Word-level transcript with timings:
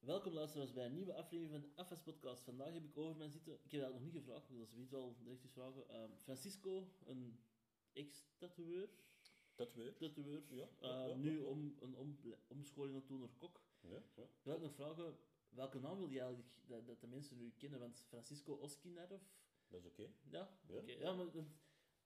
Welkom 0.00 0.32
luisteraars 0.32 0.72
bij 0.72 0.86
een 0.86 0.94
nieuwe 0.94 1.14
aflevering 1.14 1.50
van 1.50 1.60
de 1.60 1.84
FS 1.96 2.02
Podcast. 2.02 2.42
Vandaag 2.42 2.72
heb 2.72 2.84
ik 2.84 2.96
over 2.96 3.16
mij 3.16 3.28
zitten, 3.28 3.58
ik 3.62 3.70
heb 3.70 3.80
dat 3.80 3.92
nog 3.92 4.02
niet 4.02 4.12
gevraagd, 4.12 4.48
maar 4.48 4.58
dat 4.58 4.66
is 4.68 4.74
niet 4.74 4.90
wel 4.90 5.16
direct 5.22 5.42
eens 5.42 5.52
vragen. 5.52 5.88
Ehm, 5.88 6.10
Francisco, 6.16 6.92
een 7.04 7.40
ex-tatoeëur, 7.92 8.88
Tatoeëur? 9.54 9.96
tatoeëur, 9.96 10.42
Ja, 10.48 10.68
eh, 10.80 10.88
ja, 10.88 11.06
ja, 11.06 11.14
nu 11.14 11.38
ja. 11.40 11.44
om, 11.44 11.76
een 11.80 11.96
om, 11.96 12.18
omscholing 12.48 12.96
aan 12.96 13.04
doen 13.06 13.20
naar 13.20 13.28
kok. 13.36 13.60
Ja. 13.80 13.96
Ik 14.16 14.28
wil 14.42 14.54
ook 14.54 14.60
nog 14.60 14.74
vragen, 14.74 15.16
welke 15.48 15.78
naam 15.78 15.96
wil 15.98 16.08
je 16.08 16.20
eigenlijk 16.20 16.50
dat, 16.66 16.86
dat 16.86 17.00
de 17.00 17.06
mensen 17.06 17.36
nu 17.36 17.52
kennen? 17.56 17.78
Want 17.78 18.04
Francisco 18.08 18.52
Oskinarov, 18.54 19.22
Dat 19.68 19.80
is 19.80 19.86
oké. 19.86 20.02
ja? 20.30 20.58
Ja. 20.68 20.76
Oké, 20.78 20.92
ja, 20.92 21.12
maar 21.14 21.30
dat- 21.30 21.44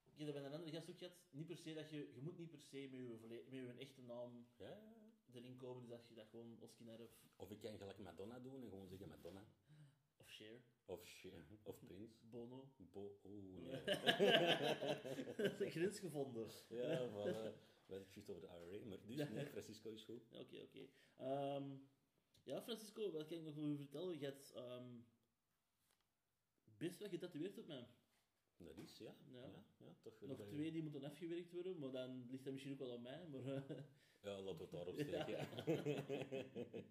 ik 0.04 0.18
heb 0.20 0.26
dat 0.26 0.34
bij 0.34 0.44
een 0.44 0.52
andere 0.52 0.72
gast 0.76 0.90
ook 0.90 0.98
gehad, 0.98 1.16
niet 1.30 1.46
per 1.46 1.56
se 1.56 1.74
dat 1.74 1.90
je, 1.90 2.10
je 2.14 2.20
moet 2.20 2.38
niet 2.38 2.50
per 2.50 2.60
se 2.60 2.88
met 2.90 3.00
je, 3.00 3.18
met 3.20 3.50
je 3.50 3.74
echte 3.78 4.02
naam 4.02 4.46
Ja, 4.56 4.66
ja, 4.68 4.74
ja. 4.96 5.03
Erin 5.34 5.56
komen, 5.56 5.82
dus 5.82 5.90
dat 5.90 6.08
je 6.08 6.14
dat 6.14 6.28
gewoon 6.28 6.56
Oskinarov 6.60 7.12
Of 7.36 7.50
ik 7.50 7.60
kan 7.60 7.78
gelijk 7.78 7.98
Madonna 7.98 8.38
doen 8.40 8.62
en 8.62 8.68
gewoon 8.68 8.88
zeggen 8.88 9.08
Madonna. 9.08 9.46
of 10.16 10.28
Cher, 10.28 10.62
Of 10.84 11.04
Cher. 11.04 11.46
Of 11.62 11.84
Prins. 11.84 12.20
Bono. 12.30 12.72
Bo 12.76 13.20
Oeh, 13.24 13.60
nee. 13.60 13.84
dat 15.36 15.52
is 15.52 15.60
een 15.60 15.70
grens 15.70 15.98
gevonden. 15.98 16.50
Ja, 16.68 17.08
voilà. 17.08 17.72
We 17.86 17.92
hadden 17.92 18.06
het 18.06 18.14
juist 18.14 18.30
over 18.30 18.42
de 18.42 18.48
IRA, 18.48 18.84
maar 18.86 18.98
dus 19.06 19.28
nee, 19.28 19.46
Francisco 19.46 19.92
is 19.92 20.04
goed. 20.04 20.32
Oké, 20.32 20.60
oké. 20.62 20.88
Ehm, 21.16 21.76
ja, 22.42 22.62
Francisco, 22.62 23.10
wat 23.10 23.26
kan 23.26 23.36
ik 23.38 23.44
nog 23.44 23.56
over 23.56 23.70
je 23.70 23.76
vertellen? 23.76 24.18
Je 24.18 24.24
hebt 24.24 24.52
ehm, 24.52 25.00
best 26.78 26.98
wel 26.98 27.08
getatoeëerd 27.08 27.58
op 27.58 27.66
mij. 27.66 27.86
Dat 28.56 28.78
is, 28.78 28.98
ja. 28.98 29.14
Ja. 29.26 29.46
Ja, 29.46 29.64
ja, 29.78 29.94
toch. 30.02 30.20
Nog 30.20 30.46
twee 30.46 30.72
die 30.72 30.82
moeten 30.82 31.04
afgewerkt 31.04 31.50
worden, 31.50 31.78
maar 31.78 31.90
dan 31.90 32.26
ligt 32.30 32.44
dat 32.44 32.52
misschien 32.52 32.72
ook 32.72 32.78
wel 32.78 32.92
aan 32.92 33.02
mij. 33.02 33.26
Maar, 33.28 33.42
Ja, 34.24 34.40
laten 34.40 34.56
we 34.56 34.62
het 34.62 34.70
daarop 34.70 34.94
steken. 35.00 35.48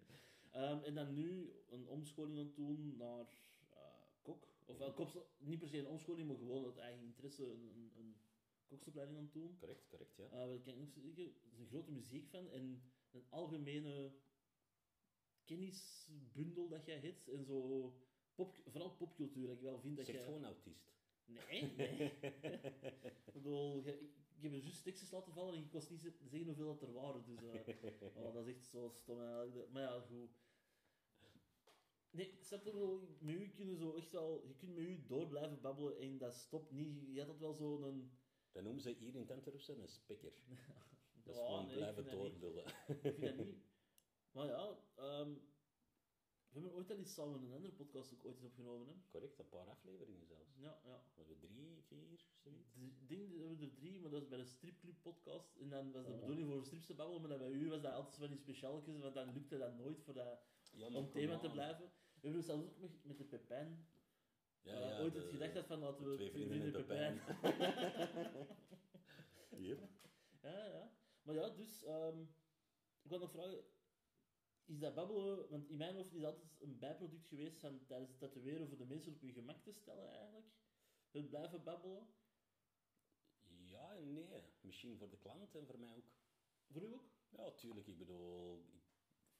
ehm, 0.50 0.82
en 0.82 0.94
dan 0.94 1.12
nu 1.12 1.52
een 1.68 1.88
omscholing 1.88 2.38
aan 2.38 2.44
het 2.44 2.56
doen 2.56 2.96
naar 2.96 3.28
eh, 3.70 3.82
kok. 4.22 4.48
Ofwel, 4.66 4.92
koks, 4.92 5.16
niet 5.38 5.58
per 5.58 5.68
se 5.68 5.78
een 5.78 5.86
omscholing, 5.86 6.28
maar 6.28 6.36
gewoon 6.36 6.64
uit 6.64 6.76
eigen 6.76 7.04
interesse 7.04 7.44
een, 7.44 7.92
een, 7.96 8.16
koksopleiding 8.66 9.18
aan 9.18 9.24
het 9.24 9.32
doen. 9.32 9.56
Correct, 9.58 9.88
correct, 9.88 10.16
ja. 10.16 10.46
Wat 10.46 10.62
kan 10.62 10.72
ik 10.72 10.78
nog 10.78 10.90
zeggen? 10.90 11.16
Het 11.16 11.52
is 11.52 11.58
een 11.58 11.66
grote 11.66 11.92
muziekfan 11.92 12.50
en 12.50 12.82
een 13.10 13.24
algemene 13.28 14.12
kennisbundel 15.44 16.68
dat 16.68 16.86
jij 16.86 16.98
hebt. 16.98 17.28
En 17.28 17.44
zo, 17.44 17.92
pop, 18.34 18.56
vooral 18.66 18.90
popcultuur, 18.90 19.46
dat 19.46 19.56
ik 19.56 19.62
wel 19.62 19.80
vind 19.80 19.96
dat 19.96 20.06
Zeg 20.06 20.14
jij... 20.14 20.24
gewoon 20.24 20.44
autist. 20.44 20.92
Nee, 21.24 21.72
nee. 21.76 22.12
ik 23.26 23.32
bedoel, 23.32 23.86
ik 23.86 24.23
heb 24.44 24.52
er 24.52 24.58
juist 24.58 24.82
tekstjes 24.82 25.10
laten 25.10 25.32
vallen 25.32 25.54
en 25.54 25.60
ik 25.64 25.72
was 25.72 25.88
niet 25.88 26.00
ze- 26.00 26.16
zeggen 26.22 26.46
hoeveel 26.46 26.66
dat 26.66 26.82
er 26.82 26.92
waren. 26.92 27.24
Dus 27.24 27.42
eh, 27.42 27.74
oh, 28.24 28.34
dat 28.34 28.46
is 28.46 28.54
echt 28.54 28.66
zo 28.66 28.88
stom 28.88 29.20
eigenlijk. 29.20 29.70
Maar 29.70 29.82
ja, 29.82 30.00
goed. 30.00 30.30
Nee, 32.10 32.38
snap 32.40 32.64
je 32.64 32.72
wel, 32.72 33.16
met 33.20 33.34
u 33.34 33.48
kunnen 33.48 33.76
zo 33.76 33.92
echt 33.94 34.12
wel... 34.12 34.46
Je 34.46 34.54
kunt 34.54 34.74
met 34.74 34.84
u 34.84 35.04
door 35.06 35.28
blijven 35.28 35.60
babbelen 35.60 35.98
en 35.98 36.18
dat 36.18 36.34
stopt 36.34 36.70
niet. 36.70 37.06
Je 37.12 37.18
had 37.18 37.26
dat 37.26 37.38
wel 37.38 37.52
zo'n... 37.54 38.10
Dat 38.52 38.62
noemen 38.62 38.82
ze 38.82 38.90
hier 38.98 39.14
in 39.14 39.26
Tenterupsen 39.26 39.80
een 39.80 39.88
spikker. 39.88 40.32
Dat 41.24 41.34
is 41.34 41.40
Oh, 41.40 41.46
gewoon 41.46 41.62
nee, 41.66 41.70
ik 41.72 41.76
blijven 41.78 42.04
dat 42.04 42.12
doorlullen. 42.12 42.64
Ik 42.88 43.00
vind 43.00 43.20
dat 43.20 43.36
niet. 43.46 43.56
Maar 44.30 44.46
ja, 44.46 44.78
ehm, 44.94 45.32
we 46.54 46.60
hebben 46.60 46.72
ooit 46.78 46.90
al 46.90 46.96
eens 46.96 47.14
samen 47.14 47.42
een 47.42 47.52
andere 47.52 47.72
podcast 47.74 48.12
ook 48.14 48.24
ooit 48.24 48.34
eens 48.36 48.44
opgenomen. 48.44 48.86
Hè? 48.88 48.94
Correct, 49.10 49.38
een 49.38 49.48
paar 49.48 49.68
afleveringen 49.68 50.26
zelfs. 50.26 50.54
Ja, 50.56 50.78
ja. 50.84 51.02
We 51.14 51.22
hebben 51.22 51.38
drie, 51.40 51.82
vier, 51.82 52.18
zoiets. 52.42 52.70
Ik 52.74 53.08
denk 53.08 53.30
dat 53.38 53.58
we 53.58 53.64
er 53.66 53.74
drie, 53.74 54.00
maar 54.00 54.10
dat 54.10 54.20
was 54.20 54.28
bij 54.28 54.38
de 54.38 54.44
stripclub 54.44 54.94
podcast. 55.02 55.56
En 55.56 55.68
dan 55.68 55.92
was 55.92 56.06
de 56.06 56.12
Oh. 56.12 56.20
bedoeling 56.20 56.48
voor 56.48 56.64
strips 56.64 56.86
te 56.86 56.94
babbelen, 56.94 57.28
maar 57.28 57.38
bij 57.38 57.50
u 57.50 57.68
was 57.68 57.82
dat 57.82 57.92
altijd 57.92 58.16
van 58.16 58.28
die 58.28 58.38
speciaaltjes, 58.38 58.98
want 58.98 59.14
dan 59.14 59.32
lukte 59.32 59.58
dat 59.58 59.76
nooit 59.76 60.00
voor 60.00 60.14
dat, 60.14 60.38
Ja, 60.72 60.86
om 60.88 61.10
thema 61.10 61.38
te 61.38 61.50
blijven. 61.50 61.84
We 61.84 62.20
hebben 62.30 62.40
dus 62.40 62.46
zelfs 62.46 62.62
ook 62.64 62.78
met, 62.78 63.04
met 63.04 63.18
de 63.18 63.24
Pepijn 63.24 63.86
Ja, 64.62 64.78
ja, 64.78 65.00
ooit 65.00 65.12
de- 65.12 65.18
het 65.18 65.28
gedacht 65.28 65.54
had 65.54 65.66
van 65.66 65.78
laten 65.78 66.10
we 66.10 66.16
Twee 66.16 66.30
vrienden 66.30 66.62
in 66.64 66.72
Pepijn. 66.72 67.20
Yep. 69.56 69.78
Ja, 70.42 70.66
ja. 70.66 70.90
Maar 71.22 71.34
ja, 71.34 71.48
dus, 71.48 71.82
ehm, 71.84 72.20
ik 73.02 73.10
wil 73.10 73.18
nog 73.18 73.30
vragen, 73.30 73.64
is 74.66 74.78
dat 74.78 74.94
babbelen, 74.94 75.48
want 75.48 75.68
in 75.68 75.76
mijn 75.76 75.94
hoofd 75.94 76.12
is 76.12 76.20
dat 76.20 76.32
altijd 76.32 76.60
een 76.60 76.78
bijproduct 76.78 77.26
geweest 77.26 77.58
van 77.58 77.86
tijdens 77.86 78.10
het 78.10 78.18
tatoeëren 78.18 78.68
voor 78.68 78.78
de 78.78 78.84
mensen 78.86 79.12
op 79.12 79.20
hun 79.20 79.32
gemak 79.32 79.62
te 79.62 79.72
stellen 79.72 80.08
eigenlijk. 80.08 80.46
Het 81.10 81.28
blijven 81.28 81.62
babbelen. 81.62 82.06
Ja 83.42 83.96
en 83.96 84.12
nee. 84.12 84.42
Misschien 84.60 84.96
voor 84.96 85.10
de 85.10 85.18
klant 85.18 85.54
en 85.54 85.66
voor 85.66 85.78
mij 85.78 85.96
ook. 85.96 86.12
Voor 86.70 86.82
u 86.82 86.92
ook? 86.92 87.10
Ja, 87.28 87.50
tuurlijk. 87.50 87.86
Ik 87.86 87.98
bedoel, 87.98 88.58
ik, 88.58 88.82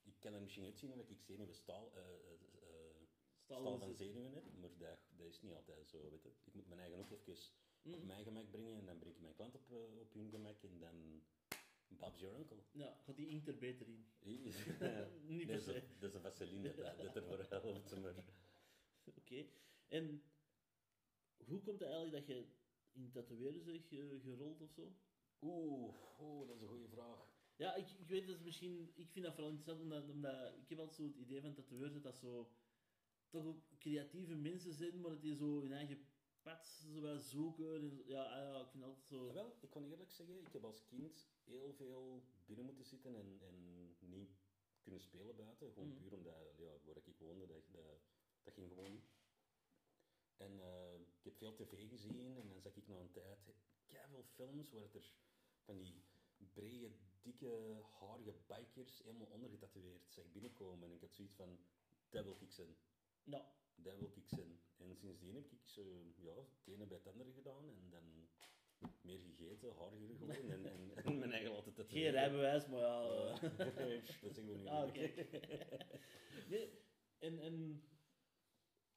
ik 0.02 0.20
kan 0.20 0.34
er 0.34 0.42
misschien 0.42 0.64
uitzien 0.64 0.92
omdat 0.92 1.10
ik 1.10 1.22
zenuwen 1.22 1.54
staal, 1.54 1.92
eh, 1.94 2.02
eh, 2.02 2.32
eh, 2.32 3.06
Staal 3.38 3.60
staal 3.60 3.74
is 3.74 3.82
van 3.82 3.94
zenuwen 3.94 4.32
heb, 4.32 4.44
maar 4.60 4.76
dat, 4.78 4.98
dat 5.16 5.26
is 5.26 5.40
niet 5.42 5.54
altijd 5.54 5.88
zo, 5.88 6.10
weet 6.10 6.22
je. 6.22 6.32
Ik 6.44 6.54
moet 6.54 6.66
mijn 6.66 6.80
eigen 6.80 6.98
ook 6.98 7.10
even 7.10 7.36
Mm. 7.84 7.94
op 7.94 8.04
mijn 8.04 8.24
gemak 8.24 8.50
brengen 8.50 8.78
en 8.78 8.86
dan 8.86 8.98
breng 8.98 9.14
ik 9.14 9.20
mijn 9.20 9.34
klant 9.34 9.54
op, 9.54 9.70
eh, 9.70 10.00
op 10.00 10.12
hun 10.12 10.30
gemak 10.30 10.62
en 10.62 10.78
dan... 10.78 11.22
Bob's 11.98 12.20
your 12.20 12.36
uncle. 12.38 12.62
Ja, 12.72 12.96
gaat 13.04 13.16
die 13.16 13.26
inkt 13.28 13.46
er 13.48 13.58
beter 13.58 13.86
in? 13.88 14.06
Ja, 14.80 15.08
Niet 15.26 15.38
dat, 15.38 15.46
per 15.46 15.54
is 15.56 15.64
se. 15.64 15.74
een, 15.74 15.82
dat 15.98 16.08
is 16.08 16.14
een 16.14 16.20
vaseline 16.20 16.74
dat, 16.74 16.96
dat 16.98 17.16
ervoor 17.16 17.46
helpt, 17.48 18.00
maar... 18.00 18.14
Oké. 19.18 19.46
En 19.88 20.22
hoe 21.36 21.60
komt 21.62 21.80
het 21.80 21.88
eigenlijk 21.88 22.26
dat 22.26 22.36
je 22.36 22.46
in 22.92 23.10
tatoeëren 23.10 23.64
bent 23.64 23.84
ge- 23.86 24.20
gerold 24.22 24.60
of 24.60 24.70
zo? 24.70 24.96
Oeh, 25.40 25.94
oeh, 26.20 26.46
dat 26.46 26.56
is 26.56 26.62
een 26.62 26.68
goede 26.68 26.88
vraag. 26.88 27.32
Ja, 27.56 27.74
ik, 27.74 27.90
ik 27.90 28.08
weet 28.08 28.26
dat 28.26 28.36
is 28.36 28.42
misschien... 28.42 28.92
Ik 28.94 29.10
vind 29.10 29.24
dat 29.24 29.34
vooral 29.34 29.52
interessant, 29.52 29.82
omdat, 29.82 30.08
omdat 30.08 30.54
ik 30.56 30.68
heb 30.68 30.78
altijd 30.78 30.96
zo 30.96 31.04
het 31.06 31.16
idee 31.16 31.40
van 31.40 31.54
tatoeërs 31.54 31.92
dat 31.92 32.02
dat 32.02 32.18
zo... 32.18 32.50
Toch 33.28 33.56
creatieve 33.78 34.34
mensen 34.34 34.72
zijn, 34.72 35.00
maar 35.00 35.10
dat 35.10 35.22
die 35.22 35.34
zo 35.34 35.60
hun 35.60 35.72
eigen 35.72 36.06
zo 36.52 37.00
wat 37.00 37.22
zoeken. 37.22 37.74
En, 37.74 37.90
zo- 37.90 38.02
ja, 38.06 38.22
ah, 38.22 38.52
ja, 38.54 38.60
ik 38.60 38.68
vind 38.70 38.84
altijd 38.84 39.06
zo... 39.06 39.32
Wel, 39.32 39.56
ik 39.60 39.70
kan 39.70 39.84
eerlijk 39.84 40.10
zeggen, 40.10 40.38
ik 40.46 40.52
heb 40.52 40.64
als 40.64 40.84
kind 40.84 41.28
heel 41.44 41.72
veel 41.72 42.22
binnen 42.46 42.64
moeten 42.64 42.84
zitten 42.84 43.16
en, 43.16 43.38
en 43.40 43.96
niet 43.98 44.36
kunnen 44.82 45.00
spelen 45.00 45.36
buiten. 45.36 45.72
Gewoon 45.72 45.88
Mm. 45.88 45.94
puur 45.96 46.12
omdat, 46.14 46.34
ja, 46.56 46.78
waar 46.84 46.96
ik 46.96 47.16
woonde, 47.18 47.46
dat, 47.46 47.62
dat, 47.72 48.00
dat 48.42 48.54
ging 48.54 48.68
gewoon 48.68 48.92
niet. 48.92 49.10
En 50.36 50.60
eh, 50.60 50.94
ik 50.94 51.24
heb 51.24 51.36
veel 51.36 51.54
tv 51.54 51.88
gezien 51.88 52.36
en 52.36 52.48
dan 52.48 52.60
zag 52.60 52.76
ik 52.76 52.86
na 52.86 53.00
een 53.00 53.12
tijd 53.12 53.38
veel 54.08 54.22
films 54.22 54.70
waar 54.70 54.82
het 54.82 54.94
er 54.94 55.12
van 55.62 55.82
die 55.82 56.02
brede, 56.52 56.90
dikke, 57.22 57.82
harige 57.98 58.34
bikers 58.46 59.02
helemaal 59.02 59.26
ondergetatoeëerd 59.26 60.12
zag 60.12 60.32
binnenkomen. 60.32 60.88
En 60.88 60.94
ik 60.94 61.00
had 61.00 61.14
zoiets 61.14 61.34
van, 61.34 61.58
dat 62.10 62.24
wil 62.24 62.36
ik 62.40 62.50
zijn. 62.52 62.76
Dat 63.76 63.98
wil 63.98 64.12
ik 64.14 64.28
zijn. 64.28 64.60
En 64.76 64.96
sindsdien 64.96 65.34
heb 65.34 65.52
ik 65.52 65.66
zo, 65.66 66.12
ja, 66.16 66.34
het 66.34 66.66
ene 66.66 66.86
bij 66.86 66.96
het 66.96 67.06
andere 67.06 67.32
gedaan 67.32 67.68
en 67.68 67.90
dan 67.90 68.28
meer 69.00 69.18
gegeten, 69.18 69.72
harder 69.72 69.98
geworden 69.98 70.50
en, 70.50 70.66
en, 70.66 70.96
en 71.04 71.18
mijn 71.18 71.32
eigen 71.32 71.54
altijd 71.54 71.76
dat 71.76 71.88
Geen 71.88 72.10
rijbewijs, 72.10 72.66
maar 72.66 72.80
ja... 72.80 73.02
eh. 73.32 73.42
dat 74.20 74.34
zeggen 74.34 74.46
we 74.46 74.58
nu 74.58 74.66
Ah, 74.66 74.88
oké. 74.88 75.12
nee, 76.48 76.70
en... 77.18 77.38
en 77.38 77.82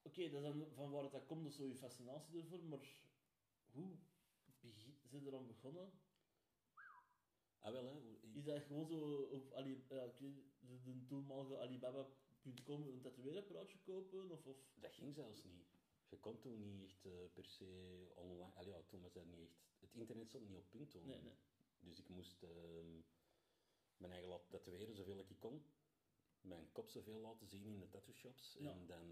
Oké, 0.07 0.29
dat 0.29 0.43
is 0.43 0.59
dan 0.59 0.67
van 0.73 0.91
waar 0.91 1.03
het 1.03 1.11
dat 1.11 1.25
komt, 1.25 1.43
dus 1.43 1.55
zo 1.55 1.65
je 1.65 1.75
fascinatie 1.75 2.41
ervoor, 2.41 2.63
maar 2.63 2.79
hoe 3.71 3.97
begin, 4.45 4.99
zijn 5.03 5.25
er 5.25 5.35
aan 5.35 5.47
begonnen? 5.47 5.91
Ah, 7.59 7.71
wel, 7.71 7.85
hè. 7.85 7.99
Is 8.33 8.43
dat 8.43 8.63
gewoon 8.63 8.87
zo 8.87 9.21
op 9.21 9.53
Ali, 9.53 9.83
ja, 9.89 10.07
de, 10.17 10.81
de 10.83 11.05
toenmalige 11.07 11.59
Alibaba.com 12.43 12.87
een 12.87 13.01
tatoeëerapparaatje 13.01 13.77
kopen? 13.79 14.31
Of, 14.31 14.45
of... 14.45 14.57
Dat 14.75 14.93
ging 14.93 15.13
zelfs 15.13 15.43
niet. 15.43 15.75
Je 16.09 16.19
kon 16.19 16.39
toen 16.39 16.59
niet 16.59 16.83
echt 16.83 17.05
eh, 17.05 17.11
per 17.33 17.45
se 17.45 18.11
online... 18.15 18.53
Allee, 18.53 18.73
ja, 18.73 18.81
toen 18.87 19.01
was 19.01 19.13
dat 19.13 19.25
niet 19.25 19.39
echt... 19.39 19.65
Het 19.79 19.93
internet 19.93 20.27
stond 20.27 20.47
niet 20.47 20.57
op 20.57 20.69
punt 20.69 20.89
toen. 20.89 21.05
Nee, 21.05 21.21
nee. 21.21 21.37
Dus 21.79 21.99
ik 21.99 22.09
moest 22.09 22.43
ehm, 22.43 23.01
mijn 23.97 24.11
eigen 24.11 24.29
laten 24.29 24.49
tatoeëren 24.49 24.95
zoveel 24.95 25.19
ik 25.19 25.39
kon. 25.39 25.65
Mijn 26.41 26.71
kop 26.71 26.89
zoveel 26.89 27.19
laten 27.19 27.47
zien 27.47 27.65
in 27.65 27.79
de 27.79 27.89
tattoo 27.89 28.13
shops. 28.13 28.55
Ja. 28.59 28.71
En 28.71 28.85
dan 28.85 29.05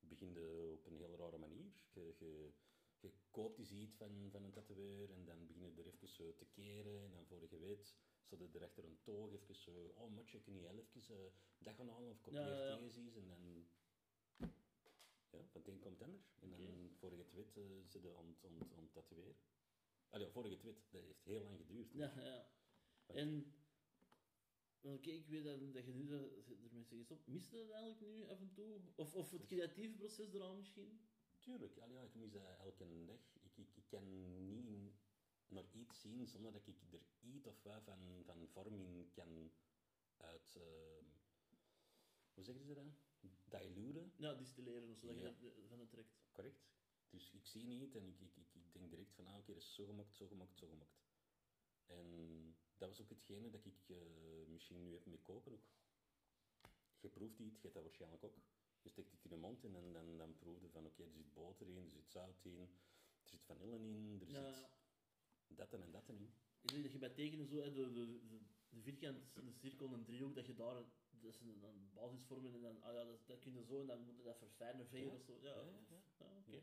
begin 0.00 0.32
je 0.32 0.72
op 0.78 0.86
een 0.86 0.96
heel 0.96 1.16
rare 1.16 1.38
manier. 1.38 1.72
Je, 1.92 2.14
je, 2.18 2.52
je 3.00 3.12
koopt 3.30 3.58
iets 3.58 3.96
van, 3.96 4.28
van 4.30 4.44
een 4.44 4.52
tatoeëur 4.52 5.10
en 5.10 5.24
dan 5.24 5.46
begin 5.46 5.74
je 5.74 5.82
er 5.82 5.86
even 5.86 6.36
te 6.36 6.46
keren. 6.46 7.04
En 7.04 7.10
dan 7.10 7.26
voor 7.26 7.40
je 7.50 7.58
weet, 7.58 7.94
zat 8.36 8.54
er 8.54 8.62
achter 8.64 8.84
een 8.84 8.98
toog 9.02 9.32
even 9.32 9.54
zo... 9.54 9.92
Oh, 9.96 10.10
matje, 10.14 10.40
kun 10.40 10.54
je 10.54 10.68
even 10.68 11.16
eh, 11.16 11.32
dat 11.58 11.74
gaan 11.74 11.88
halen 11.88 12.10
of 12.10 12.20
kopieer 12.20 12.40
Ja, 12.42 12.48
ja, 12.48 12.66
ja. 12.66 12.78
En 13.14 13.26
dan... 13.28 13.66
Ja, 15.30 15.44
van 15.46 15.60
het 15.60 15.68
een 15.68 15.78
komt 15.78 15.98
het 15.98 16.08
ander. 16.08 16.20
En 16.40 16.50
dan, 16.50 16.60
Oké. 16.60 16.94
voor 16.98 17.10
je 17.12 17.18
het 17.18 17.32
weet, 17.32 17.56
eh, 17.56 18.16
aan, 18.16 18.26
het- 18.28 18.72
aan 18.72 18.82
het 18.82 18.92
tatoeëren. 18.92 19.36
Allee, 20.08 20.26
ja, 20.26 20.32
voor 20.32 20.44
je 20.44 20.50
het 20.50 20.62
weet, 20.62 20.86
dat 20.90 21.02
heeft 21.02 21.24
heel 21.24 21.42
lang 21.42 21.58
geduurd. 21.58 21.92
Ja, 21.92 22.20
ja. 22.20 22.50
En... 23.06 23.52
Oké, 24.80 25.10
ik 25.10 25.26
weet 25.28 25.44
dat, 25.44 25.72
dat 25.72 25.84
je 25.86 25.92
nu 25.92 26.12
ermee 26.12 26.84
zegt 26.84 27.10
op. 27.10 27.26
Mist 27.26 27.50
dat 27.50 27.70
eigenlijk 27.70 28.00
nu 28.12 28.26
af 28.28 28.40
en 28.40 28.52
toe? 28.52 28.80
Of, 28.94 29.14
of 29.14 29.30
het 29.30 29.46
creatieve 29.46 29.96
proces 29.96 30.32
eraan 30.32 30.56
misschien? 30.56 31.00
Tuurlijk, 31.38 31.78
allee, 31.78 31.96
ja, 31.96 32.02
ik 32.02 32.14
mis 32.14 32.30
dat 32.30 32.58
elke 32.58 33.04
dag. 33.06 33.20
Ik, 33.42 33.56
ik, 33.56 33.76
ik 33.76 33.84
kan 33.88 34.04
niet 34.46 34.92
naar 35.48 35.64
iets 35.72 36.00
zien 36.00 36.26
zonder 36.26 36.52
dat 36.52 36.66
ik 36.66 36.82
er 36.92 37.00
iets 37.20 37.46
of 37.46 37.62
wat 37.62 37.82
van, 37.84 38.22
van 38.24 38.48
vorm 38.48 38.74
in 38.74 39.10
kan 39.12 39.52
uit, 40.16 40.56
ehm, 40.56 41.04
hoe 42.34 42.44
zeggen 42.44 42.64
ze 42.64 42.74
dat? 42.74 42.86
Diluten, 43.62 44.12
Ja, 44.16 44.34
distilleren 44.34 44.90
of 44.90 44.98
zo, 44.98 45.06
dat 45.06 45.16
je 45.16 45.22
Ja. 45.22 45.28
dat 45.30 45.42
eh, 45.42 45.68
van 45.68 45.78
het 45.80 45.90
trekt. 45.90 46.18
correct? 46.32 46.66
Dus 47.10 47.30
ik 47.30 47.46
zie 47.46 47.64
niet 47.64 47.94
en 47.94 48.06
ik, 48.06 48.20
ik, 48.20 48.36
ik, 48.36 48.54
ik 48.54 48.72
denk 48.72 48.90
direct 48.90 49.12
van, 49.14 49.26
ah, 49.26 49.38
oké, 49.38 49.52
dat 49.54 49.62
is 49.62 49.74
zo 49.74 49.86
gemaakt, 49.86 50.14
zo 50.16 50.26
gemaakt, 50.26 50.58
zo 50.58 50.68
gemaakt. 50.68 51.00
En 51.86 52.56
dat 52.76 52.88
was 52.88 53.00
ook 53.00 53.08
hetgene 53.08 53.50
dat 53.50 53.64
ik 53.64 53.88
eh, 53.88 54.46
misschien 54.46 54.82
nu 54.82 54.92
heb 54.92 55.06
met 55.06 55.22
koken 55.22 55.52
ook. 55.52 55.66
Je 57.00 57.08
proeft 57.08 57.38
iets, 57.38 57.56
je 57.56 57.62
hebt 57.62 57.74
dat 57.74 57.82
waarschijnlijk 57.82 58.24
ook. 58.24 58.36
Je 58.82 58.88
steekt 58.88 59.10
het 59.10 59.24
in 59.24 59.30
de 59.30 59.36
mond 59.36 59.64
en 59.64 59.92
dan, 59.92 60.16
dan 60.16 60.36
proef 60.36 60.60
je 60.60 60.68
van, 60.70 60.86
oké, 60.86 61.02
er 61.04 61.12
zit 61.12 61.32
boter 61.32 61.68
in, 61.68 61.84
er 61.84 61.90
zit 61.90 62.08
zout 62.10 62.44
in, 62.44 62.60
er 62.60 63.28
zit 63.28 63.42
vanille 63.44 63.76
in, 63.78 64.18
er 64.20 64.28
Ja, 64.30 64.54
zit. 64.54 64.68
Dat 65.56 65.72
en 65.72 65.90
dat 65.90 66.08
in. 66.08 66.32
Ik 66.60 66.70
denk 66.70 66.82
dat 66.82 66.92
je 66.92 66.98
bij 66.98 67.08
tekenen 67.10 67.46
zo, 67.46 67.62
de, 67.62 67.92
de, 67.92 68.26
de, 68.26 68.40
de 68.68 68.80
vierkant, 68.80 69.34
de 69.34 69.52
cirkel 69.52 69.86
en 69.86 69.92
een 69.92 70.04
driehoek, 70.04 70.34
dat 70.34 70.46
je 70.46 70.54
daar 70.54 70.76
een, 70.76 70.86
dat 71.10 71.34
is 71.34 71.40
een, 71.40 71.62
een 71.62 71.90
basis 71.92 72.22
vormen 72.24 72.54
en 72.54 72.60
dan, 72.60 72.82
ah 72.82 72.94
ja, 72.94 73.04
dat, 73.04 73.26
dat 73.26 73.38
kun 73.38 73.52
je 73.52 73.64
zo 73.64 73.80
en 73.80 73.86
dan 73.86 74.04
moet 74.04 74.16
je 74.16 74.22
dat 74.22 74.38
verfijnen, 74.38 74.86
vegen 74.88 75.08
Ja. 75.08 75.14
of 75.14 75.22
zo. 75.22 75.38
Ja, 75.40 75.54
Ja, 75.54 75.82
ja, 76.18 76.26
ja, 76.26 76.36
oké. 76.38 76.60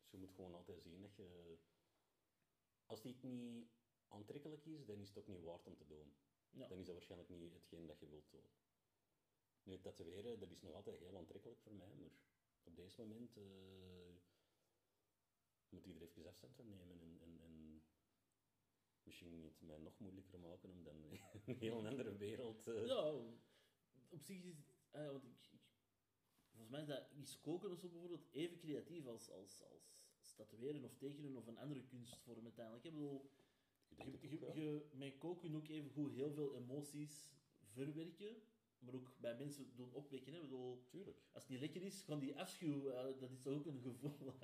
Dus 0.00 0.10
je 0.10 0.18
moet 0.18 0.32
gewoon 0.32 0.54
altijd 0.54 0.82
zien 0.82 1.00
dat 1.00 1.14
je... 1.16 1.58
Als 2.86 3.02
dit 3.02 3.22
niet 3.22 3.68
aantrekkelijk 4.08 4.64
is, 4.66 4.84
dan 4.84 5.00
is 5.00 5.08
het 5.08 5.18
ook 5.18 5.26
niet 5.26 5.42
waard 5.42 5.66
om 5.66 5.76
te 5.76 5.86
doen. 5.86 6.14
Dan 6.50 6.78
is 6.78 6.84
dat 6.84 6.94
waarschijnlijk 6.94 7.30
niet 7.30 7.52
hetgeen 7.52 7.86
dat 7.86 8.00
je 8.00 8.08
wilt 8.08 8.30
doen. 8.30 8.44
Nu, 9.62 9.80
tatoeëren, 9.80 10.38
dat 10.38 10.50
is 10.50 10.60
nog 10.62 10.74
altijd 10.74 10.98
heel 10.98 11.16
aantrekkelijk 11.16 11.60
voor 11.60 11.74
mij, 11.74 11.94
maar 11.94 12.10
op 12.62 12.76
deze 12.76 13.00
moment 13.00 13.36
eh, 13.36 13.44
van 16.40 16.68
nemen 16.68 17.00
en, 17.00 17.18
en, 17.20 17.40
en 17.40 17.82
misschien 19.02 19.42
het 19.44 19.60
mij 19.60 19.78
nog 19.78 19.98
moeilijker 19.98 20.38
maken 20.40 20.70
om 20.70 20.82
dan 20.84 20.96
een 21.46 21.56
heel 21.56 21.86
andere 21.86 22.16
wereld... 22.16 22.66
eh, 22.66 22.86
Ja, 22.86 23.10
op 24.08 24.22
zich 24.22 24.42
is 24.44 24.56
het, 24.56 24.74
ja, 24.92 25.10
want 25.10 25.24
ik, 25.24 25.48
ik, 25.50 25.60
volgens 26.50 26.70
mij 26.70 26.80
is 26.80 26.86
dat 26.88 27.10
is 27.14 27.40
koken 27.40 27.70
of 27.70 27.78
zo 27.78 27.88
bijvoorbeeld 27.88 28.28
even 28.32 28.58
creatief 28.58 29.06
als, 29.06 29.30
als, 29.30 29.62
als, 29.62 29.96
als 30.18 30.34
tatoeëren 30.34 30.84
of 30.84 30.94
tekenen 30.96 31.36
of 31.36 31.46
een 31.46 31.58
andere 31.58 31.84
kunstvorm 31.84 32.44
uiteindelijk. 32.44 32.84
Ik 32.84 32.92
bedoel, 32.92 33.30
je, 33.88 34.28
je, 34.28 34.60
je, 34.60 34.86
met 34.92 35.18
koken 35.18 35.54
ook 35.54 35.68
even 35.68 35.90
goed 35.90 36.12
heel 36.12 36.32
veel 36.32 36.56
emoties 36.56 37.30
verwerken, 37.64 38.36
maar 38.78 38.94
ook 38.94 39.16
bij 39.20 39.36
mensen 39.36 39.76
doen 39.76 39.92
opwekken. 39.92 40.32
Hè. 40.32 40.40
Bedoel, 40.40 40.84
Tuurlijk. 40.90 41.18
als 41.32 41.42
het 41.42 41.52
niet 41.52 41.60
lekker 41.60 41.82
is, 41.82 42.02
gewoon 42.02 42.20
die 42.20 42.36
afschuw, 42.38 42.90
eh, 42.90 43.20
dat 43.20 43.30
is 43.30 43.42
toch 43.42 43.54
ook 43.54 43.66
een 43.66 43.80
gevoel. 43.80 44.34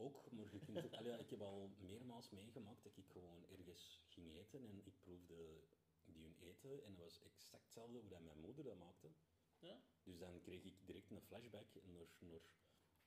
Ook, 0.00 0.30
maar 0.30 0.52
je 0.52 0.58
kunt 0.58 0.92
allee, 0.92 1.18
ik 1.18 1.30
heb 1.30 1.40
al 1.40 1.70
meermaals 1.78 2.30
meegemaakt 2.30 2.82
dat 2.82 2.96
ik 2.96 3.08
gewoon 3.08 3.46
ergens 3.46 4.02
ging 4.08 4.36
eten 4.36 4.62
en 4.62 4.86
ik 4.86 5.00
proefde 5.00 5.64
die 6.04 6.22
hun 6.22 6.36
eten 6.38 6.84
en 6.84 6.94
dat 6.94 7.04
was 7.04 7.20
exact 7.20 7.64
hetzelfde 7.64 7.98
hoe 7.98 8.08
dat 8.08 8.20
mijn 8.20 8.40
moeder 8.40 8.64
dat 8.64 8.78
maakte. 8.78 9.10
Ja? 9.58 9.82
Dus 10.02 10.18
dan 10.18 10.40
kreeg 10.40 10.64
ik 10.64 10.86
direct 10.86 11.10
een 11.10 11.20
flashback 11.20 11.66
naar, 11.82 12.06
naar 12.18 12.40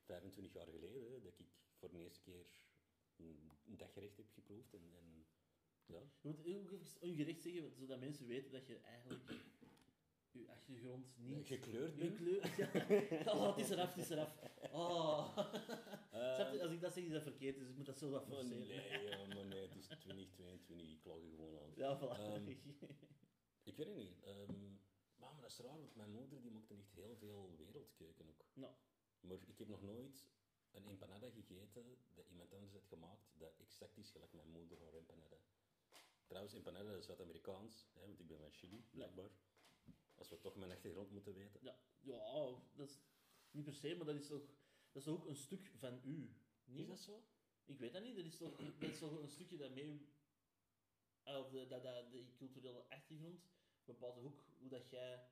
25 0.04 0.54
jaar 0.54 0.68
geleden, 0.68 1.24
dat 1.24 1.40
ik 1.40 1.48
voor 1.74 1.90
de 1.90 1.98
eerste 1.98 2.22
keer 2.22 2.46
een 3.16 3.78
daggerecht 3.78 4.18
heb 4.18 4.30
geproefd 4.30 4.74
en, 4.74 4.96
en 4.96 5.26
ja. 5.86 6.00
Je 6.00 6.28
moet 6.28 6.40
ook 6.40 6.46
even 6.46 6.80
ongerecht 7.00 7.42
zeggen, 7.42 7.76
zodat 7.76 8.00
mensen 8.00 8.28
weten 8.28 8.52
dat 8.52 8.68
je 8.68 8.78
eigenlijk 8.78 9.24
je 10.40 10.50
achtergrond 10.52 11.18
niet... 11.18 11.48
Gekleurd 11.48 11.94
Je 11.96 12.00
bent. 12.00 12.16
kleur... 12.16 12.54
Ja. 12.58 13.34
Oh, 13.34 13.48
het 13.56 13.66
is 13.66 13.70
eraf, 13.72 13.94
het 13.96 14.04
is 14.04 14.10
eraf. 14.10 14.36
Oh. 14.72 15.38
Je? 16.12 16.60
Als 16.62 16.72
ik 16.72 16.82
dat 16.82 16.94
zeg, 16.94 17.04
is 17.04 17.12
dat 17.12 17.22
verkeerd, 17.24 17.58
dus 17.58 17.68
ik 17.70 17.76
moet 17.76 17.86
dat 17.86 17.98
zo 17.98 18.10
wat 18.10 18.26
forceren. 18.26 18.68
nee, 18.68 19.02
ja, 19.10 19.26
maar 19.28 19.46
nee, 19.46 19.62
het 19.62 19.76
is 19.76 19.86
2022, 19.86 20.92
ik 20.92 21.06
log 21.06 21.18
er 21.24 21.30
gewoon 21.36 21.60
aan. 21.60 21.72
Ja, 21.76 22.00
voilà. 22.00 22.20
Ehm, 22.20 22.48
Ik 23.64 23.76
weet 23.78 23.88
het 23.88 23.96
niet. 23.96 24.22
ehm, 24.24 24.74
maar, 25.16 25.36
dat 25.42 25.50
is 25.50 25.58
raar, 25.60 25.78
want 25.80 25.96
mijn 25.96 26.12
moeder 26.12 26.42
die 26.42 26.52
maakte 26.52 26.74
echt 26.76 26.92
heel 26.94 27.16
veel 27.16 27.56
wereldkeuken 27.58 28.28
ook. 28.28 28.46
Maar 28.54 28.74
ik 29.48 29.58
heb 29.58 29.68
nog 29.68 29.82
nooit 29.82 30.28
een 30.72 30.86
empanada 30.86 31.30
gegeten 31.30 31.98
dat 32.14 32.30
iemand 32.30 32.54
anders 32.54 32.74
heeft 32.74 32.88
gemaakt 32.88 33.32
dat 33.38 33.58
exact 33.60 33.98
is 33.98 34.10
gelijk 34.12 34.34
mijn 34.34 34.50
moeder 34.50 34.80
haar 34.82 34.94
empanada. 34.94 35.38
Trouwens, 36.26 36.54
empanada 36.56 36.96
is 36.96 37.06
Zuid-Amerikaans, 37.06 37.88
hè, 37.94 38.06
want 38.06 38.20
ik 38.20 38.28
ben 38.28 38.40
van 38.40 38.52
Chili, 38.52 38.86
blijkbaar. 38.92 39.30
Als 40.24 40.32
we 40.32 40.40
toch 40.40 40.56
mijn 40.56 40.72
achtergrond 40.72 41.12
moeten 41.12 41.34
weten. 41.34 41.60
Ja, 41.64 41.76
ja, 42.02 42.56
dat 42.76 42.90
is 42.90 43.00
niet 43.52 43.64
per 43.64 43.74
se, 43.74 43.96
maar 43.96 44.06
dat 44.06 44.16
is 44.16 44.28
toch, 44.28 44.42
dat 44.92 45.02
is 45.02 45.04
toch 45.04 45.16
ook 45.16 45.28
een 45.28 45.36
stuk 45.36 45.72
van 45.78 46.00
u. 46.04 46.34
Niet? 46.66 46.80
Is 46.82 46.88
dat 46.88 47.00
zo? 47.00 47.24
Ik 47.66 47.80
weet 47.80 47.94
dat 47.94 48.04
niet, 48.04 48.16
dat 48.16 48.26
is 48.26 48.38
toch, 48.38 48.58
dat 48.80 48.90
is 48.90 49.00
toch 49.00 49.20
een 49.22 49.30
stukje 49.30 49.58
dat 49.58 49.72
mee... 49.72 50.08
eh, 51.24 51.38
Of 51.38 51.50
de, 51.50 51.68
dat, 51.68 51.84
dat, 51.84 52.12
de 52.12 52.34
culturele 52.36 52.90
achtergrond 52.90 53.42
bepaalt 53.86 54.18
ook 54.18 54.44
hoe 54.60 54.70
dat 54.70 54.90
jij 54.90 55.30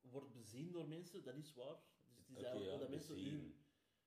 wordt 0.00 0.32
bezien 0.32 0.70
door 0.72 0.88
mensen, 0.88 1.24
dat 1.24 1.36
is 1.36 1.54
waar. 1.54 1.78
Dus 2.16 2.28
het 2.28 2.36
is 2.36 2.42
eigenlijk 2.42 2.72
ja, 2.72 2.78
dat 2.78 2.88
mensen 2.88 3.18
u, 3.18 3.54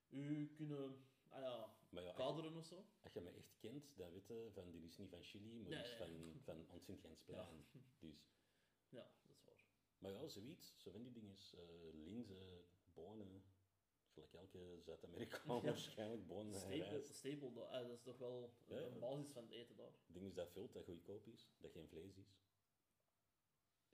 u 0.08 0.52
kunnen 0.54 1.06
ah 1.28 1.40
ja, 1.40 1.74
ja, 1.90 2.00
als, 2.06 2.16
kaderen 2.16 2.56
of 2.56 2.64
zo. 2.64 2.84
als 3.02 3.12
je 3.12 3.20
me 3.20 3.30
echt 3.30 3.56
kent, 3.58 3.96
dan 3.96 4.10
weet 4.10 4.26
je 4.26 4.50
van, 4.52 4.70
die 4.70 4.84
is 4.84 4.96
niet 4.96 5.10
van 5.10 5.22
Chili, 5.22 5.62
maar 5.62 5.70
die 5.70 5.80
is 5.80 5.96
van, 5.96 6.40
van 6.44 6.66
ons. 6.70 6.86
Dus. 6.86 7.24
Ja, 7.26 7.50
dat. 8.90 9.23
Maar 10.04 10.12
ja, 10.12 10.28
zoiets, 10.28 10.74
zo 10.76 10.90
van 10.90 11.02
die 11.02 11.12
dingen. 11.12 11.36
eh 11.54 11.94
linzen, 12.04 12.64
bonen, 12.94 13.42
gelijk 14.12 14.34
elke 14.34 14.80
Zuid-Amerikaan 14.80 15.62
waarschijnlijk, 15.62 16.26
bonen 16.26 16.52
en 16.54 16.60
Staple, 16.60 16.88
rijst. 16.88 17.14
staple 17.14 17.52
dat, 17.52 17.90
is 17.90 18.02
toch 18.02 18.18
wel 18.18 18.54
Ja, 18.66 18.76
een 18.76 18.98
basis 18.98 19.30
van 19.30 19.42
het 19.42 19.52
eten 19.52 19.76
daar. 19.76 19.92
Het 20.06 20.14
ding 20.14 20.26
is 20.26 20.34
dat 20.34 20.50
vult, 20.50 20.72
dat 20.72 20.84
goedkoop 20.84 21.26
is, 21.26 21.48
dat 21.58 21.72
geen 21.72 21.88
vlees 21.88 22.16
is. 22.16 22.36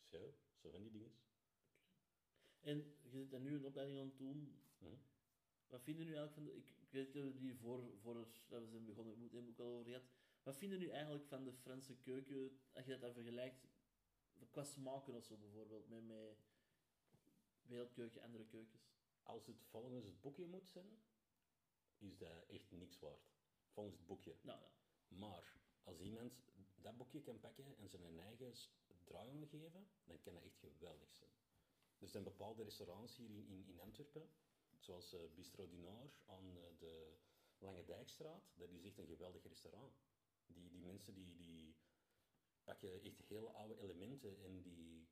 Dus 0.00 0.10
ja, 0.10 0.26
zo 0.56 0.70
van 0.70 0.82
die 0.82 0.90
dingen. 0.90 1.12
En 2.60 2.76
je 3.02 3.08
zit 3.08 3.32
er 3.32 3.40
nu 3.40 3.54
een 3.54 3.64
opleiding 3.64 3.98
aan 4.00 4.08
het 4.08 4.18
doen. 4.18 4.62
Hm? 4.78 4.84
Wat 5.66 5.82
vinden 5.82 6.06
nu 6.06 6.14
eigenlijk 6.14 6.34
van 6.34 6.44
de... 6.44 6.56
Ik, 6.56 6.74
ik 6.80 6.90
weet 6.90 7.12
dat 7.12 7.22
we 7.22 7.36
die 7.36 7.54
voor, 7.54 7.82
voor 8.00 8.16
het, 8.16 8.44
dat 8.48 8.62
we 8.62 8.68
zijn 8.68 8.84
begonnen, 8.84 9.14
we 9.14 9.20
hebben 9.20 9.44
het 9.50 9.60
ook 9.60 9.66
al 9.66 9.72
over 9.72 9.84
gehad. 9.84 10.08
Wat 10.42 10.56
vinden 10.58 10.78
nu 10.78 10.88
eigenlijk 10.88 11.26
van 11.26 11.44
de 11.44 11.52
Franse 11.52 11.96
keuken, 11.96 12.58
als 12.72 12.84
je 12.84 12.90
dat 12.90 13.00
dan 13.00 13.12
vergelijkt, 13.12 13.66
qua 14.50 14.64
smaken 14.64 15.14
of 15.14 15.24
zo 15.24 15.36
bijvoorbeeld, 15.36 15.88
met, 15.88 16.06
met 16.06 16.38
wereldkeuken, 17.62 18.22
andere 18.22 18.46
keukens? 18.46 18.88
Als 19.22 19.46
het 19.46 19.62
volgens 19.62 20.04
het 20.04 20.20
boekje 20.20 20.46
moet 20.46 20.68
zijn, 20.68 21.02
is 21.98 22.18
dat 22.18 22.46
echt 22.46 22.70
niks 22.70 22.98
waard. 22.98 23.30
Volgens 23.68 23.96
het 23.96 24.06
boekje. 24.06 24.36
Nou 24.42 24.60
ja, 24.60 24.70
Maar 25.08 25.56
als 25.82 26.00
iemand 26.00 26.32
dat 26.76 26.96
boekje 26.96 27.20
kan 27.20 27.40
pakken 27.40 27.76
en 27.78 27.88
zijn 27.88 28.20
eigen 28.20 28.54
draai 29.04 29.30
aan 29.30 29.48
geven, 29.48 29.88
dan 30.04 30.20
kan 30.20 30.34
dat 30.34 30.42
echt 30.42 30.58
geweldig 30.58 31.14
zijn. 31.14 31.30
Er 31.98 32.08
zijn 32.08 32.24
bepaalde 32.24 32.62
restaurants 32.62 33.16
hier 33.16 33.30
in, 33.30 33.46
in, 33.48 33.66
in 33.66 33.80
Antwerpen, 33.80 34.30
zoals 34.78 35.12
eh, 35.12 35.20
Bistro 35.34 35.68
du 35.68 35.76
Nord 35.76 36.22
aan 36.26 36.56
eh, 36.56 36.62
de 36.78 37.16
Lange 37.58 37.84
Dijkstraat. 37.84 38.52
Dat 38.54 38.70
is 38.70 38.82
echt 38.82 38.98
een 38.98 39.06
geweldig 39.06 39.42
restaurant. 39.42 40.00
Die, 40.46 40.70
die 40.70 40.80
mensen 40.80 41.14
die, 41.14 41.36
die 41.36 41.76
pakken 42.70 43.02
echt 43.02 43.28
hele 43.28 43.50
oude 43.50 43.76
elementen 43.78 44.38
en 44.44 44.62
die 44.62 45.08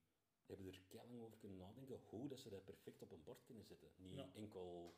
hebben 0.47 0.67
er 0.67 0.83
keilang 0.88 1.21
over 1.21 1.38
kunnen 1.38 1.59
nadenken 1.59 2.00
hoe 2.05 2.29
dat 2.29 2.41
ze 2.41 2.49
dat 2.49 2.65
perfect 2.65 3.03
op 3.03 3.11
een 3.11 3.23
bord 3.23 3.45
kunnen 3.45 3.65
zetten. 3.65 3.91
Niet 3.97 4.15
Ja. 4.15 4.31
enkel 4.35 4.97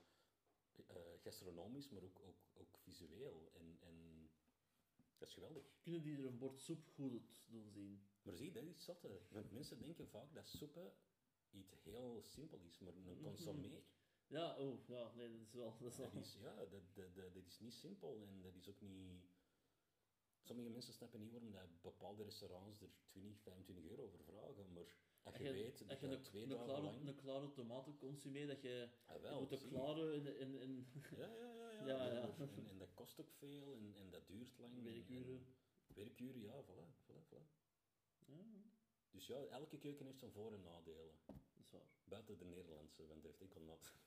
eh, 0.86 0.96
gastronomisch, 1.22 1.88
maar 1.88 2.02
ook, 2.02 2.20
ook, 2.20 2.38
ook 2.54 2.78
visueel. 2.78 3.50
En, 3.54 3.78
en 3.80 4.28
dat 5.18 5.28
is 5.28 5.34
geweldig. 5.34 5.64
kunnen 5.82 6.02
die 6.02 6.16
er 6.16 6.26
een 6.26 6.38
bord 6.38 6.60
soep 6.60 6.86
goed 6.86 7.42
doen 7.46 7.70
zien? 7.70 8.02
Maar 8.22 8.36
zie, 8.36 8.52
dat 8.52 8.64
is 8.64 8.84
zotte. 8.84 9.20
Want 9.28 9.50
mensen 9.50 9.78
denken 9.78 10.08
vaak 10.08 10.34
dat 10.34 10.48
soepen 10.48 10.92
iets 11.50 11.82
heel 11.84 12.22
simpel 12.22 12.60
is, 12.60 12.78
maar 12.78 12.94
een 12.94 13.20
consommé, 13.22 13.82
Ja, 14.26 14.56
oh, 14.58 14.86
ja, 14.86 15.12
nee, 15.14 15.30
dat 15.30 15.40
is 15.40 15.52
wel... 15.52 15.76
Dat 15.80 15.90
is 15.92 15.96
wel 15.98 16.10
dat 16.10 16.22
is, 16.22 16.34
ja, 16.40 16.54
dat, 16.54 16.70
dat, 16.70 17.14
dat, 17.14 17.34
dat 17.34 17.46
is 17.46 17.58
niet 17.58 17.74
simpel 17.74 18.20
en 18.22 18.42
dat 18.42 18.54
is 18.54 18.68
ook 18.68 18.80
niet... 18.80 19.29
Sommige 20.42 20.68
mensen 20.70 20.92
snappen 20.92 21.20
niet 21.20 21.30
waarom 21.30 21.52
dat 21.52 21.80
bepaalde 21.80 22.22
restaurants 22.24 22.80
er 22.80 22.88
20, 23.06 23.40
25 23.40 23.84
euro 23.84 24.08
voor 24.08 24.24
vragen, 24.24 24.72
maar 24.72 24.84
als 25.22 25.36
je, 25.36 25.52
weet 25.52 25.78
dat 25.88 26.00
je 26.00 26.08
je 26.08 26.20
twee 26.20 26.42
een, 26.42 26.48
dagen 26.48 26.64
klare, 26.64 26.82
lang... 26.82 27.08
een 27.08 27.14
klare 27.14 27.50
tomaten 27.50 27.96
consumeert, 27.96 28.48
dat 28.48 28.62
je, 28.62 28.88
Ah, 29.06 29.22
je 29.22 29.36
moet 29.38 29.50
de 29.50 29.58
klare 29.68 30.14
in, 30.14 30.38
in, 30.38 30.54
in 30.60 30.86
Ja, 31.16 31.26
ja, 31.26 31.52
ja. 31.52 31.86
ja, 31.86 31.86
Ja, 31.86 32.12
ja. 32.12 32.34
En, 32.56 32.66
en 32.68 32.78
dat 32.78 32.94
kost 32.94 33.20
ook 33.20 33.30
veel 33.32 33.74
en, 33.74 33.94
en 33.94 34.10
dat 34.10 34.26
duurt 34.26 34.58
lang. 34.58 34.76
en- 34.76 34.84
werkuren. 34.84 35.34
en- 35.86 35.94
werkuren, 35.94 36.40
ja, 36.40 36.62
voilà, 36.64 37.04
voilà, 37.06 37.24
voilà. 37.28 37.42
Ja, 38.26 38.44
Dus 39.10 39.26
ja, 39.26 39.44
elke 39.44 39.78
keuken 39.78 40.06
heeft 40.06 40.18
zijn 40.18 40.32
voor- 40.32 40.52
en 40.54 40.62
nadelen. 40.62 41.14
dat 41.26 41.36
is 41.64 41.70
waar. 41.70 41.88
Buiten 42.04 42.38
de 42.38 42.44
Nederlandse, 42.44 43.06
want 43.06 43.22
heeft 43.24 43.40
enkel 43.40 43.60
nat. 43.60 43.92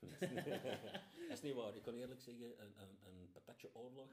dat 1.28 1.30
is 1.30 1.40
niet 1.40 1.54
waar. 1.54 1.76
Ik 1.76 1.82
kan 1.82 1.94
eerlijk 1.94 2.20
zeggen, 2.20 2.62
een, 2.62 2.80
een, 2.82 2.98
een 3.06 3.30
patatje 3.32 3.74
oorlog, 3.74 4.10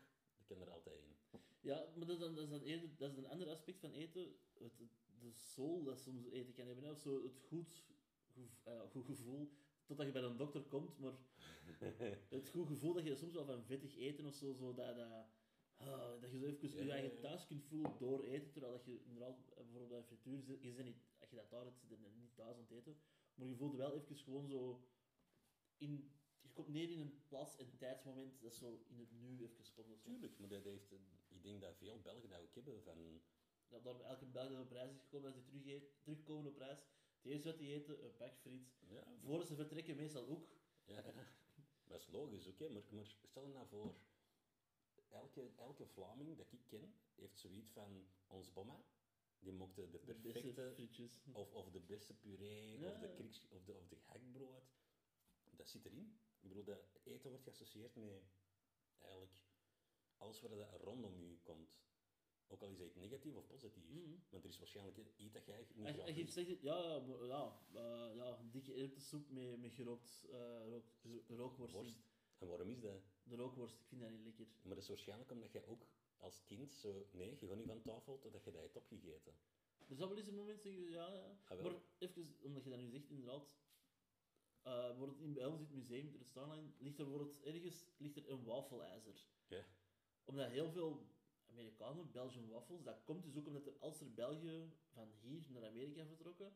er 0.59 0.69
altijd 0.69 0.99
in. 0.99 1.39
Ja, 1.61 1.85
maar 1.95 2.07
dat 2.07 2.15
is, 2.15 2.21
dan, 2.21 2.35
dat, 2.35 2.43
is 2.43 2.49
dan 2.49 2.61
eerder, 2.61 2.89
dat 2.97 3.11
is 3.11 3.17
een 3.17 3.27
ander 3.27 3.47
aspect 3.47 3.79
van 3.79 3.91
eten. 3.91 4.35
Het, 4.53 4.73
de 5.21 5.31
soul 5.31 5.83
dat 5.83 5.99
soms 5.99 6.25
eten 6.25 6.53
kan 6.53 6.67
hebben. 6.67 6.91
Of 6.91 6.99
zo 6.99 7.23
het 7.23 7.39
goed, 7.39 7.83
eh, 8.63 8.81
goed 8.89 9.05
gevoel. 9.05 9.51
Totdat 9.85 10.05
je 10.05 10.11
bij 10.11 10.21
een 10.21 10.37
dokter 10.37 10.61
komt, 10.61 10.99
maar 10.99 11.13
het 12.29 12.49
goed 12.49 12.67
gevoel 12.67 12.93
dat 12.93 13.03
je 13.03 13.15
soms 13.15 13.33
wel 13.33 13.45
van 13.45 13.63
vettig 13.65 13.97
eten 13.97 14.25
of 14.25 14.33
zo, 14.33 14.53
zo 14.53 14.73
dat, 14.73 14.95
dat, 14.95 15.25
ah, 15.77 16.21
dat 16.21 16.31
je 16.31 16.37
zo 16.37 16.45
even 16.45 16.69
Ja, 16.69 16.83
je 16.83 16.91
eigen 16.91 17.15
ja. 17.15 17.21
thuis 17.21 17.45
kunt 17.47 17.63
voelen 17.63 17.97
door 17.99 18.23
eten, 18.23 18.51
terwijl 18.51 18.73
dat 18.73 18.85
je 18.85 19.03
inderdaad 19.03 19.37
bijvoorbeeld 19.55 19.89
bij 19.89 19.97
een 19.97 20.03
frituur 20.03 20.41
zit, 20.41 20.61
je 20.61 20.83
niet, 20.83 21.03
als 21.19 21.29
je 21.29 21.35
dat 21.35 21.49
daar 21.49 21.63
hebt, 21.63 21.79
zit 21.87 21.99
niet 22.15 22.35
thuis 22.35 22.55
aan 22.55 22.61
het 22.61 22.71
eten. 22.71 22.97
Maar 23.33 23.47
je 23.47 23.55
voelt 23.55 23.75
wel 23.75 23.93
even 23.93 24.15
gewoon 24.15 24.47
zo... 24.47 24.83
In, 25.77 26.11
je 26.51 26.57
komt 26.63 26.67
neer 26.75 26.89
in 26.89 26.99
een 26.99 27.23
plaats- 27.27 27.57
en 27.57 27.77
tijdsmoment 27.77 28.41
dat 28.41 28.53
zo 28.53 28.83
in 28.87 28.99
het 28.99 29.11
nu 29.11 29.43
even 29.43 29.73
komt. 29.73 30.03
Tuurlijk, 30.03 30.39
maar 30.39 30.49
dat 30.49 30.63
heeft, 30.63 30.91
ik 31.27 31.43
denk 31.43 31.61
dat 31.61 31.77
veel 31.77 32.01
Belgen 32.01 32.29
dat 32.29 32.39
ook 32.39 32.55
hebben 32.55 32.83
van... 32.83 33.21
Dat 33.67 34.01
elke 34.01 34.25
Belg 34.25 34.49
dat 34.51 34.59
op 34.61 34.71
reis 34.71 34.91
is 34.91 34.99
gekomen, 35.01 35.33
dat 35.33 35.43
ze 35.43 35.49
terug 35.49 35.65
eet- 35.65 36.01
terugkomen 36.01 36.51
op 36.51 36.57
reis. 36.57 36.79
Het 37.21 37.25
eerste 37.31 37.47
wat 37.49 37.57
die 37.57 37.73
eten, 37.73 38.03
een 38.05 38.15
pak 38.15 38.37
friet. 38.37 38.67
Ja, 38.87 39.03
Voordat 39.23 39.47
ze 39.47 39.55
vertrekken, 39.55 39.95
meestal 39.95 40.27
ook. 40.27 40.47
ja, 40.85 41.01
dat 41.83 41.99
is 42.01 42.07
logisch, 42.07 42.47
oké, 42.47 42.69
maar, 42.69 42.83
maar 42.89 43.05
stel 43.05 43.47
je 43.47 43.53
nou 43.53 43.67
voor, 43.67 43.95
elke, 45.09 45.51
elke 45.57 45.85
Vlaming 45.87 46.37
dat 46.37 46.51
ik 46.51 46.61
ken, 46.67 46.93
heeft 47.15 47.39
zoiets 47.39 47.69
van 47.71 48.05
ons 48.27 48.53
bomma, 48.53 48.83
die 49.39 49.51
mocht 49.53 49.75
de 49.75 49.87
perfecte, 49.87 50.75
of, 51.31 51.51
of 51.51 51.69
de 51.71 51.79
beste 51.79 52.13
puree, 52.13 52.79
Ja. 52.79 52.87
of, 52.91 52.99
de 52.99 53.07
of, 53.49 53.63
de, 53.63 53.73
of 53.77 53.87
de 53.87 53.95
gekbrood, 53.95 54.63
dat 55.49 55.69
zit 55.69 55.85
erin. 55.85 56.19
Ik 56.41 56.47
bedoel, 56.47 56.63
dat 56.63 56.79
eten 57.03 57.29
wordt 57.29 57.43
geassocieerd 57.43 57.95
met 57.95 58.23
eigenlijk 58.99 59.33
alles 60.17 60.41
waar 60.41 60.49
dat 60.49 60.81
rondom 60.81 61.19
je 61.19 61.37
komt. 61.43 61.79
Ook 62.47 62.61
al 62.61 62.69
is 62.69 62.79
het 62.79 62.95
negatief 62.95 63.35
of 63.35 63.47
positief. 63.47 63.89
Mhm. 63.89 64.15
Want 64.29 64.43
er 64.43 64.49
is 64.49 64.57
waarschijnlijk 64.59 64.97
iets 65.17 65.33
dat 65.33 65.45
jij 65.45 65.67
niet 65.73 65.85
En, 65.87 65.93
graag 65.93 66.07
en 66.07 66.15
je 66.15 66.21
eet. 66.21 66.31
zegt, 66.31 66.61
ja, 66.61 66.77
ja, 66.83 66.99
maar- 66.99 67.25
ja, 67.25 67.59
eh, 67.73 68.15
ja, 68.15 68.39
dikke 68.51 68.73
erwtensoep 68.73 69.29
met, 69.29 69.59
met 69.61 69.73
gerookt 69.73 70.25
rook, 70.69 70.85
rookworst. 71.27 71.73
Worst. 71.73 71.99
En 72.37 72.47
waarom 72.47 72.69
is 72.69 72.79
dat? 72.79 73.01
De 73.23 73.35
rookworst, 73.35 73.79
ik 73.79 73.85
vind 73.87 74.01
dat 74.01 74.09
niet 74.11 74.23
lekker. 74.23 74.47
Maar 74.61 74.73
dat 74.75 74.83
is 74.83 74.87
waarschijnlijk 74.89 75.31
omdat 75.31 75.51
jij 75.51 75.65
ook 75.65 75.85
als 76.17 76.43
kind 76.43 76.73
zo... 76.73 77.07
Nee, 77.11 77.37
je 77.39 77.47
gaat 77.47 77.57
niet 77.57 77.67
van 77.67 77.81
tafel 77.81 78.19
totdat 78.19 78.43
je 78.43 78.51
dat 78.51 78.61
hebt 78.61 78.75
opgegeten. 78.75 79.33
Er 79.87 79.95
zal 79.95 80.07
wel 80.07 80.17
eens 80.17 80.27
een 80.27 80.35
moment 80.35 80.61
zeggen, 80.61 80.89
ja, 80.89 81.13
ja. 81.13 81.37
Ah. 81.47 81.61
Maar 81.63 81.81
even, 81.97 82.35
omdat 82.41 82.63
je 82.63 82.69
dat 82.69 82.79
nu 82.79 82.89
zegt, 82.89 83.09
inderdaad. 83.09 83.57
Eh 84.63 84.97
wordt 84.97 85.13
het 85.13 85.21
in 85.21 85.33
bij 85.33 85.45
ons 85.45 85.59
in 85.59 85.65
het 85.65 85.75
museum, 85.75 86.11
de 86.17 86.23
Starline, 86.23 86.71
ligt 86.77 86.99
er 86.99 87.05
wordt 87.05 87.41
ergens 87.43 87.85
ligt 87.97 88.15
er 88.17 88.29
een 88.29 88.43
wafelijzer. 88.43 89.27
Ja. 89.47 89.65
Omdat 90.23 90.49
heel 90.49 90.71
veel 90.71 91.09
Amerikanen, 91.45 92.11
Belgian 92.11 92.47
waffles, 92.49 92.83
dat 92.83 93.03
komt 93.03 93.23
dus 93.23 93.35
ook 93.35 93.47
omdat 93.47 93.65
er, 93.67 93.73
als 93.79 94.01
er 94.01 94.13
België 94.13 94.71
van 94.87 95.11
hier 95.19 95.51
naar 95.51 95.65
Amerika 95.65 96.05
vertrokken, 96.05 96.53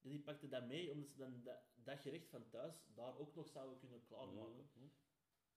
die 0.00 0.20
pakten 0.22 0.50
dat 0.50 0.66
mee, 0.66 0.90
omdat 0.92 1.08
ze 1.08 1.16
dan 1.16 1.42
dat, 1.42 1.58
dat 1.74 1.98
gerecht 1.98 2.28
van 2.28 2.48
thuis 2.48 2.86
daar 2.94 3.18
ook 3.18 3.34
nog 3.34 3.48
zouden 3.48 3.78
kunnen 3.78 4.04
klaarmaken. 4.04 4.70
Mhm. 4.74 4.86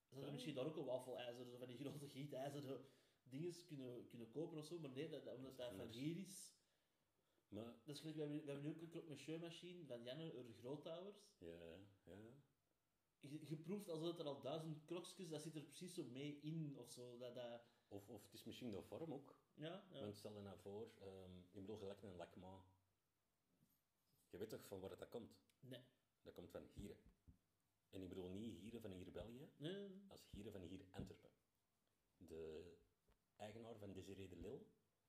Ze 0.07 0.15
hadden 0.15 0.33
misschien 0.33 0.55
daar 0.55 0.65
ook 0.65 0.77
een 0.77 0.85
wafelijzer, 0.85 1.45
zo 1.45 1.57
van 1.57 1.67
die 1.67 1.77
grote 1.77 2.07
gietijzeren 2.07 2.85
dingen 3.23 3.65
kunnen, 3.65 4.07
kunnen 4.07 4.29
kopen 4.31 4.57
of 4.57 4.65
zo, 4.65 4.79
maar 4.79 4.89
nee, 4.89 5.09
dat, 5.09 5.23
dat- 5.23 5.35
omdat 5.35 5.57
dat 5.57 5.73
van 5.75 5.89
hier 5.89 6.17
is. 6.17 6.53
Maar, 7.51 7.73
Dat 7.85 7.95
is 7.95 7.99
gelijk, 7.99 8.15
we 8.17 8.21
hebben, 8.23 8.45
we 8.45 8.51
hebben 8.51 8.71
nu 8.71 8.81
ook 8.81 8.93
een 8.95 9.07
monsieur 9.07 9.39
machine 9.39 9.85
van 9.85 10.03
Janne 10.03 10.33
Ur 10.33 10.53
Groothouwers. 10.59 11.17
ja, 11.37 11.77
ja. 12.03 12.15
Je, 13.19 13.39
je 13.47 13.57
proeft 13.57 13.89
alsof 13.89 14.19
er 14.19 14.25
al 14.25 14.41
duizend 14.41 14.85
krokjes, 14.85 15.29
dat 15.29 15.41
zit 15.41 15.55
er 15.55 15.63
precies 15.63 15.93
zo 15.93 16.03
mee 16.03 16.39
in 16.41 16.77
of 16.77 16.91
zo. 16.91 17.17
Dat, 17.17 17.35
dat, 17.35 17.61
Of, 17.87 18.09
of 18.09 18.23
het 18.23 18.33
is 18.33 18.43
misschien 18.43 18.71
de 18.71 18.81
vorm 18.81 19.13
ook. 19.13 19.35
ja, 19.53 19.83
ja. 19.91 19.99
Want 19.99 20.15
stel 20.15 20.33
je 20.35 20.41
nou 20.41 20.59
voor, 20.59 20.91
ehm 20.99 21.37
ik 21.37 21.51
bedoel 21.61 21.77
gelijk 21.77 22.01
een 22.01 22.15
lakma. 22.15 22.63
Je 24.29 24.37
weet 24.37 24.49
toch 24.49 24.67
van 24.67 24.79
waar 24.79 24.97
dat 24.97 25.09
komt? 25.09 25.37
Nee. 25.59 25.79
Dat 26.21 26.33
komt 26.33 26.49
van 26.51 26.67
Hieren. 26.73 26.97
En 27.89 28.01
ik 28.01 28.09
bedoel 28.09 28.29
niet 28.29 28.59
Hieren 28.59 28.81
van 28.81 28.91
hier 28.91 29.11
België, 29.11 29.49
Nee, 29.57 30.01
als 30.07 30.27
Hieren 30.29 30.51
van 30.51 30.61
hier 30.61 30.85
Antwerpen. 30.89 31.29
De 32.17 32.73
eigenaar 33.35 33.77
van 33.77 33.93
Desiree 33.93 34.27
de 34.27 34.35
Lille, 34.35 34.65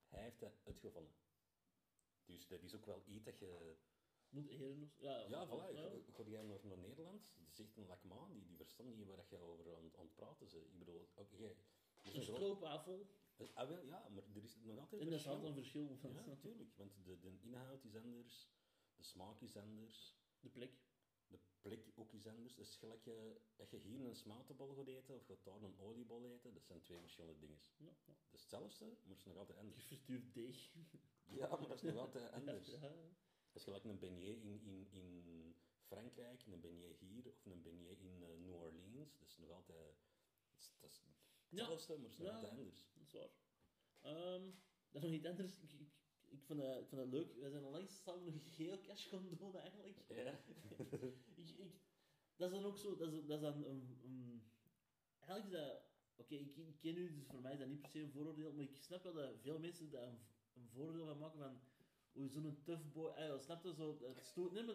hij 0.09 0.23
heeft 0.23 0.41
dat 0.41 0.61
uitgevonden. 0.65 1.15
Dus 2.25 2.47
dat 2.47 2.63
is 2.63 2.75
ook 2.75 2.87
wel 2.87 3.03
iets 3.07 3.25
dat 3.25 3.39
je... 3.39 3.77
Moet 4.29 4.49
eren 4.49 4.83
of 4.83 4.93
zo. 4.93 5.05
Ja, 5.05 5.21
Ja, 5.29 5.47
voilà. 5.47 5.75
ja. 5.75 5.91
Ga- 6.13 6.23
jij 6.25 6.43
naar, 6.43 6.67
naar 6.67 6.79
Nederland, 6.79 7.33
die 7.37 7.51
zegt 7.53 7.77
een 7.77 7.87
lakma, 7.87 8.29
die, 8.29 8.45
die 8.47 8.57
verstand 8.57 8.97
niet 8.97 9.07
waar 9.07 9.27
je 9.29 9.37
over 9.39 9.77
aan, 9.77 9.91
aan 9.97 10.05
het 10.05 10.15
praten 10.15 10.49
bent. 10.49 10.67
Ik 10.67 10.79
bedoel, 10.79 11.09
ook 11.15 11.31
jij... 11.31 11.57
er 12.03 12.11
is 12.15 12.15
Een 12.15 12.23
stroopwafel. 12.35 13.07
Eh, 13.37 13.47
Ah, 13.55 13.69
wel, 13.69 13.85
ja, 13.85 14.09
maar 14.09 14.23
er 14.35 14.43
is 14.43 14.57
nog 14.63 14.79
altijd 14.79 15.01
En 15.03 15.11
dat 15.11 15.19
is 15.21 15.27
altijd 15.27 15.49
een 15.49 15.55
verschil. 15.55 15.97
Van 15.97 16.13
Ja, 16.13 16.27
natuurlijk. 16.27 16.77
Want 16.77 17.05
de, 17.05 17.19
de 17.21 17.39
inhoud 17.41 17.85
is 17.85 17.97
anders, 17.97 18.51
de 18.97 19.03
smaak 19.03 19.41
is 19.41 19.57
anders, 19.57 20.17
De 20.41 20.49
plek. 20.49 20.73
Plek 21.63 21.91
ook 21.95 22.13
is 22.13 22.27
anders. 22.27 22.55
Dus 22.55 22.77
gelijk 22.77 23.05
je, 23.05 23.41
als 23.57 23.71
je 23.71 23.79
hier 23.79 24.01
een 24.01 24.17
smatenbol 24.17 24.75
gaat 24.75 24.87
eten 24.87 25.15
of 25.15 25.25
gaat 25.25 25.45
daar 25.45 25.63
een 25.63 25.79
oliebol 25.79 26.25
eten, 26.25 26.53
dat 26.53 26.65
zijn 26.65 26.83
twee 26.83 27.01
verschillende 27.01 27.39
dingen. 27.39 27.61
Ja, 27.77 27.97
ja. 28.07 28.15
Is 28.31 28.41
hetzelfde, 28.41 28.85
maar 28.85 29.09
het 29.09 29.19
is 29.19 29.25
nog 29.25 29.37
altijd 29.37 29.59
anders. 29.59 29.83
Gefrituurd 29.83 30.35
deeg. 30.35 30.71
Ja, 31.25 31.49
maar 31.49 31.69
dat 31.69 31.83
is 31.83 31.83
nog 31.83 31.97
altijd 31.97 32.31
anders. 32.41 32.67
Ja. 32.67 32.93
Je 33.53 33.61
gelijk 33.61 33.85
een 33.85 33.99
beignet 33.99 34.43
in, 34.43 34.89
in, 34.91 35.25
in 35.25 35.57
Frankrijk, 35.81 36.47
een 36.47 36.61
beignet 36.61 36.99
hier 36.99 37.27
of 37.27 37.45
een 37.45 37.63
beignet 37.63 38.01
in 38.01 38.23
eh, 38.23 38.39
New 38.39 38.55
Orleans, 38.55 39.19
dat 39.19 39.29
is 39.29 39.37
nog 39.37 39.51
altijd... 39.51 39.95
Dat 40.81 40.91
is, 40.91 41.01
is 41.51 41.69
hetzelfde, 41.69 42.03
maar 42.03 42.11
het 42.11 42.19
is 42.19 42.19
nog 42.19 42.35
altijd 42.35 42.51
anders. 42.51 42.87
Dat 42.93 43.07
is 43.07 43.13
waar. 43.13 43.31
Ehm, 44.01 44.51
is 44.93 45.03
nog 45.03 45.13
iets 45.13 45.27
anders. 45.27 45.59
Ik, 45.59 45.73
ik, 45.73 46.02
ik, 46.33 46.43
vond 46.45 46.61
dat, 46.61 46.79
ik 46.81 46.87
vond 46.87 47.01
dat 47.03 47.11
leuk. 47.11 47.35
We 47.41 47.51
zijn 47.51 47.65
onlangs 47.65 48.03
samen 48.03 48.41
geel 48.41 48.81
cash 48.81 49.09
gaan 49.09 49.29
doen, 49.39 49.57
eigenlijk. 49.57 49.97
Ja. 50.09 50.41
ik, 51.43 51.49
ik, 51.59 51.73
dat 52.37 52.51
is 52.51 52.57
dan 52.57 52.65
ook 52.65 52.79
zo, 52.79 52.97
dat 52.97 53.13
is, 53.13 53.27
dat 53.27 53.37
is 53.37 53.43
dan 53.43 53.65
een, 53.65 53.99
een- 54.05 54.43
eigenlijk 55.19 55.47
is 55.47 55.61
dat, 55.61 55.83
oké, 56.17 56.35
ik, 56.35 56.57
ik 56.57 56.81
ken 56.81 56.97
u, 56.97 57.13
dus 57.15 57.27
voor 57.27 57.41
mij 57.41 57.53
is 57.53 57.59
dat 57.59 57.69
niet 57.69 57.81
per 57.81 57.91
se 57.91 58.01
een 58.01 58.11
vooroordeel, 58.11 58.53
maar 58.53 58.65
ik 58.65 58.77
snap 58.77 59.03
wel 59.03 59.13
dat 59.15 59.41
veel 59.41 59.59
mensen 59.59 59.91
daar 59.91 60.07
een, 60.09 60.19
een 60.55 60.69
vooroordeel 60.69 61.07
van 61.07 61.19
maken 61.19 61.39
van, 61.39 61.61
oei, 62.17 62.29
zo'n 62.29 62.63
tough 62.63 62.93
boy, 62.93 63.09
ah, 63.11 63.41
snap 63.41 63.65
je, 63.65 63.75
zo, 63.75 63.99
dat, 63.99 64.25
stoer, 64.25 64.53
nee, 64.53 64.65
maar 64.65 64.75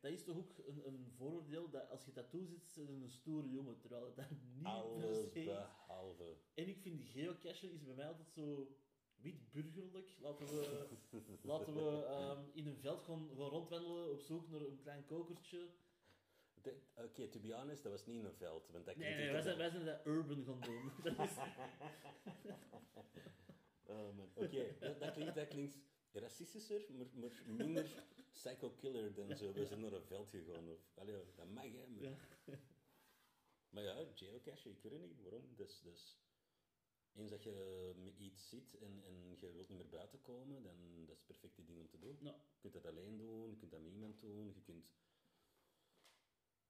dat 0.00 0.12
is 0.12 0.24
toch 0.24 0.36
ook 0.36 0.58
een, 0.66 0.86
een 0.86 1.10
vooroordeel, 1.16 1.70
dat 1.70 1.88
als 1.90 2.04
je 2.04 2.12
tattoo 2.12 2.44
zit, 2.46 2.62
is 2.64 2.76
het 2.76 2.88
een 2.88 3.08
stoere 3.10 3.50
jongen, 3.50 3.78
terwijl 3.78 4.04
het 4.06 4.16
dat 4.16 4.30
niet 4.30 4.62
per 4.62 4.70
Alles 4.72 5.18
se 5.32 5.38
is. 5.40 5.44
behalve. 5.44 6.36
En 6.54 6.68
ik 6.68 6.78
vind 6.78 7.04
geocachen 7.04 7.72
is 7.72 7.84
bij 7.84 7.94
mij 7.94 8.06
altijd 8.08 8.30
zo 8.30 8.76
wit-burgerlijk. 9.20 10.10
Laten 10.20 10.46
we, 10.46 10.86
laten 11.42 11.74
we 11.74 12.04
ehm, 12.04 12.40
in 12.52 12.66
een 12.66 12.78
veld 12.78 13.02
gaan, 13.02 13.28
gaan 13.36 13.48
rondwandelen 13.48 14.10
op 14.10 14.20
zoek 14.20 14.48
naar 14.48 14.60
een 14.60 14.78
klein 14.82 15.04
kokertje. 15.04 15.68
Oké, 16.94 17.28
to 17.28 17.40
be 17.40 17.54
honest, 17.54 17.82
dat 17.82 17.92
was 17.92 18.06
niet 18.06 18.18
in 18.18 18.24
een 18.24 18.36
veld. 18.36 18.68
Want 18.70 18.86
dat 18.86 18.96
Nee, 18.96 19.14
nee, 19.14 19.30
wij 19.30 19.42
zijn, 19.42 19.58
wij 19.58 19.70
zijn 19.70 19.84
dat 19.84 20.06
urban 20.06 20.44
gaan 20.44 20.60
doen. 20.60 20.92
Oh. 23.88 24.18
Oké, 24.34 24.76
dat, 24.80 25.00
dat 25.00 25.12
klinkt, 25.12 25.34
dat 25.34 25.48
klinkt 25.48 25.78
racistischer, 26.12 26.84
maar, 26.92 27.06
maar 27.14 27.42
minder 27.46 28.04
psycho-killer 28.32 29.14
dan 29.14 29.36
zo. 29.36 29.52
We 29.52 29.66
zijn 29.66 29.80
naar 29.80 29.92
een 29.92 30.06
veld 30.06 30.30
gegaan. 30.30 30.68
Of, 30.68 30.78
allee, 30.94 31.14
dat 31.36 31.48
mag, 31.48 31.64
hè. 31.64 31.86
Maar 31.86 32.02
ja. 32.02 32.16
maar 33.70 33.82
ja, 33.82 34.04
geocache, 34.14 34.70
ik 34.70 34.82
weet 34.82 34.92
het 34.92 35.00
niet 35.00 35.22
waarom. 35.22 35.54
Dus, 35.56 35.80
dus, 35.80 36.18
eens 37.18 37.30
dat 37.30 37.42
je 37.42 37.92
met 37.96 38.14
iets 38.18 38.48
zit 38.48 38.78
en, 38.78 39.02
en 39.04 39.36
je 39.36 39.52
wilt 39.52 39.68
niet 39.68 39.78
meer 39.78 39.88
buiten 39.88 40.22
komen, 40.22 40.62
dan 40.62 40.76
dat 41.06 41.16
is 41.16 41.18
het 41.18 41.26
perfecte 41.26 41.64
ding 41.64 41.78
om 41.78 41.88
te 41.88 41.98
doen. 41.98 42.16
Nou, 42.20 42.36
Je 42.36 42.58
kunt 42.60 42.72
dat 42.72 42.86
alleen 42.86 43.16
doen, 43.16 43.50
je 43.50 43.56
kunt 43.56 43.70
dat 43.70 43.80
met 43.80 43.92
iemand 43.92 44.20
doen, 44.20 44.52
je 44.54 44.60
kunt 44.62 44.92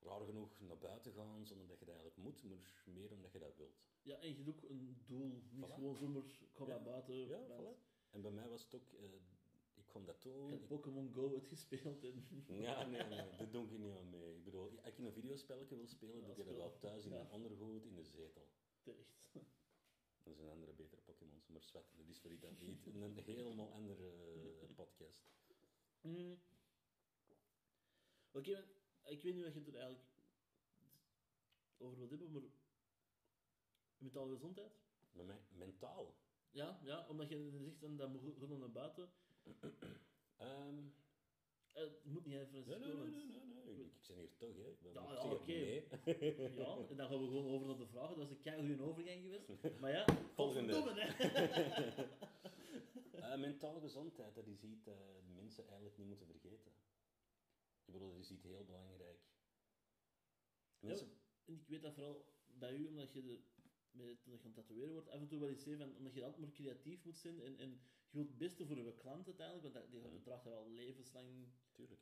raar 0.00 0.24
genoeg 0.24 0.60
naar 0.60 0.78
buiten 0.78 1.12
gaan 1.12 1.46
zonder 1.46 1.66
dat 1.68 1.78
je 1.78 1.84
dat 1.84 1.94
eigenlijk 1.94 2.24
moet, 2.24 2.42
maar 2.42 2.82
meer 2.84 3.12
omdat 3.12 3.32
je 3.32 3.38
dat 3.38 3.56
wilt. 3.56 3.80
ja, 4.02 4.16
en 4.18 4.28
je 4.28 4.34
hebt 4.34 4.48
ook 4.48 4.62
een 4.70 5.02
doel. 5.06 5.42
Niet 5.50 5.66
Voilà. 5.70 5.74
gewoon 5.74 5.96
zomaar, 5.96 6.22
ik 6.24 6.50
ga 6.52 6.62
Ja. 6.64 6.68
naar 6.68 6.82
buiten. 6.82 7.14
Ja, 7.14 7.46
voilà. 7.46 7.78
En 8.10 8.22
bij 8.22 8.30
mij 8.30 8.48
was 8.48 8.62
het 8.64 8.74
ook, 8.74 8.92
eh, 8.92 9.04
ik 9.74 9.86
kon 9.86 10.04
dat 10.04 10.14
Ik 10.16 10.22
doen. 10.22 10.50
heb 10.50 10.60
ik- 10.60 10.66
Pokémon 10.68 11.12
Go 11.12 11.34
uitgespeeld 11.34 12.04
en... 12.04 12.26
Ja, 12.66 12.84
nee, 12.86 13.02
nee, 13.02 13.36
dat 13.36 13.52
doe 13.52 13.64
ik 13.64 13.78
niet 13.78 13.96
aan 13.96 14.10
mee. 14.10 14.36
Ik 14.36 14.44
bedoel, 14.44 14.70
als 14.82 14.92
ik 14.92 14.98
een 14.98 15.12
videospelletje 15.12 15.76
wil 15.76 15.86
spelen, 15.86 16.20
doe 16.20 16.30
ik 16.30 16.44
dat 16.46 16.56
wel 16.56 16.78
thuis 16.78 17.04
in 17.04 17.10
Ja. 17.10 17.20
een 17.20 17.30
ondergoed 17.30 17.84
in 17.84 17.94
de 17.94 18.04
zetel. 18.04 18.48
Terecht. 18.82 19.16
Zijn 20.34 20.48
andere 20.48 20.72
betere 20.72 21.00
Pokémons, 21.00 21.46
maar 21.46 21.62
zwet, 21.62 21.92
dat 21.96 22.08
is 22.08 22.18
voor 22.18 22.38
dat 22.40 22.58
niet. 22.58 22.86
Een 22.86 23.22
helemaal 23.24 23.72
andere 23.72 24.12
eh, 24.60 24.74
podcast. 24.74 25.28
Mm. 26.00 26.40
Oké, 28.32 28.64
maar 29.02 29.12
ik 29.12 29.22
weet 29.22 29.34
niet 29.34 29.44
wat 29.44 29.54
je 29.54 29.60
er 29.60 29.74
eigenlijk 29.74 30.06
over 31.76 31.98
wilt 31.98 32.10
hebben, 32.10 32.32
maar 32.32 32.42
mentale 33.98 34.32
gezondheid? 34.32 34.80
Mij, 35.12 35.40
mentaal. 35.48 36.16
Ja, 36.50 36.80
ja, 36.82 37.06
omdat 37.06 37.28
je 37.28 37.58
zegt 37.64 37.78
van, 37.78 37.96
dat 37.96 38.08
moet 38.08 38.34
gewoon 38.38 38.58
naar 38.58 38.72
buiten. 38.72 39.10
Eh, 40.36 40.68
Het 41.78 42.04
moet 42.04 42.26
niet 42.26 42.34
even 42.34 42.52
nee, 42.52 42.64
nee, 42.64 42.78
nee, 42.78 43.26
nee, 43.26 43.40
nee, 43.46 43.74
nee. 43.74 44.24
Ik, 44.24 44.38
ben 44.38 44.52
hier 44.52 44.76
toch, 44.78 44.92
hè. 44.94 45.00
Ja, 45.00 45.12
ja, 45.12 45.30
oké. 45.30 45.46
nee. 45.46 45.84
Ja, 46.56 46.76
en 46.88 46.96
dan 46.96 47.08
gaan 47.08 47.20
we 47.20 47.26
gewoon 47.26 47.46
over 47.46 47.66
naar 47.66 47.76
de 47.76 47.86
vragen. 47.86 48.08
Dat 48.08 48.18
was 48.18 48.30
een 48.30 48.40
keigoede 48.40 48.82
overgang 48.82 49.20
geweest. 49.22 49.78
Maar 49.80 49.90
ja, 49.90 50.04
Volgende. 50.34 50.92
hè. 50.94 52.06
Eh, 53.18 53.38
mentale 53.38 53.80
gezondheid, 53.80 54.34
dat 54.34 54.46
is 54.46 54.62
iets 54.62 54.84
dat 54.84 55.22
mensen 55.34 55.64
eigenlijk 55.66 55.96
niet 55.98 56.06
moeten 56.06 56.26
vergeten. 56.26 56.72
Ik 57.84 57.92
bedoel, 57.92 58.10
dat 58.10 58.20
is 58.20 58.30
iets 58.30 58.42
heel 58.42 58.64
belangrijk. 58.64 59.18
Mensen, 60.78 61.08
En 61.44 61.54
ik 61.54 61.68
weet 61.68 61.82
dat 61.82 61.94
vooral 61.94 62.24
bij 62.46 62.74
u, 62.74 62.86
omdat 62.86 63.12
je 63.12 63.22
de, 63.22 63.40
met, 63.90 64.22
toen 64.22 64.32
je 64.32 64.38
aan 64.38 64.44
het 64.44 64.54
tatoeëren 64.54 64.92
wordt, 64.92 65.08
af 65.08 65.20
en 65.20 65.28
toe 65.28 65.40
wel 65.40 65.48
eens 65.48 65.62
zei 65.62 65.76
van, 65.76 65.96
omdat 65.96 66.14
je 66.14 66.24
altijd 66.24 66.40
maar 66.40 66.52
creatief 66.52 67.04
moet 67.04 67.18
zijn 67.18 67.40
en, 67.40 67.58
en 67.58 67.80
je 68.10 68.16
wilt 68.16 68.28
het 68.28 68.38
beste 68.38 68.66
voor 68.66 68.76
je 68.76 68.94
klant 68.94 69.26
uiteindelijk, 69.26 69.74
want 69.74 69.90
die 69.90 70.00
Mhm. 70.00 70.22
draagt 70.22 70.44
hij 70.44 70.52
wel 70.52 70.70
levenslang 70.70 71.48
Tuurlijk. 71.72 72.00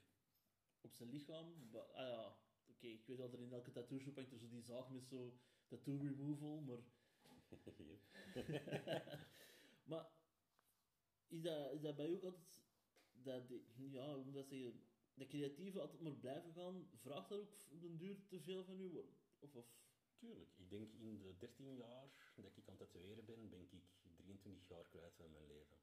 op 0.80 0.92
zijn 0.94 1.08
lichaam. 1.08 1.68
Maar, 1.70 1.82
ah 1.82 2.08
ja, 2.08 2.36
oké, 2.68 2.86
ik 2.86 3.06
weet 3.06 3.18
dat 3.18 3.32
er 3.32 3.40
in 3.40 3.52
elke 3.52 3.70
tattoo 3.72 3.98
shop 3.98 4.14
hangt 4.14 4.32
er 4.32 4.38
zo 4.38 4.48
die 4.48 4.62
zaag 4.62 4.90
met 4.90 5.06
zo 5.06 5.38
tattoo 5.66 5.96
removal, 5.98 6.60
maar... 6.60 6.78
maar 9.90 10.06
is 11.26 11.42
dat, 11.42 11.72
is 11.72 11.80
dat 11.80 11.96
bij 11.96 12.08
u 12.08 12.14
ook 12.14 12.24
altijd 12.24 12.64
dat, 13.12 13.48
die, 13.48 13.90
ja, 13.90 14.14
hoe 14.14 14.24
moet 14.24 14.34
dat 14.34 14.48
zeggen, 14.48 14.80
dat 15.14 15.28
creatieve 15.28 15.80
altijd 15.80 16.00
maar 16.00 16.12
blijven 16.16 16.52
gaan, 16.52 16.88
vraagt 16.94 17.28
dat 17.28 17.38
ook 17.40 17.54
op 17.70 17.80
den 17.80 17.96
duur 17.96 18.26
te 18.26 18.40
veel 18.40 18.64
van 18.64 18.80
u? 18.80 18.96
Of, 19.38 19.54
of, 19.54 19.66
Tuurlijk. 20.16 20.50
Ik 20.56 20.70
denk 20.70 20.92
in 20.92 21.18
de 21.22 21.36
13 21.38 21.74
jaar 21.74 22.10
dat 22.36 22.56
ik 22.56 22.68
aan 22.68 22.76
het 22.78 22.88
tatoeëren 22.88 23.24
ben, 23.24 23.48
ben 23.50 23.60
ik 23.60 23.70
23 24.16 24.68
jaar 24.68 24.84
kwijt 24.84 25.14
van 25.14 25.30
mijn 25.30 25.46
leven. 25.46 25.76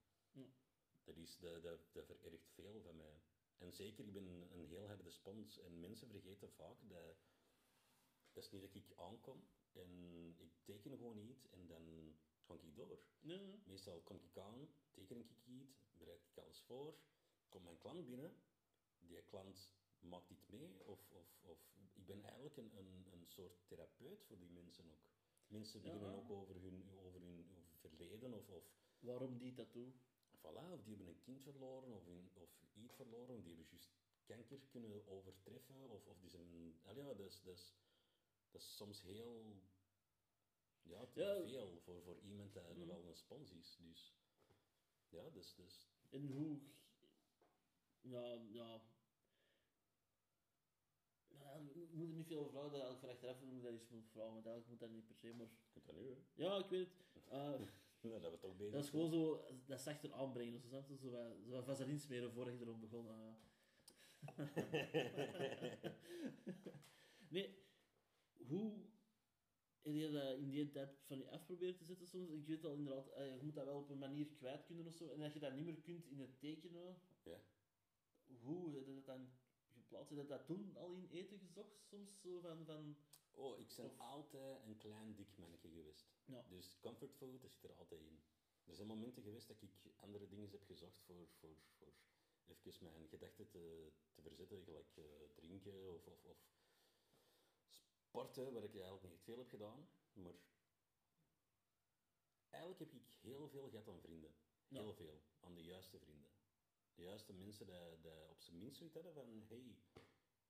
Dat, 1.04 1.18
is, 1.18 1.38
dat, 1.38 1.63
dat, 1.63 1.80
dat 1.94 2.18
verergt 2.20 2.50
veel 2.54 2.82
van 2.82 2.96
mij. 2.98 3.22
En 3.58 3.74
zeker, 3.74 4.06
ik 4.06 4.13
ben 4.13 4.28
een 4.28 4.66
heel 4.68 4.86
harde 4.88 5.10
spons. 5.10 5.60
En 5.60 5.80
mensen 5.80 6.10
vergeten 6.10 6.52
vaak 6.52 6.78
dat... 6.90 7.18
Dat 8.32 8.44
is 8.44 8.52
niet 8.52 8.62
dat 8.62 8.75
ik 8.75 8.94
aankom 8.96 9.48
en 9.72 9.90
ik 10.38 10.52
teken 10.63 10.92
gewoon 10.98 11.18
iets 11.18 11.50
en 11.50 11.68
dan 11.68 12.16
ga 12.46 12.54
ik 12.54 12.75
door. 12.75 13.00
nee, 13.20 13.38
nee. 13.40 13.62
Meestal 13.66 14.02
kom 14.02 14.20
ik 14.24 14.38
aan, 14.38 14.68
teken 14.92 15.18
ik 15.20 15.30
iets, 15.46 15.92
bereid 15.98 16.24
ik 16.25 16.38
alles 16.38 16.62
voor, 16.62 16.98
komt 17.50 17.63
mijn 17.63 17.78
klant 17.78 18.06
binnen, 18.06 18.36
die 19.00 19.22
klant 19.22 19.72
maakt 20.00 20.30
iets 20.30 20.48
mee, 20.48 20.86
of, 20.86 21.12
of, 21.12 21.28
of 21.42 21.60
ik 21.94 22.06
ben 22.06 22.24
eigenlijk 22.24 22.58
een, 22.58 22.78
een, 22.78 23.08
een 23.12 23.25
soort 23.28 23.68
therapeut 23.68 24.24
voor 24.24 24.38
die 24.38 24.50
mensen 24.50 24.92
ook. 24.92 25.12
Mensen 25.48 25.80
Ja. 25.82 25.86
beginnen 25.86 26.16
ook 26.16 26.30
over 26.30 26.56
hun, 26.62 26.90
over 26.98 27.22
hun 27.22 27.46
verleden, 27.74 28.34
of, 28.34 28.50
of 28.50 28.63
Waarom 29.00 29.38
die 29.38 29.54
tattoo? 29.54 29.94
Voilà, 30.44 30.72
of 30.74 30.84
die 30.84 30.96
hebben 30.96 31.08
een 31.16 31.22
kind 31.22 31.42
verloren, 31.42 31.92
of, 31.94 32.08
in, 32.08 32.30
of 32.34 32.50
iets 32.74 32.96
verloren, 32.96 33.44
die 33.44 33.56
hebben 33.56 33.68
juist 33.72 33.92
kanker 34.26 34.60
kunnen 34.70 35.08
overtreffen, 35.08 35.90
of, 35.90 36.06
of 36.06 36.20
die 36.20 36.30
zijn... 36.30 36.76
ja, 36.84 36.94
dat 36.94 37.20
is, 37.20 37.42
dat, 37.42 37.56
is, 37.58 37.74
dat 38.52 38.62
is 38.62 38.76
soms 38.76 39.02
heel... 39.02 39.56
Ja, 40.82 41.06
te 41.06 41.20
Ja. 41.22 41.46
veel 41.48 41.80
voor, 41.80 42.02
voor 42.04 42.20
iemand 42.20 42.54
dat 42.54 42.76
Mhm. 42.76 42.88
wel 42.88 43.06
een 43.08 43.16
spons 43.16 43.52
is. 43.52 43.76
Dus 43.78 44.14
ja, 45.10 45.30
dus, 45.30 45.56
dus 45.56 45.88
En 46.10 46.32
hoe... 46.32 46.60
Ja, 48.02 48.34
ja... 48.34 48.82
Nou, 51.28 51.68
ik 51.68 51.92
moet 51.94 52.08
er 52.10 52.16
niet 52.16 52.28
veel 52.28 52.40
over 52.40 52.52
vragen, 52.52 52.72
dat 52.72 52.82
eigenlijk 52.82 53.00
van 53.00 53.10
achteraf 53.10 53.42
moet 53.42 53.56
ik 53.58 53.62
dat 53.64 53.72
eens 53.72 53.90
moeten 53.90 54.12
vragen, 54.12 54.34
want 54.34 54.46
eigenlijk 54.46 54.68
moet 54.68 54.80
dat 54.80 54.90
niet 54.98 55.06
per 55.08 55.16
se, 55.16 55.34
maar... 55.34 55.48
je 55.48 55.72
kunt 55.72 55.86
dat 55.86 55.96
nu, 55.96 56.10
hè? 56.10 56.18
Ja, 56.34 56.58
ik 56.58 56.70
weet 56.70 56.88
het. 57.14 57.24
Eh, 57.28 57.62
Ja, 58.03 58.19
dat 58.19 58.31
we 58.31 58.38
toch 58.38 58.55
bezig 58.55 58.74
dat 58.74 58.83
is 58.83 58.89
gewoon 58.89 59.10
zo, 59.10 59.45
dat 59.65 59.81
zachter 59.81 60.13
aanbrengen, 60.13 60.62
zo, 60.62 60.75
je? 60.88 60.98
zo, 60.98 61.10
zo 61.45 61.50
wat 61.50 61.65
vaseline 61.65 62.00
smeren 62.00 62.31
voordat 62.31 62.53
je 62.53 62.60
erom 62.60 62.79
begon. 62.79 63.07
nee, 67.33 67.63
hoe 68.48 68.74
heb 69.81 69.93
je 69.93 70.12
dat 70.12 70.38
in 70.38 70.50
die 70.50 70.69
tijd 70.69 71.00
van 71.05 71.17
je 71.17 71.29
af 71.29 71.45
proberen 71.45 71.75
te 71.75 71.86
zetten 71.86 72.07
soms? 72.07 72.29
Ik 72.29 72.48
weet 72.48 72.63
al 72.63 72.74
inderdaad, 72.74 73.07
eh, 73.07 73.36
je 73.36 73.43
moet 73.43 73.55
dat 73.55 73.65
wel 73.65 73.77
op 73.77 73.89
een 73.89 73.98
manier 73.98 74.27
kwijt 74.27 74.65
kunnen 74.65 74.88
of 74.88 74.93
zo, 74.93 75.10
en 75.10 75.19
dat 75.19 75.33
je 75.33 75.39
dat 75.39 75.53
niet 75.53 75.65
meer 75.65 75.81
kunt 75.81 76.05
in 76.07 76.19
het 76.19 76.39
tekenen, 76.39 77.01
Ja. 77.24 77.41
hoe 78.41 78.75
heb 78.75 78.86
je 78.88 78.93
dat 78.93 79.05
dan 79.05 79.29
geplaatst? 79.74 80.10
Heb 80.10 80.19
je 80.19 80.25
dat 80.25 80.45
toen 80.45 80.77
al 80.77 80.93
in 80.93 81.07
eten 81.10 81.39
gezocht 81.39 81.83
soms? 81.83 82.22
Zo 82.22 82.39
van, 82.39 82.65
van... 82.65 82.98
Oh, 83.36 83.60
ik 83.60 83.74
ben 83.75 83.86
Of- 83.86 84.00
altijd 84.00 84.63
een 84.63 84.78
klein 84.78 85.16
dik 85.16 85.38
mannetje 85.38 85.70
geweest. 85.70 86.06
Ja. 86.25 86.46
Dus 86.50 86.80
comfortfood, 86.80 87.42
dat 87.42 87.52
zit 87.52 87.63
er 87.63 87.74
altijd 87.75 88.02
in. 88.02 88.24
Er 88.63 88.75
zijn 88.75 88.88
momenten 88.88 89.24
geweest 89.24 89.48
dat 89.48 89.62
ik 89.62 89.72
andere 90.00 90.28
dingen 90.28 90.50
heb 90.52 90.63
gezocht 90.63 91.02
voor, 91.02 91.28
voor, 91.40 91.56
voor 91.78 91.94
even 92.63 92.84
mijn 92.84 93.08
gedachten 93.08 93.50
te, 93.50 93.92
te 94.13 94.22
verzetten, 94.22 94.63
gelijk 94.63 94.98
eh, 94.98 95.04
drinken 95.36 95.94
of, 95.94 96.08
of, 96.08 96.24
of 96.24 96.38
sporten, 97.68 98.53
waar 98.53 98.64
ik 98.64 98.74
eigenlijk 98.75 99.10
niet 99.10 99.24
veel 99.24 99.38
heb 99.38 99.48
gedaan. 99.50 99.90
Maar 100.14 100.34
eigenlijk 102.50 102.79
heb 102.79 102.94
ik 103.01 103.18
heel 103.22 103.48
veel 103.50 103.70
gehad 103.70 103.88
aan 103.88 104.01
vrienden. 104.01 104.36
Ja. 104.68 104.79
Heel 104.81 104.94
veel. 104.94 105.22
Aan 105.40 105.55
de 105.55 105.64
juiste 105.64 106.00
vrienden. 106.00 106.29
De 106.94 107.01
juiste 107.01 107.34
mensen 107.34 107.66
die, 107.66 108.01
die 108.01 108.29
op 108.29 108.42
zijn 108.42 108.57
minst 108.57 108.77
zoiets 108.77 108.96
hadden 108.96 109.14
van, 109.14 109.44
hey, 109.48 109.75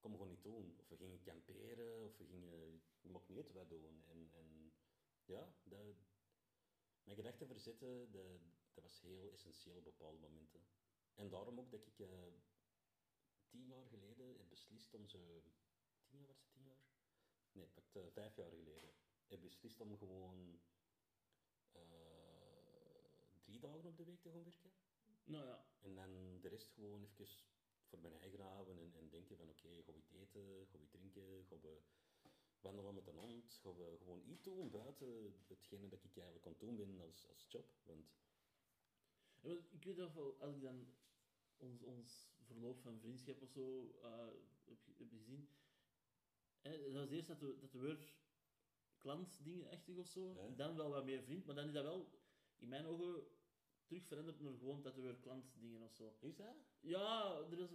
kom 0.03 0.11
gewoon 0.11 0.27
niet 0.27 0.43
doen. 0.43 0.75
Of 0.77 0.89
we 0.89 0.97
gingen 0.97 1.21
kamperen, 1.21 2.03
of 2.03 2.17
we 2.17 2.25
gingen, 2.25 2.81
je 3.01 3.09
mag 3.09 3.27
niet 3.27 3.51
wat 3.51 3.69
doen. 3.69 4.03
En, 4.03 4.29
en 4.31 4.73
ja, 5.25 5.55
dat, 5.63 5.95
mijn 7.03 7.17
gedachten 7.17 7.47
verzetten, 7.47 8.11
dat, 8.11 8.41
dat 8.73 8.83
was 8.83 9.01
heel 9.01 9.31
essentieel 9.31 9.77
op 9.77 9.83
bepaalde 9.83 10.19
momenten. 10.19 10.61
En 11.13 11.29
daarom 11.29 11.59
ook 11.59 11.71
dat 11.71 11.85
ik 11.85 11.99
eh, 11.99 12.33
tien 13.47 13.65
jaar 13.65 13.87
geleden 13.87 14.37
heb 14.37 14.49
beslist 14.49 14.93
om 14.93 15.07
ze... 15.07 15.41
Tien 16.05 16.17
jaar 16.19 16.27
was 16.27 16.39
het 16.39 16.49
tien 16.51 16.63
jaar? 16.63 16.83
Nee, 17.51 17.67
pakt, 17.67 17.95
eh, 17.95 18.03
vijf 18.11 18.35
jaar 18.35 18.49
geleden. 18.49 18.93
Heb 19.27 19.41
beslist 19.41 19.79
om 19.79 19.97
gewoon 19.97 20.59
eh, 21.71 21.81
drie 23.43 23.59
dagen 23.59 23.85
op 23.85 23.97
de 23.97 24.03
week 24.03 24.21
te 24.21 24.29
gaan 24.29 24.43
werken. 24.43 24.71
Nou 25.23 25.45
ja, 25.45 25.65
En 25.79 25.95
dan 25.95 26.41
de 26.41 26.47
rest 26.47 26.71
gewoon 26.71 27.03
even 27.03 27.27
voor 27.99 28.09
mijn 28.09 28.21
eigen 28.21 28.41
houden 28.41 28.77
en, 28.79 28.93
en 28.95 29.09
denken 29.09 29.37
van 29.37 29.49
oké, 29.49 29.83
gaan 29.83 29.93
we 29.93 29.99
iets 29.99 30.11
eten, 30.11 30.41
we 30.71 30.79
iets 30.81 30.91
drinken, 30.91 31.45
gaan 31.45 31.59
we 31.61 31.81
wandelen 32.61 32.93
met 32.93 33.07
een 33.07 33.17
hond, 33.17 33.53
gaan 33.63 33.75
we 33.77 33.95
gewoon 33.97 34.21
iets 34.27 34.43
doen 34.43 34.69
buiten 34.69 35.33
hetgene 35.47 35.87
dat 35.87 36.03
ik 36.03 36.15
eigenlijk 36.17 36.45
het 36.45 36.59
doen 36.59 36.75
ben 36.75 36.99
als, 37.01 37.27
als 37.27 37.45
job. 37.49 37.65
Want 37.83 38.11
Ja, 39.41 39.57
ik 39.71 39.83
weet 39.83 39.95
wel, 39.95 40.37
als 40.39 40.55
ik 40.55 40.61
dan 40.61 40.87
ons, 41.57 41.83
ons 41.83 42.31
verloop 42.41 42.79
van 42.81 42.99
vriendschap 42.99 43.41
of 43.41 43.49
zo 43.49 43.91
eh, 44.01 44.27
heb, 44.65 44.79
ge- 44.81 44.93
heb 44.97 45.09
gezien, 45.11 45.49
hè, 46.61 46.77
dat 46.81 46.91
was 46.93 47.09
eerst 47.09 47.27
dat 47.27 47.39
we, 47.39 47.57
dat 47.59 47.71
we 47.71 47.79
weer 47.79 48.13
klantdingen 48.97 49.69
echtig 49.69 49.97
of 49.97 50.07
zo, 50.07 50.33
Ja. 50.33 50.47
dan 50.55 50.75
wel 50.75 50.89
wat 50.89 51.05
meer 51.05 51.23
vriend, 51.23 51.45
maar 51.45 51.55
dan 51.55 51.67
is 51.67 51.73
dat 51.73 51.83
wel 51.83 52.09
in 52.57 52.67
mijn 52.67 52.85
ogen 52.85 53.23
terug 53.85 54.03
veranderd 54.05 54.39
naar 54.39 54.53
gewoon 54.57 54.81
dat 54.81 54.95
we 54.95 55.01
weer 55.01 55.15
klantdingen 55.15 55.81
of 55.81 55.93
zo. 55.93 56.13
is 56.19 56.35
dat? 56.35 56.55
Ja, 56.79 57.41
er 57.51 57.59
is, 57.59 57.69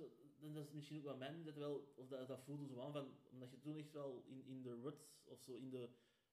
dat 0.55 0.65
is 0.67 0.73
misschien 0.73 0.99
ook 0.99 1.05
wel 1.05 1.17
mijn, 1.17 1.45
dat 1.45 1.55
wel, 1.55 1.93
of 1.97 2.09
dat, 2.09 2.29
dat 2.29 2.41
voelde 2.43 2.67
zo 2.67 2.81
aan 2.81 2.93
van, 2.93 3.11
omdat 3.31 3.51
je 3.51 3.59
toen 3.59 3.77
echt 3.77 3.93
wel 3.93 4.23
in, 4.27 4.45
in 4.47 4.63
de 4.63 4.81
rut 4.81 5.07
of 5.25 5.43
zo, 5.43 5.53
in 5.53 5.71
de, 5.71 5.89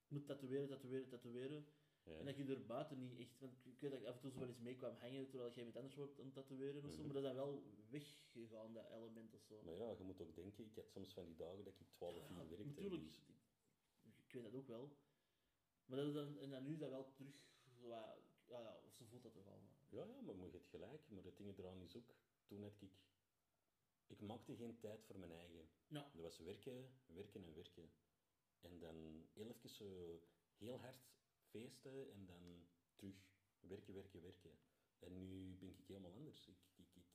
moet 0.08 0.26
tatoeëren, 0.26 0.68
tatoeëren, 0.68 1.08
tatoeëren, 1.08 1.66
Ja. 2.02 2.18
en 2.18 2.24
dat 2.24 2.36
je 2.36 2.44
er 2.44 2.66
buiten 2.66 2.98
niet 2.98 3.18
echt, 3.18 3.38
want 3.40 3.66
ik 3.66 3.80
weet 3.80 3.90
dat 3.90 4.00
ik 4.00 4.06
af 4.06 4.14
en 4.14 4.20
toe 4.20 4.30
zo 4.30 4.38
wel 4.38 4.48
eens 4.48 4.58
mee 4.58 4.76
kwam 4.76 4.94
hangen 4.96 5.28
terwijl 5.28 5.52
jij 5.54 5.64
met 5.64 5.76
anders 5.76 5.94
wordt 5.94 6.20
aan 6.20 6.32
tatoeëren 6.32 6.84
of 6.84 6.90
zo, 6.92 6.96
Mhm. 7.02 7.04
maar 7.12 7.14
dat 7.14 7.22
is 7.24 7.28
dan 7.28 7.36
wel 7.46 7.62
weggegaan, 7.90 8.72
dat 8.72 8.90
element 8.90 9.34
of 9.34 9.42
zo. 9.42 9.62
Maar 9.64 9.74
ja, 9.74 9.90
je 9.98 10.04
moet 10.04 10.20
ook 10.20 10.34
denken, 10.34 10.64
ik 10.64 10.74
had 10.74 10.88
soms 10.90 11.12
van 11.12 11.24
die 11.26 11.36
dagen 11.36 11.64
dat 11.64 11.80
ik 11.80 11.88
12 11.90 12.14
Ja, 12.28 12.30
uur 12.30 12.48
werkte. 12.48 12.64
natuurlijk, 12.66 13.02
dus- 13.02 13.22
ik, 14.02 14.18
ik 14.26 14.32
weet 14.32 14.42
dat 14.42 14.54
ook 14.54 14.66
wel. 14.68 14.96
Maar 15.86 15.98
dat 15.98 16.06
is 16.06 16.14
dan, 16.14 16.38
en 16.38 16.50
dan 16.50 16.64
nu 16.64 16.72
is 16.72 16.78
dat 16.78 16.90
wel 16.90 17.12
terug, 17.12 17.34
zo, 17.80 17.88
wat- 17.88 18.24
ja, 18.46 18.60
ja, 18.60 18.76
of 18.86 18.92
zo 18.92 19.04
voelt 19.04 19.22
dat 19.22 19.32
toch 19.32 19.44
wel. 19.44 19.60
Ja, 19.88 20.04
ja, 20.04 20.20
maar 20.20 20.34
je 20.34 20.50
hebt 20.50 20.68
gelijk. 20.68 21.08
Maar 21.08 21.24
het 21.24 21.36
ding 21.36 21.58
eraan 21.58 21.82
is 21.82 21.96
ook, 21.96 22.14
toen 22.46 22.62
had 22.62 22.80
ik... 22.80 22.92
Ik 24.06 24.20
maakte 24.20 24.56
geen 24.56 24.78
tijd 24.78 25.04
voor 25.04 25.18
mijn 25.18 25.32
eigen. 25.32 25.68
Ja. 25.86 26.10
Dat 26.12 26.22
was 26.22 26.38
werken, 26.38 26.90
werken 27.06 27.44
en 27.44 27.54
werken. 27.54 27.90
En 28.60 28.78
dan 28.78 29.28
heel 29.32 29.48
even 29.48 29.70
zo 29.70 30.20
heel 30.56 30.78
hard 30.80 31.06
feesten 31.42 32.12
en 32.12 32.26
dan 32.26 32.66
terug 32.94 33.16
werken, 33.60 33.94
werken, 33.94 34.22
werken. 34.22 34.58
En 34.98 35.28
nu 35.28 35.56
ben 35.56 35.68
ik 35.68 35.86
helemaal 35.86 36.12
anders. 36.12 36.46
Ik, 36.46 36.56
ik, 36.74 36.96
ik 36.96 37.06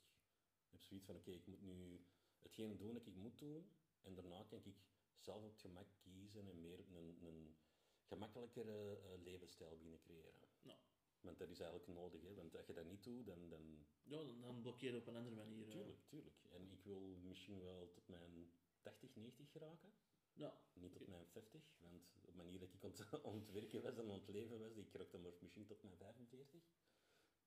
heb 0.70 0.82
zoiets 0.82 1.06
van, 1.06 1.16
oké, 1.16 1.32
ik 1.32 1.48
moet 1.48 1.62
nu 1.62 2.06
hetgene 2.40 2.76
doen 2.76 2.94
dat 2.94 3.08
ik 3.08 3.16
moet 3.16 3.40
doen. 3.40 3.72
En 4.02 4.16
daarna 4.16 4.44
kan 4.44 4.60
ik 4.64 4.76
zelf 5.18 5.44
op 5.44 5.52
het 5.52 5.60
gemak 5.60 5.88
kiezen 6.00 6.50
en 6.50 6.62
meer 6.62 6.80
een, 6.80 7.26
een 7.26 7.56
gemakkelijkere 8.04 8.98
eh, 8.98 9.22
levensstijl 9.22 9.76
beginnen 9.76 10.00
creëren. 10.00 10.34
Ja. 10.62 10.78
Want 11.22 11.38
dat 11.38 11.50
is 11.50 11.60
eigenlijk 11.60 11.90
nodig, 12.00 12.22
hè? 12.22 12.34
want 12.34 12.56
als 12.58 12.66
je 12.68 12.74
dat 12.74 12.86
niet 12.86 13.04
doet, 13.04 13.26
dan, 13.26 13.50
dan 13.50 13.86
Ja, 14.04 14.18
dan, 14.24 14.42
dan 14.42 14.62
blokkeer 14.62 14.92
je 14.92 14.98
op 15.00 15.08
een 15.08 15.16
andere 15.16 15.36
manier. 15.36 15.66
eh. 15.66 15.72
Tuurlijk, 15.72 16.06
tuurlijk. 16.08 16.36
En 16.50 16.72
ik 16.72 16.84
wil 16.84 17.18
misschien 17.24 17.60
wel 17.60 17.92
tot 17.92 18.08
mijn 18.08 18.52
80, 18.82 19.16
90 19.16 19.52
geraken. 19.52 19.94
Ja, 20.34 20.62
Niet 20.74 20.92
tot 20.92 21.08
mijn 21.08 21.26
50, 21.28 21.62
want 21.80 22.12
op 22.16 22.26
de 22.26 22.32
manier 22.34 22.60
dat 22.60 22.74
ik 22.74 22.84
aan 23.26 23.36
het- 23.36 23.52
werken 23.52 23.82
was 23.82 23.98
en 23.98 24.10
aan 24.10 24.20
het 24.20 24.28
leven 24.30 24.60
was, 24.60 24.76
ik 24.76 24.94
raakte 24.94 25.18
maar 25.18 25.32
misschien 25.42 25.66
tot 25.66 25.84
mijn 25.84 25.98
45. 25.98 26.62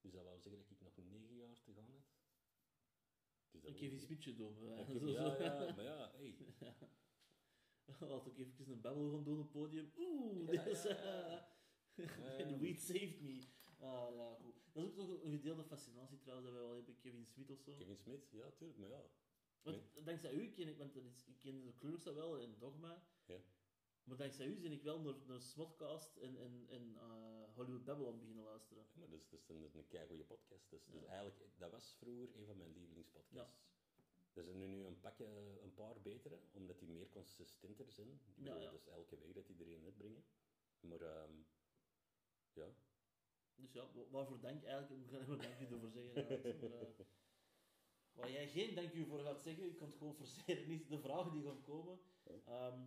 Dus 0.00 0.12
dat 0.12 0.24
wou 0.24 0.40
zeggen 0.40 0.60
dat 0.62 0.70
ik 0.70 0.80
nog 0.80 0.96
9 0.96 1.34
jaar 1.36 1.62
te 1.62 1.72
gaan 1.72 1.90
had. 1.90 2.04
Dus 3.50 3.62
dat 3.62 3.70
een 3.70 3.70
wil 3.70 3.72
Kevin 3.72 3.98
zeggen- 3.98 4.06
Smithje 4.22 4.34
doen. 4.34 4.56
Ja, 5.10 5.36
ja, 5.38 5.42
ja, 5.66 5.74
maar 5.74 5.84
ja, 5.84 6.10
hey. 6.14 6.36
Laat 8.00 8.26
ook 8.26 8.38
even 8.38 8.70
een 8.72 8.80
babbel 8.80 9.10
gaan 9.10 9.24
doen 9.24 9.38
op 9.38 9.42
het 9.42 9.52
podium. 9.52 9.92
Oeh, 9.96 10.52
Ja, 10.52 10.64
dit 10.64 10.72
is... 10.76 10.82
ja, 10.82 10.92
ja. 11.04 11.52
The 12.46 12.58
weed 12.58 12.80
saved 12.80 13.20
me. 13.20 13.42
Ah, 13.84 14.14
ja, 14.14 14.34
goed. 14.34 14.54
Dat 14.72 14.84
is 14.84 14.90
ook 14.90 14.96
nog 14.96 15.22
een 15.22 15.30
gedeelde 15.30 15.64
fascinatie 15.64 16.18
trouwens, 16.18 16.46
dat 16.46 16.56
wij 16.56 16.66
wel 16.66 16.76
hebben, 16.76 16.98
Kevin 16.98 17.26
Smith 17.26 17.50
of 17.50 17.60
zo. 17.60 17.74
Kevin 17.76 17.96
Smith, 17.96 18.30
ja, 18.30 18.50
tuurlijk, 18.50 18.78
maar 18.78 18.88
ja. 18.88 19.04
Want 19.62 19.82
dankzij 20.04 20.32
u 20.32 20.50
ken 20.52 20.68
ik, 20.68 20.76
want 20.76 20.94
dat 20.94 21.04
is, 21.04 21.24
ik 21.26 21.38
ken 21.38 21.64
de 21.64 21.98
dat 22.04 22.14
wel 22.14 22.38
en 22.38 22.58
Dogma. 22.58 23.06
Ja. 23.26 23.40
Maar 24.04 24.16
dankzij 24.16 24.46
u 24.46 24.60
ben 24.60 24.72
ik 24.72 24.82
wel 24.82 25.00
naar, 25.00 25.14
naar 25.26 25.40
Smodcast 25.40 26.16
en, 26.16 26.36
en, 26.36 26.66
en 26.68 26.96
eh, 26.96 27.54
Hollywood 27.54 27.84
Babylon 27.84 28.18
beginnen 28.18 28.44
luisteren. 28.44 28.82
Ja, 28.82 28.98
maar 28.98 29.08
dat 29.10 29.18
is, 29.20 29.28
dat 29.28 29.40
is 29.40 29.48
een, 29.48 29.70
een 29.74 29.88
keigoede 29.88 30.24
podcast. 30.24 30.70
Dus, 30.70 30.84
dus 30.86 31.04
eigenlijk, 31.04 31.58
dat 31.58 31.70
was 31.70 31.94
vroeger 31.94 32.36
een 32.36 32.46
van 32.46 32.56
mijn 32.56 32.72
lievelingspodcasts. 32.72 33.72
Er 34.32 34.44
zijn 34.44 34.58
nu, 34.58 34.66
nu 34.66 34.84
een, 34.84 35.00
pakje, 35.00 35.26
een 35.62 35.74
paar 35.74 36.00
betere, 36.00 36.40
omdat 36.52 36.78
die 36.78 36.88
meer 36.88 37.08
consistenter 37.08 37.90
zijn. 37.92 38.08
Ik 38.08 38.20
Ja, 38.36 38.42
bedoel, 38.42 38.60
ja. 38.60 38.70
Dus 38.70 38.86
elke 38.86 39.18
week 39.18 39.34
dat 39.34 39.46
die 39.46 39.56
er 39.58 39.74
een 39.76 39.84
uitbrengen. 39.84 40.24
Maar 40.80 41.00
ehm, 41.00 41.32
ja, 42.52 42.74
Dus 43.56 43.72
ja, 43.72 43.92
wa- 43.92 44.08
waarvoor 44.10 44.40
dank 44.40 44.62
eigenlijk, 44.64 45.02
ik 45.04 45.12
er 45.12 45.38
dank 45.38 45.60
u 45.60 45.64
ervoor 45.74 45.90
zeggen. 45.90 46.24
maar, 46.70 46.80
eh, 46.80 47.04
waar 48.12 48.30
jij 48.30 48.48
geen 48.48 48.74
dank 48.74 48.92
u 48.92 49.04
voor 49.04 49.20
gaat 49.20 49.42
zeggen, 49.42 49.64
je 49.64 49.74
kunt 49.74 49.94
gewoon 49.94 50.14
forceren, 50.14 50.68
niet 50.68 50.88
de 50.88 50.98
vragen 50.98 51.32
die 51.32 51.42
gaan 51.42 51.62
komen. 51.62 51.98
Ehm, 52.44 52.86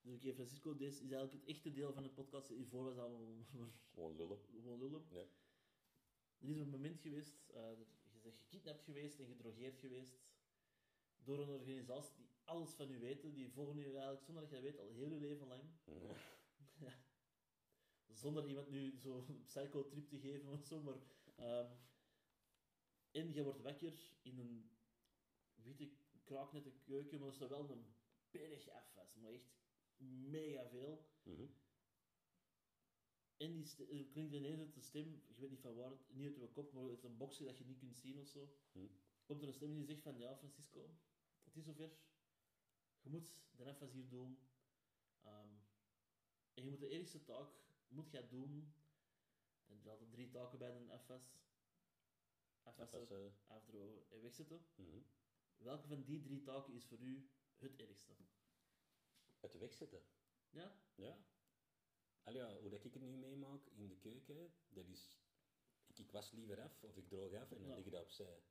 dus 0.00 0.14
oké, 0.14 0.32
Francisco, 0.34 0.76
dit 0.76 0.92
is 0.92 1.00
eigenlijk 1.00 1.32
het 1.32 1.44
echte 1.44 1.72
deel 1.72 1.92
van 1.92 2.02
de 2.02 2.10
podcast. 2.10 2.48
Hiervoor 2.48 2.84
was 2.84 2.96
maar 2.96 3.04
gewoon 3.94 4.16
lullen. 4.16 4.38
gewoon 4.50 4.78
lullen. 4.78 5.06
Ja. 5.10 5.24
Er 6.38 6.48
is 6.48 6.58
een 6.58 6.68
moment 6.70 7.00
geweest, 7.00 7.46
dat 7.52 7.78
je 8.12 8.20
bent 8.22 8.36
gekidnapt 8.36 8.82
geweest 8.82 9.18
en 9.18 9.26
gedrogeerd 9.26 9.78
geweest 9.78 10.18
door 11.16 11.38
een 11.38 11.48
organisatie 11.48 12.16
die 12.16 12.30
alles 12.44 12.70
van 12.70 12.90
u 12.90 12.98
weten, 12.98 13.34
die 13.34 13.50
volgen 13.52 13.78
u 13.78 13.84
eigenlijk 13.84 14.22
zonder 14.22 14.42
dat 14.42 14.50
je 14.50 14.56
dat 14.56 14.64
weet 14.64 14.78
al 14.78 14.90
heel 14.92 15.12
je 15.12 15.20
leven 15.20 15.46
lang. 15.46 15.62
Ja. 15.84 16.16
Zonder 18.12 18.46
iemand 18.46 18.68
nu 18.68 18.98
zo'n 18.98 19.42
psychotrip 19.44 20.08
te 20.08 20.18
geven 20.18 20.52
of 20.52 20.64
zo, 20.64 20.82
maar... 20.82 21.00
ehm, 21.34 21.72
en 23.10 23.32
je 23.32 23.42
wordt 23.42 23.60
wakker 23.60 24.12
in 24.22 24.38
een 24.38 24.70
witte 25.54 25.90
kraaknette 26.24 26.72
keuken, 26.84 27.18
maar 27.18 27.28
er 27.28 27.34
staat 27.34 27.48
wel 27.48 27.70
een 27.70 27.94
berg 28.30 28.68
afwas, 28.68 29.14
maar 29.14 29.32
echt 29.32 29.54
mega 30.30 30.68
veel. 30.68 31.06
Mhm. 31.22 31.46
En 33.36 33.52
die 33.52 33.86
er 33.86 34.06
klinkt 34.06 34.32
ineens 34.32 34.60
uit 34.60 34.74
de 34.74 34.80
stem, 34.80 35.22
je 35.26 35.40
weet 35.40 35.50
niet 35.50 35.60
van 35.60 35.74
waar, 35.74 35.92
niet 36.08 36.26
uit 36.26 36.36
je 36.36 36.48
kop, 36.48 36.72
maar 36.72 36.88
uit 36.88 37.04
een 37.04 37.16
boxje 37.16 37.44
dat 37.44 37.58
je 37.58 37.64
niet 37.64 37.78
kunt 37.78 37.96
zien 37.96 38.18
of 38.18 38.28
zo. 38.28 38.48
Hm. 38.72 38.86
Komt 39.24 39.42
er 39.42 39.48
een 39.48 39.54
stem 39.54 39.74
die 39.74 39.84
zegt 39.84 40.02
van, 40.02 40.18
ja 40.18 40.36
Francisco, 40.36 40.98
het 41.44 41.56
is 41.56 41.64
zover. 41.64 41.90
Je 43.00 43.10
moet 43.10 43.36
de 43.50 43.74
FS 43.74 43.92
hier 43.92 44.08
doen. 44.08 44.38
Ehm, 45.22 45.48
en 46.54 46.64
je 46.64 46.70
moet 46.70 46.80
de 46.80 46.88
eerste 46.88 47.22
taak, 47.24 47.50
moet 47.88 48.10
jij 48.10 48.28
doen. 48.28 48.74
En 49.66 49.80
er 49.82 49.88
hadden 49.88 50.10
drie 50.10 50.30
taken 50.30 50.58
bij 50.58 50.76
een 50.76 51.00
FS. 51.00 51.34
Eh, 52.62 53.32
afdrogen 53.46 54.10
en 54.10 54.20
wegzetten. 54.22 54.66
mhm. 54.74 54.98
Welke 55.56 55.86
van 55.86 56.04
die 56.04 56.20
drie 56.20 56.42
taken 56.42 56.74
is 56.74 56.84
voor 56.86 56.98
u 57.00 57.28
het 57.56 57.76
ergste? 57.76 58.12
Het 59.40 59.58
wegzetten. 59.58 60.02
Ja? 60.50 60.80
Ja. 60.94 61.24
Allee, 62.22 62.42
ja, 62.42 62.58
hoe 62.60 62.70
dat 62.70 62.84
ik 62.84 62.92
het 62.94 63.02
nu 63.02 63.16
meemaak 63.16 63.66
in 63.66 63.88
de 63.88 63.96
keuken, 63.96 64.54
dat 64.68 64.88
is... 64.88 65.18
Ik, 65.86 65.98
ik 65.98 66.10
was 66.12 66.30
liever 66.30 66.60
af, 66.60 66.82
of 66.84 66.96
ik 66.96 67.08
droog 67.08 67.32
af, 67.34 67.50
en 67.52 67.58
dan 67.58 67.68
Ja. 67.68 67.74
lig 67.74 67.84
je 67.84 67.90
dat 67.90 68.02
opzij. 68.02 68.42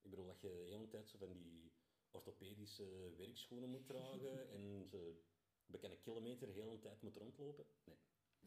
Ik 0.00 0.10
bedoel, 0.10 0.26
dat 0.26 0.40
je 0.40 0.48
de 0.48 0.70
hele 0.70 0.88
tijd 0.88 1.08
zo 1.08 1.18
van 1.18 1.32
die 1.32 1.72
orthopedische 2.10 3.14
werkschoenen 3.16 3.70
moet 3.70 3.86
dragen, 3.86 4.48
en 4.56 4.86
ze 4.86 5.22
bekende 5.66 5.96
kilometer 5.98 6.46
de 6.46 6.52
hele 6.60 6.78
tijd 6.78 7.02
moet 7.02 7.16
rondlopen. 7.16 7.66
Nee, 7.84 7.96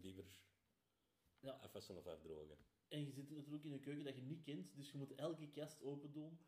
liever 0.02 0.26
Ja. 1.40 1.52
afwassen 1.52 1.98
of 1.98 2.08
afdrogen. 2.08 2.58
En 2.88 3.06
je 3.06 3.12
zit 3.12 3.30
natuurlijk 3.30 3.64
in 3.64 3.72
een 3.72 3.80
keuken 3.80 4.04
dat 4.04 4.16
je 4.16 4.22
niet 4.22 4.44
kent, 4.44 4.76
dus 4.76 4.92
je 4.92 4.98
moet 4.98 5.16
elke 5.16 5.50
kast 5.50 5.82
open 5.82 6.12
doen. 6.12 6.40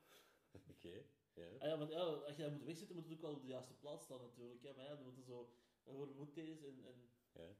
Oké, 0.71 1.03
ja. 1.33 1.47
Ah 1.57 1.67
ja, 1.67 1.77
want 1.77 1.91
ja, 1.91 1.99
als 1.99 2.35
je 2.35 2.41
dat 2.41 2.51
moet 2.51 2.63
wegzetten, 2.63 2.95
moet 2.95 3.05
het 3.05 3.13
ook 3.13 3.21
wel 3.21 3.33
op 3.33 3.41
de 3.41 3.47
juiste 3.47 3.73
plaats 3.73 4.03
staan 4.03 4.21
natuurlijk. 4.21 4.61
Ja, 4.61 4.73
maar 4.73 4.85
ja, 4.85 4.95
dan 4.95 5.03
moet 5.13 5.25
zo... 5.25 5.55
Worden 5.83 6.15
moet 6.15 6.35
deze 6.35 6.67
en... 6.67 6.85
En, 6.85 7.09
ja. 7.31 7.55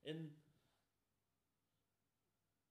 en 0.00 0.42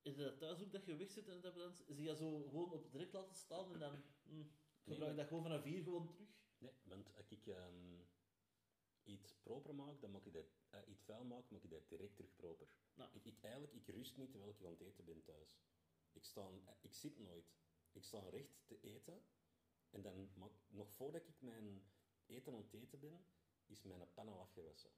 is 0.01 0.15
dat 0.15 0.39
thuis 0.39 0.61
ook 0.61 0.71
dat 0.71 0.85
je 0.85 0.95
wegzet 0.95 1.27
en 1.27 1.41
dat 1.41 1.55
dan 1.55 1.73
zie 1.87 2.03
je 2.03 2.15
zo 2.15 2.43
gewoon 2.43 2.71
op 2.71 2.91
direct 2.91 3.13
laten 3.13 3.35
staan 3.35 3.73
en 3.73 3.79
dan 3.79 4.03
hm, 4.23 4.43
gebruik 4.83 5.11
je 5.11 5.17
dat 5.17 5.27
gewoon 5.27 5.43
vanaf 5.43 5.63
hier 5.63 5.83
gewoon 5.83 6.07
terug? 6.07 6.27
Nee, 6.57 6.71
want 6.83 7.15
als 7.15 7.31
ik 7.31 7.47
ehm, 7.47 8.01
iets 9.09 9.33
proper 9.43 9.75
maak, 9.75 10.01
dan 10.01 10.11
maak 10.11 10.25
ik 10.25 10.33
dat, 10.33 10.45
eh, 10.69 10.79
iets 10.87 11.03
vuil 11.03 11.23
maak, 11.23 11.49
maak 11.49 11.63
ik 11.63 11.69
dat 11.69 11.89
direct 11.89 12.15
terug 12.15 12.35
proper. 12.35 12.67
Nou. 12.93 13.09
Ik, 13.13 13.25
ik, 13.25 13.41
eigenlijk, 13.41 13.73
ik 13.73 13.87
rust 13.87 14.17
niet 14.17 14.31
terwijl 14.31 14.51
ik 14.51 14.65
aan 14.65 14.71
het 14.71 14.81
eten 14.81 15.05
ben 15.05 15.23
thuis. 15.23 15.59
Ik, 16.11 16.23
sta, 16.23 16.41
eh, 16.41 16.73
ik 16.81 16.93
zit 16.93 17.19
nooit. 17.19 17.51
Ik 17.91 18.03
sta 18.03 18.29
recht 18.29 18.57
te 18.65 18.79
eten 18.79 19.23
en 19.89 20.01
dan, 20.01 20.31
nog 20.67 20.91
voordat 20.91 21.27
ik 21.27 21.41
mijn 21.41 21.83
eten 22.25 22.53
aan 22.53 22.61
het 22.61 22.73
eten 22.73 22.99
ben, 22.99 23.25
is 23.65 23.83
mijn 23.83 24.13
pan 24.13 24.27
al 24.27 24.39
afgewassen. 24.39 24.91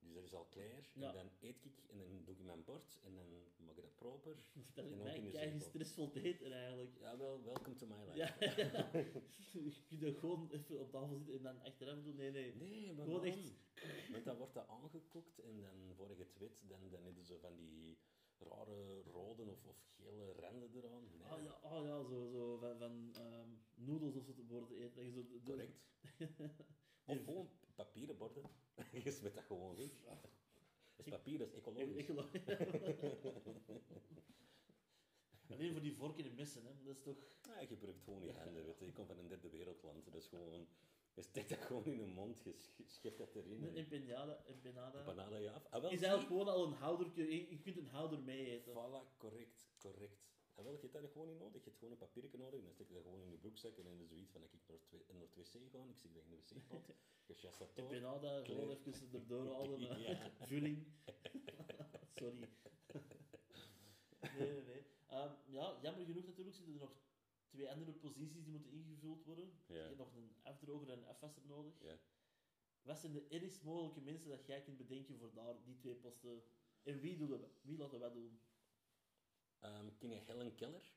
Dus 0.00 0.14
dat 0.14 0.24
is 0.24 0.34
al 0.34 0.44
klaar. 0.44 0.90
Ja. 0.94 1.08
En 1.08 1.14
dan 1.14 1.30
eet 1.40 1.64
ik 1.64 1.82
en 1.90 1.98
dan 1.98 2.24
doe 2.24 2.34
ik 2.34 2.40
mijn 2.42 2.64
bord 2.64 2.98
en 3.02 3.14
dan 3.14 3.26
maak 3.56 3.76
ik 3.76 3.82
dat 3.82 3.96
proper. 3.96 4.36
Dat 4.74 4.84
is 4.84 4.92
En 4.92 4.98
ook 4.98 5.04
mij 5.04 5.16
in 5.16 5.24
de 5.24 5.30
kei 5.30 5.50
zetel. 5.50 5.68
stressvol 5.68 6.10
te 6.10 6.22
eten 6.22 6.52
eigenlijk. 6.52 6.98
Ja, 7.00 7.16
wel, 7.16 7.44
welcome 7.44 7.76
to 7.76 7.86
my 7.86 7.96
life. 8.04 8.16
Ja, 8.16 8.34
ja. 8.40 8.90
je 9.66 9.82
kunt 9.88 10.02
er 10.02 10.14
gewoon 10.14 10.50
even 10.50 10.80
op 10.80 10.90
tafel 10.90 11.16
zitten 11.16 11.36
en 11.36 11.42
dan 11.42 11.62
achteraf 11.62 12.02
doen. 12.02 12.16
Nee, 12.16 12.30
nee. 12.30 12.54
Nee, 12.54 12.92
maar 12.92 13.04
Gewoon 13.04 13.24
echt... 13.24 13.54
Want 14.10 14.24
dan 14.24 14.36
wordt 14.36 14.54
dat 14.54 14.68
aangekookt 14.68 15.38
en 15.38 15.60
dan 15.60 15.94
voor 15.96 16.08
je 16.08 16.16
het 16.16 16.38
weet, 16.38 16.60
dan, 16.68 16.88
dan 16.90 17.02
hebben 17.04 17.24
ze 17.24 17.38
van 17.38 17.56
die 17.56 17.98
rare 18.38 19.02
rode 19.02 19.42
of, 19.42 19.64
of 19.64 19.76
gele 19.96 20.32
randen 20.32 20.70
eraan. 20.74 21.02
Nee. 21.18 21.28
Ah 21.28 21.42
ja, 21.42 21.50
ah, 21.50 21.84
ja 21.84 22.02
zo, 22.02 22.28
zo 22.28 22.56
van, 22.58 22.78
van 22.78 23.10
ehm, 23.14 23.48
noedels 23.74 24.16
of 24.16 24.24
zo 24.24 24.32
te 24.32 24.46
worden 24.46 24.76
eten. 24.78 25.12
Zo 25.12 25.24
Correct. 25.44 25.80
Of 27.04 27.24
gewoon 27.24 27.50
papieren 27.84 28.16
borden. 28.16 28.42
je 29.04 29.10
smet 29.10 29.34
dat 29.34 29.44
gewoon 29.44 29.76
weg. 29.76 29.90
Dat 30.96 31.06
is 31.06 31.12
papier, 31.12 31.38
dat 31.38 31.48
is 31.48 31.54
ecologisch. 31.54 32.08
Alleen 35.50 35.72
voor 35.72 35.80
die 35.80 35.94
vorken 35.94 36.24
en 36.24 36.34
messen, 36.34 36.64
hè. 36.64 36.82
Dat 36.82 36.96
is 36.96 37.02
toch... 37.02 37.16
Ja, 37.42 37.60
je 37.60 37.66
gebruikt 37.66 38.02
gewoon 38.02 38.22
je 38.22 38.32
handen, 38.32 38.64
weet 38.64 38.78
je. 38.78 38.84
Je 38.84 38.92
komt 38.92 39.06
van 39.06 39.18
een 39.18 39.28
derde 39.28 39.48
wereldland. 39.50 40.04
Dat 40.04 40.14
is 40.14 40.26
gewoon... 40.26 40.68
Je 41.14 41.22
steekt 41.22 41.48
dat 41.48 41.58
gewoon 41.58 41.84
in 41.84 41.96
je 41.98 42.06
mond, 42.06 42.42
je 42.42 42.52
sch- 42.52 42.80
schept 42.86 43.18
dat 43.18 43.34
erin. 43.34 43.62
Een 43.62 43.76
empanada. 43.76 44.42
empanada. 44.44 45.52
Af. 45.52 45.66
Ah, 45.70 45.80
wel, 45.80 45.90
is 45.90 46.00
eigenlijk 46.00 46.26
gewoon 46.26 46.48
al 46.48 46.66
een 46.66 46.72
houdertje. 46.72 47.22
Je, 47.22 47.50
je 47.50 47.58
kunt 47.58 47.76
een 47.76 47.86
houder 47.86 48.18
mee 48.20 48.46
eten. 48.46 48.72
Voilà, 48.72 49.16
correct, 49.16 49.68
correct. 49.78 50.29
En 50.60 50.66
wel, 50.66 50.74
je 50.74 50.80
hebt 50.80 50.92
dat 50.92 51.10
gewoon 51.12 51.28
niet 51.28 51.38
nodig. 51.38 51.62
Je 51.62 51.68
hebt 51.68 51.78
gewoon 51.78 51.92
een 51.92 52.06
papiertje 52.06 52.38
nodig 52.38 52.58
en 52.58 52.64
dan 52.64 52.74
steek 52.74 52.88
je 52.88 52.94
dat 52.94 53.02
gewoon 53.02 53.22
in 53.22 53.30
je 53.30 53.36
broekzak 53.36 53.76
en 53.76 53.84
dan 53.84 54.06
zoiets 54.06 54.30
van, 54.30 54.40
dat 54.40 54.52
ik 54.52 54.60
naar 54.68 54.76
het 54.76 55.12
naar 55.12 55.22
het 55.22 55.34
wc 55.34 55.70
ga, 55.72 55.84
ik 55.84 55.98
zie 55.98 56.12
dat 56.12 56.22
in 56.24 56.30
de 56.30 56.36
wc-pot, 56.36 56.86
je 57.30 57.34
chast 57.34 57.58
dat 57.58 57.76
door. 57.76 57.92
Empanada, 57.92 58.44
gewoon 58.44 58.70
even 58.70 59.12
erdoor 59.12 59.46
halen. 59.54 60.00
Ja. 60.00 60.30
Vulling. 60.50 60.86
Sorry. 62.14 62.48
Nee, 64.20 64.50
nee, 64.52 64.62
nee. 64.62 64.84
Ehm, 65.06 65.32
ja, 65.46 65.78
jammer 65.82 66.04
genoeg 66.04 66.26
natuurlijk 66.26 66.56
zitten 66.56 66.74
er 66.74 66.80
nog 66.80 66.94
twee 67.48 67.70
andere 67.70 67.92
posities 67.92 68.42
die 68.44 68.52
moeten 68.52 68.70
ingevuld 68.70 69.24
worden. 69.24 69.52
Ja. 69.66 69.74
Je 69.74 69.80
hebt 69.80 69.96
nog 69.96 70.14
een 70.14 70.34
afdroger 70.42 70.90
en 70.90 70.98
een 70.98 71.06
afwasser 71.06 71.42
nodig. 71.46 71.74
Ja. 71.82 71.98
Wat 72.82 72.98
zijn 72.98 73.12
de 73.12 73.26
ergst 73.28 73.62
mogelijke 73.62 74.00
mensen 74.00 74.30
dat 74.30 74.46
jij 74.46 74.62
kunt 74.62 74.76
bedenken 74.76 75.18
voor 75.18 75.32
daar, 75.32 75.64
die 75.64 75.76
twee 75.76 75.94
posten? 75.94 76.42
En 76.82 77.00
wie, 77.00 77.16
doen 77.16 77.28
we, 77.28 77.48
wie 77.62 77.78
laten 77.78 78.00
wij 78.00 78.12
doen? 78.12 78.40
Ehm, 79.60 79.88
ken 79.98 80.10
je 80.10 80.20
Helen 80.26 80.54
Keller? 80.54 80.92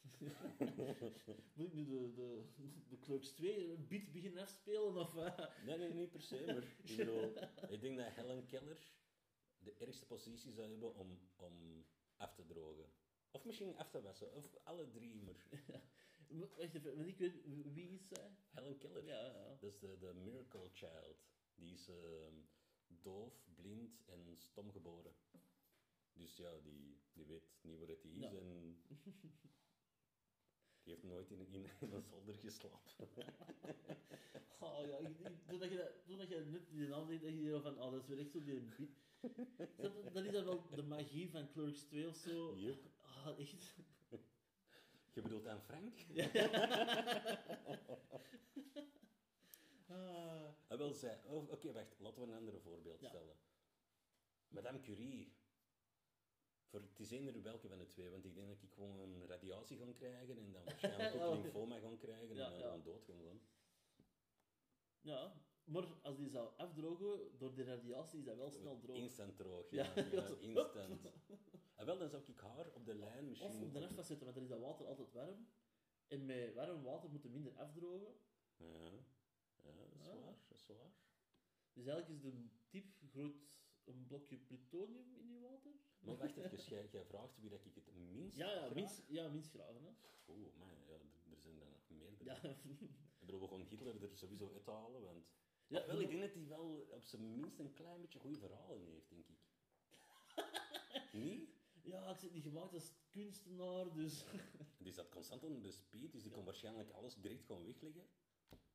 Moet 1.54 1.66
ik 1.66 1.72
nu 1.74 1.84
de, 1.84 2.12
de, 2.14 2.44
de 2.88 2.98
Clerks 2.98 3.30
2 3.30 3.70
een 3.72 3.86
beat 3.88 4.12
beginnen 4.12 4.42
afspelen? 4.42 4.96
Of, 4.96 5.16
eh? 5.16 5.64
Nee, 5.64 5.78
nee, 5.78 5.92
niet 5.94 6.10
per 6.10 6.22
se, 6.22 6.42
maar 6.46 6.62
ik 6.90 6.96
bedoel, 6.96 7.32
ik 7.68 7.80
denk 7.80 7.96
dat 7.98 8.06
Helen 8.12 8.46
Keller 8.46 8.92
de 9.58 9.74
ergste 9.78 10.06
positie 10.06 10.52
zou 10.52 10.70
hebben 10.70 10.94
om, 10.94 11.18
om 11.36 11.84
af 12.16 12.34
te 12.34 12.46
drogen. 12.46 12.92
Of 13.30 13.44
misschien 13.44 13.76
af 13.76 13.90
te 13.90 14.02
wassen, 14.02 14.32
of 14.32 14.56
alle 14.64 14.90
drie, 14.90 15.16
maar 15.16 15.46
Wacht 16.40 16.56
even, 16.58 16.96
want 16.96 17.08
ik 17.08 17.18
weet, 17.18 17.40
wie 17.72 17.90
is 17.90 18.08
zij? 18.08 18.36
Helen 18.50 18.78
Keller, 18.78 19.04
Ja, 19.04 19.24
ja. 19.24 19.56
dat 19.60 19.72
is 19.72 19.78
de, 19.78 19.98
de 19.98 20.14
miracle 20.14 20.68
child. 20.72 21.24
Die 21.54 21.72
is 21.72 21.88
ehm, 21.88 22.34
doof, 22.86 23.44
blind 23.54 24.02
en 24.06 24.34
stom 24.38 24.70
geboren. 24.72 25.14
Dus 26.20 26.36
ja, 26.36 26.50
die, 26.62 26.98
die 27.12 27.24
weet 27.26 27.42
niet 27.62 27.78
waar 27.78 27.88
het 27.88 28.04
is 28.04 28.16
Ja. 28.18 28.30
en 28.30 28.78
die 30.82 30.92
heeft 30.92 31.02
nooit 31.02 31.30
in, 31.30 31.46
in, 31.52 31.64
in 31.80 31.92
een 31.92 32.02
zolder 32.02 32.34
geslapen. 32.34 33.08
Oh 34.62 34.86
ja, 34.86 34.96
ik- 34.96 35.18
ik- 35.18 35.46
toen 35.48 35.58
dat 35.58 35.70
je, 35.70 35.76
dat, 35.76 36.04
toen 36.06 36.18
dat 36.18 36.28
je 36.28 36.44
net 36.50 36.70
die 36.70 36.88
naam 36.88 37.06
deed, 37.06 37.20
dacht 37.22 37.32
je 37.34 37.60
van, 37.62 37.82
oh, 37.82 37.90
dat 37.92 38.00
is 38.02 38.06
weer 38.08 38.18
echt 38.18 38.30
zo 38.30 38.42
die 38.42 38.60
beat. 38.60 38.90
Dat, 39.76 40.12
dat 40.14 40.24
is 40.24 40.32
dan 40.32 40.44
wel 40.44 40.68
de 40.70 40.82
magie 40.82 41.30
van 41.30 41.50
Clerks 41.50 41.80
2 41.82 42.08
of 42.08 42.16
zo. 42.16 42.56
Yep. 42.56 42.78
Echt. 43.38 43.74
Je 45.14 45.22
bedoelt 45.22 45.46
aan 45.46 45.60
Frank? 45.62 45.98
Ah. 49.86 50.48
Hij 50.68 50.76
wil 50.76 50.92
zij. 50.92 51.20
Oh, 51.24 51.50
Oké, 51.50 51.72
wacht, 51.72 51.98
laten 52.00 52.22
we 52.22 52.28
een 52.28 52.36
ander 52.36 52.60
voorbeeld 52.60 53.00
Ja. 53.00 53.08
stellen. 53.08 53.36
Madame 54.48 54.80
Curie. 54.80 55.32
Voor, 56.70 56.80
het 56.80 57.00
is 57.00 57.10
eender 57.10 57.42
welke 57.42 57.68
van 57.68 57.78
de 57.78 57.86
twee, 57.86 58.10
want 58.10 58.24
ik 58.24 58.34
denk 58.34 58.48
dat 58.48 58.62
ik 58.62 58.72
gewoon 58.72 58.98
een 58.98 59.26
radiatie 59.26 59.76
ga 59.78 59.92
krijgen 59.92 60.38
en 60.38 60.52
dan 60.52 60.64
waarschijnlijk 60.64 61.14
ook 61.14 61.20
Oh. 61.20 61.42
lymfoma 61.42 61.78
ga 61.78 61.96
krijgen 61.96 62.30
en 62.30 62.36
dan 62.36 62.58
ja. 62.58 62.78
dood 62.78 63.04
ga 63.04 63.12
gaan. 63.12 63.40
Ja, 65.00 65.32
Maar 65.64 65.84
als 66.02 66.16
die 66.16 66.28
zou 66.28 66.50
afdrogen, 66.56 67.38
door 67.38 67.54
de 67.54 67.64
radiatie 67.64 68.18
is 68.18 68.24
dat 68.24 68.36
wel 68.36 68.50
snel 68.50 68.78
droog. 68.78 68.96
Instant 68.96 69.36
droog, 69.36 69.70
Ja, 69.70 69.84
ja. 69.94 70.04
ja, 70.12 70.26
instant. 70.40 71.00
En 71.74 71.86
wel, 71.86 71.98
dan 71.98 72.08
zou 72.08 72.22
ik 72.26 72.40
haar 72.40 72.72
op 72.74 72.84
de 72.86 72.94
lijn 72.94 73.28
misschien... 73.28 73.48
Of 73.50 73.62
op 73.62 73.72
de 73.72 73.84
afwas 73.84 74.06
zetten, 74.06 74.24
want 74.24 74.36
dan 74.36 74.44
is 74.44 74.50
dat 74.50 74.60
water 74.60 74.86
altijd 74.86 75.12
warm. 75.12 75.48
En 76.08 76.26
met 76.26 76.54
warm 76.54 76.82
water 76.82 77.10
moet 77.10 77.22
je 77.22 77.28
minder 77.28 77.52
afdrogen. 77.56 78.14
Ja, 78.56 78.66
ja 79.62 79.72
dat 79.74 79.94
is 80.00 80.08
Ah. 80.08 80.14
waar, 80.24 80.36
dat 80.48 80.58
is 80.58 80.66
waar. 80.66 80.92
Dus 81.72 81.86
eigenlijk 81.86 82.08
is 82.08 82.20
de 82.32 82.48
tip, 82.68 82.94
groot 83.10 83.60
een 83.84 84.06
blokje 84.06 84.38
plutonium 84.38 85.14
in 85.14 85.28
je 85.28 85.38
water. 85.40 85.72
Maar 86.00 86.16
wacht 86.16 86.36
even, 86.36 86.58
jij, 86.58 86.88
jij 86.90 87.04
vraagt 87.04 87.40
wie 87.40 87.50
dat 87.50 87.64
ik 87.64 87.74
het 87.74 87.94
minst 87.94 88.36
Ja, 88.36 88.50
ja, 88.50 88.56
graag- 88.60 88.74
minst, 88.74 89.02
ja, 89.08 89.28
minst 89.28 89.50
graag. 89.50 89.74
Hè. 89.80 89.90
Oeh, 90.28 90.54
man, 90.58 90.68
ja, 90.68 90.94
er, 90.94 91.00
zijn 91.40 91.60
er 91.60 91.66
nog 91.70 91.88
meerdere. 91.88 92.24
Ja, 92.24 92.56
bedoel, 93.26 93.40
we 93.40 93.48
gaan 93.48 93.66
Hitler 93.68 94.02
er 94.02 94.16
sowieso 94.16 94.52
uithalen, 94.52 95.02
want... 95.02 95.26
Ja, 95.66 95.78
Ja, 95.80 95.86
wel, 95.86 96.00
ik 96.00 96.08
denk 96.08 96.20
dat 96.20 96.34
hij 96.34 96.46
wel 96.46 96.86
op 96.90 97.02
zijn 97.04 97.30
minst 97.40 97.58
een 97.58 97.72
klein 97.72 98.00
beetje 98.00 98.18
goede 98.18 98.38
verhalen 98.38 98.86
heeft, 98.86 99.08
denk 99.10 99.26
ik. 99.28 99.38
niet? 101.12 101.48
ja, 101.82 102.10
ik 102.10 102.18
zit 102.18 102.32
niet 102.32 102.42
gemaakt 102.42 102.74
als 102.74 102.92
kunstenaar, 103.10 103.92
dus... 103.92 104.24
Die 104.78 104.92
zat 104.92 105.08
constant 105.08 105.44
onder 105.44 105.62
de 105.62 105.70
speed, 105.70 106.12
dus 106.12 106.22
die 106.22 106.32
kon 106.32 106.44
waarschijnlijk 106.44 106.90
alles 106.90 107.14
direct 107.14 107.44
gewoon 107.44 107.64
wegleggen. 107.64 108.08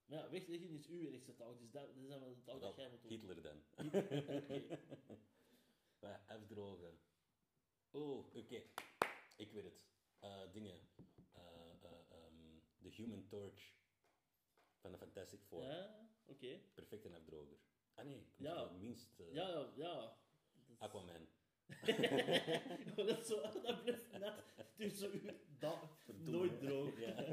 Maar 0.05 0.19
ja, 0.19 0.29
wegleggen 0.29 0.69
is 0.69 0.87
uw 0.87 0.99
eerste 0.99 1.35
taak, 1.35 1.59
dus 1.59 1.71
dat, 1.71 1.87
dat 1.87 2.03
is 2.03 2.07
dan 2.09 2.19
wel 2.19 2.35
de 2.35 2.41
taak 2.43 2.59
dat 2.61 2.75
jij 2.75 2.89
moet 2.89 3.01
doen. 3.01 3.11
Hitler 3.11 3.41
dan. 3.41 3.61
Bij 5.99 6.19
afdrogen. 6.35 6.99
Oh, 7.95 8.35
oké. 8.35 8.63
Ik 9.37 9.51
weet 9.51 9.63
het. 9.63 9.81
Eh, 10.19 10.51
dingen. 10.51 10.79
Eh, 11.33 11.41
eh, 11.81 11.91
ehm, 12.09 12.59
The 12.81 12.89
Human 12.89 13.27
Torch 13.27 13.73
van 14.79 14.91
de 14.91 14.97
Fantastic 14.97 15.41
Four. 15.41 15.63
Ja, 15.63 16.09
oké. 16.25 16.59
Perfect 16.73 17.05
een 17.05 17.13
afdroger. 17.15 17.57
Ah 17.93 18.05
nee, 18.05 18.15
ik 18.19 18.33
Ja. 18.37 18.53
wel 18.55 18.71
minst... 18.73 19.17
Ja, 19.17 19.47
ja, 19.49 19.71
ja. 19.75 19.93
Dat 19.95 20.17
is- 20.69 20.79
Aquaman. 20.79 21.27
dat, 23.07 23.25
zo, 23.27 23.41
dat 23.41 23.83
blijft 23.83 24.11
net 24.19 24.43
tussen 24.75 25.13
u 25.13 25.21
nooit 26.31 26.59
droog. 26.59 26.99
Ja. 26.99 27.15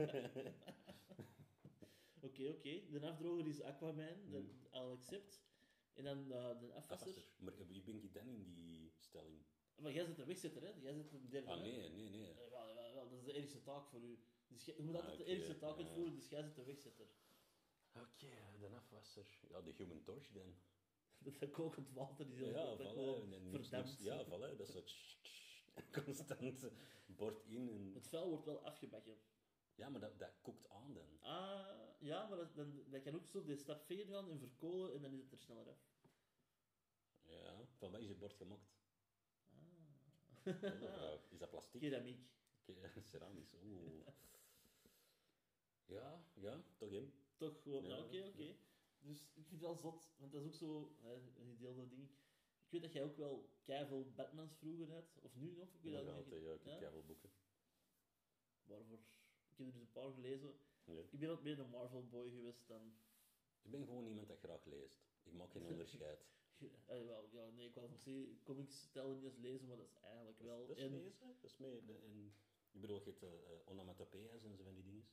Oké, 2.20 2.48
oké. 2.48 2.80
De 2.90 3.00
afdroger 3.06 3.46
is 3.46 3.62
Aquaman, 3.62 4.30
de, 4.30 4.38
Mm. 4.38 4.66
al 4.70 4.92
accept. 4.92 5.42
En 5.92 6.04
dan 6.04 6.28
de 6.28 6.34
afwasser. 6.74 7.08
Afwasser. 7.08 7.22
Maar 7.38 7.66
wie 7.66 7.82
ben 7.82 7.96
ik 8.02 8.12
dan 8.14 8.28
in 8.28 8.54
die 8.54 8.92
stelling? 8.98 9.42
Maar 9.76 9.92
jij 9.92 10.04
zit 10.04 10.16
de 10.16 10.24
wegzetter, 10.24 10.62
hè? 10.62 10.68
Jij 10.80 10.92
zit 10.94 11.10
de 11.10 11.28
derde. 11.28 11.50
Ah 11.50 11.60
nee, 11.60 11.90
nee, 11.90 12.08
nee. 12.10 12.30
Eh, 12.30 12.50
wel, 12.50 12.74
wel, 12.74 12.94
wel, 12.94 13.08
dat 13.08 13.18
is 13.18 13.24
de 13.24 13.32
eerste 13.32 13.62
taak 13.62 13.86
voor 13.88 14.00
u. 14.02 14.18
Dus 14.48 14.64
jij- 14.64 14.76
je 14.76 14.82
moet 14.82 14.94
altijd 14.94 15.12
Ah, 15.12 15.18
de 15.18 15.24
oké, 15.24 15.32
eerste 15.32 15.58
taak 15.58 15.78
ja. 15.78 15.84
uitvoeren, 15.84 16.14
dus 16.14 16.28
jij 16.28 16.42
zit 16.42 16.54
de 16.56 16.64
wegzetter. 16.64 17.06
Oké, 17.92 18.58
de 18.60 18.68
afwasser. 18.68 19.38
Ja, 19.48 19.60
de 19.62 19.72
Human 19.76 20.02
Torch 20.02 20.30
dan. 20.32 20.54
Dat 21.24 21.38
dat 21.38 21.50
kokend 21.50 21.90
water 21.92 22.26
is 22.28 22.38
Ja, 22.38 22.44
heel 22.44 22.52
ja, 22.54 22.76
dat 22.76 22.86
voilà. 22.86 22.90
gewoon 22.90 23.32
en 23.32 23.42
niks- 23.50 23.52
niks- 23.52 23.68
verdampt. 23.68 24.02
Ja, 24.02 24.24
voilà. 24.26 24.56
Dat 24.56 24.60
is 24.68 24.72
zo 24.72 24.82
tsch, 24.82 25.16
constant 26.04 26.70
bord 27.06 27.44
in. 27.46 27.68
En... 27.68 27.92
Het 27.94 28.08
vuil 28.08 28.28
wordt 28.28 28.44
wel 28.44 28.64
afgebakken. 28.64 29.18
Ja, 29.74 29.88
maar 29.88 30.00
dat, 30.00 30.18
dat 30.18 30.32
kookt 30.40 30.68
aan 30.68 30.94
dan. 30.94 31.20
Ah, 31.20 31.68
ja, 31.98 32.28
maar 32.28 32.38
dat, 32.38 32.54
dan, 32.54 32.82
dat 32.90 33.02
kan 33.02 33.14
ook 33.14 33.26
zo 33.26 33.44
de 33.44 33.56
stap 33.56 33.84
verder 33.84 34.06
gaan 34.06 34.30
en 34.30 34.38
verkolen 34.38 34.94
en 34.94 35.02
dan 35.02 35.12
is 35.12 35.22
het 35.22 35.32
er 35.32 35.38
sneller 35.38 35.68
af. 35.68 35.90
Ja, 37.22 37.66
van 37.78 37.90
wat 37.90 38.00
is 38.00 38.06
je 38.08 38.14
bord 38.14 38.34
gemaakt? 38.34 38.81
Is 41.30 41.38
dat 41.38 41.50
plastic? 41.50 41.80
Keramiek. 41.80 42.20
Ceramisch. 43.10 43.54
Oeh. 43.64 44.06
Ja, 45.86 46.24
ja, 46.34 46.62
toch 46.76 46.90
in. 46.92 47.12
Toch 47.36 47.62
gewoon, 47.62 47.84
Ja, 47.84 47.98
oké, 47.98 48.26
oké. 48.26 48.54
Dus 49.00 49.20
ik 49.20 49.30
vind 49.32 49.50
het 49.50 49.60
wel 49.60 49.74
zot, 49.76 50.10
want 50.18 50.32
dat 50.32 50.40
is 50.40 50.46
ook 50.46 50.54
zo, 50.54 50.96
hè, 51.00 51.14
een 51.14 51.46
gedeelde 51.50 51.88
ding. 51.88 52.08
Ik 52.64 52.70
weet 52.70 52.82
dat 52.82 52.92
jij 52.92 53.02
ook 53.04 53.16
wel 53.16 53.48
keiveel 53.62 54.12
Batmans 54.14 54.54
vroeger 54.56 54.90
had, 54.90 55.18
of 55.22 55.34
nu 55.36 55.50
nog, 55.56 55.68
ik 55.74 55.82
weet 55.82 55.92
dat 55.92 56.08
altijd, 56.08 56.42
ja, 56.42 56.52
ik 56.52 56.64
heb 56.64 56.80
Ja? 56.80 57.00
boeken. 57.06 57.30
Waarvoor, 58.64 58.98
ik 59.48 59.56
heb 59.56 59.58
er 59.58 59.64
dus 59.64 59.74
een 59.74 59.92
paar 59.92 60.12
gelezen. 60.12 60.54
Ik 61.10 61.18
ben 61.18 61.28
wat 61.28 61.42
meer 61.42 61.58
een 61.58 61.70
Marvel 61.70 62.08
boy 62.08 62.30
geweest 62.30 62.68
dan... 62.68 62.94
Ik 63.62 63.70
ben 63.70 63.84
gewoon 63.84 64.06
iemand 64.06 64.28
dat 64.28 64.38
graag 64.38 64.64
leest. 64.64 65.00
Ik 65.22 65.32
maak 65.32 65.50
geen 65.50 65.66
onderscheid. 65.72 66.24
Eh, 66.86 67.04
wel, 67.06 67.28
ja, 67.32 67.48
nee, 67.50 67.66
ik 67.66 67.74
wou 67.74 67.88
nog 67.88 68.00
zeggen, 68.00 68.42
comics 68.42 68.88
tellen 68.90 69.20
niet 69.20 69.38
lezen, 69.38 69.66
maar 69.68 69.76
dat 69.76 69.86
is 69.86 69.96
eigenlijk 70.02 70.38
Dat 70.38 70.46
is- 70.46 70.52
wel... 70.52 70.66
Dat 70.66 70.76
is 70.76 70.82
en- 70.82 70.90
lezen, 70.90 71.18
dat 71.40 71.50
is 71.50 71.56
mee. 71.56 71.84
de- 71.84 71.98
En, 71.98 72.34
ik 72.72 72.80
bedoel, 72.80 72.98
je 72.98 73.04
hebt 73.10 73.22
uh, 73.22 73.30
onomatopoea's 73.64 74.44
en 74.44 74.56
zo 74.56 74.62
van 74.64 74.74
die 74.74 74.84
dingen. 74.84 75.06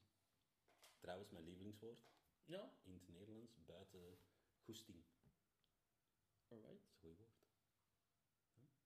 Trouwens, 1.00 1.30
mijn 1.30 1.44
lievelingswoord 1.44 2.08
Ja, 2.46 2.74
in 2.84 2.94
het 2.94 3.08
Nederlands, 3.08 3.66
buiten 3.66 4.18
goesting. 4.64 5.04
alright. 6.48 6.88
Dat 7.02 7.12
is 7.12 7.18
een 7.20 7.26
goed 7.26 7.36
woord. 7.36 7.38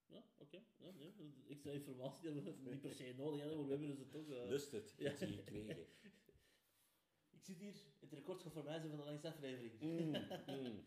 Ja, 0.05 0.23
oké. 0.37 0.63
Ja, 0.77 0.91
nee, 0.91 1.13
extra 1.47 1.71
informatie 1.71 2.25
hebben 2.31 2.43
we 2.63 2.69
niet 2.69 2.81
per 2.81 2.93
se 2.93 3.13
nodig, 3.17 3.39
hè, 3.39 3.55
maar 3.55 3.63
we 3.65 3.69
hebben 3.71 3.95
ze 3.95 4.07
toch... 4.09 4.29
eh, 4.29 4.47
Lust 4.47 4.71
het, 4.71 4.93
ja. 4.97 5.11
iets 5.11 5.21
gekregen. 5.21 5.87
Ik 7.37 7.43
zit 7.49 7.57
hier, 7.57 7.73
het 7.99 8.11
record 8.13 8.41
gaat 8.41 8.51
voor 8.53 8.63
mij 8.63 8.77
zijn 8.79 8.89
van 8.89 8.99
de 8.99 9.05
langste 9.05 9.27
aflevering. 9.27 9.79
Mm, 9.81 10.11
mm. 10.55 10.83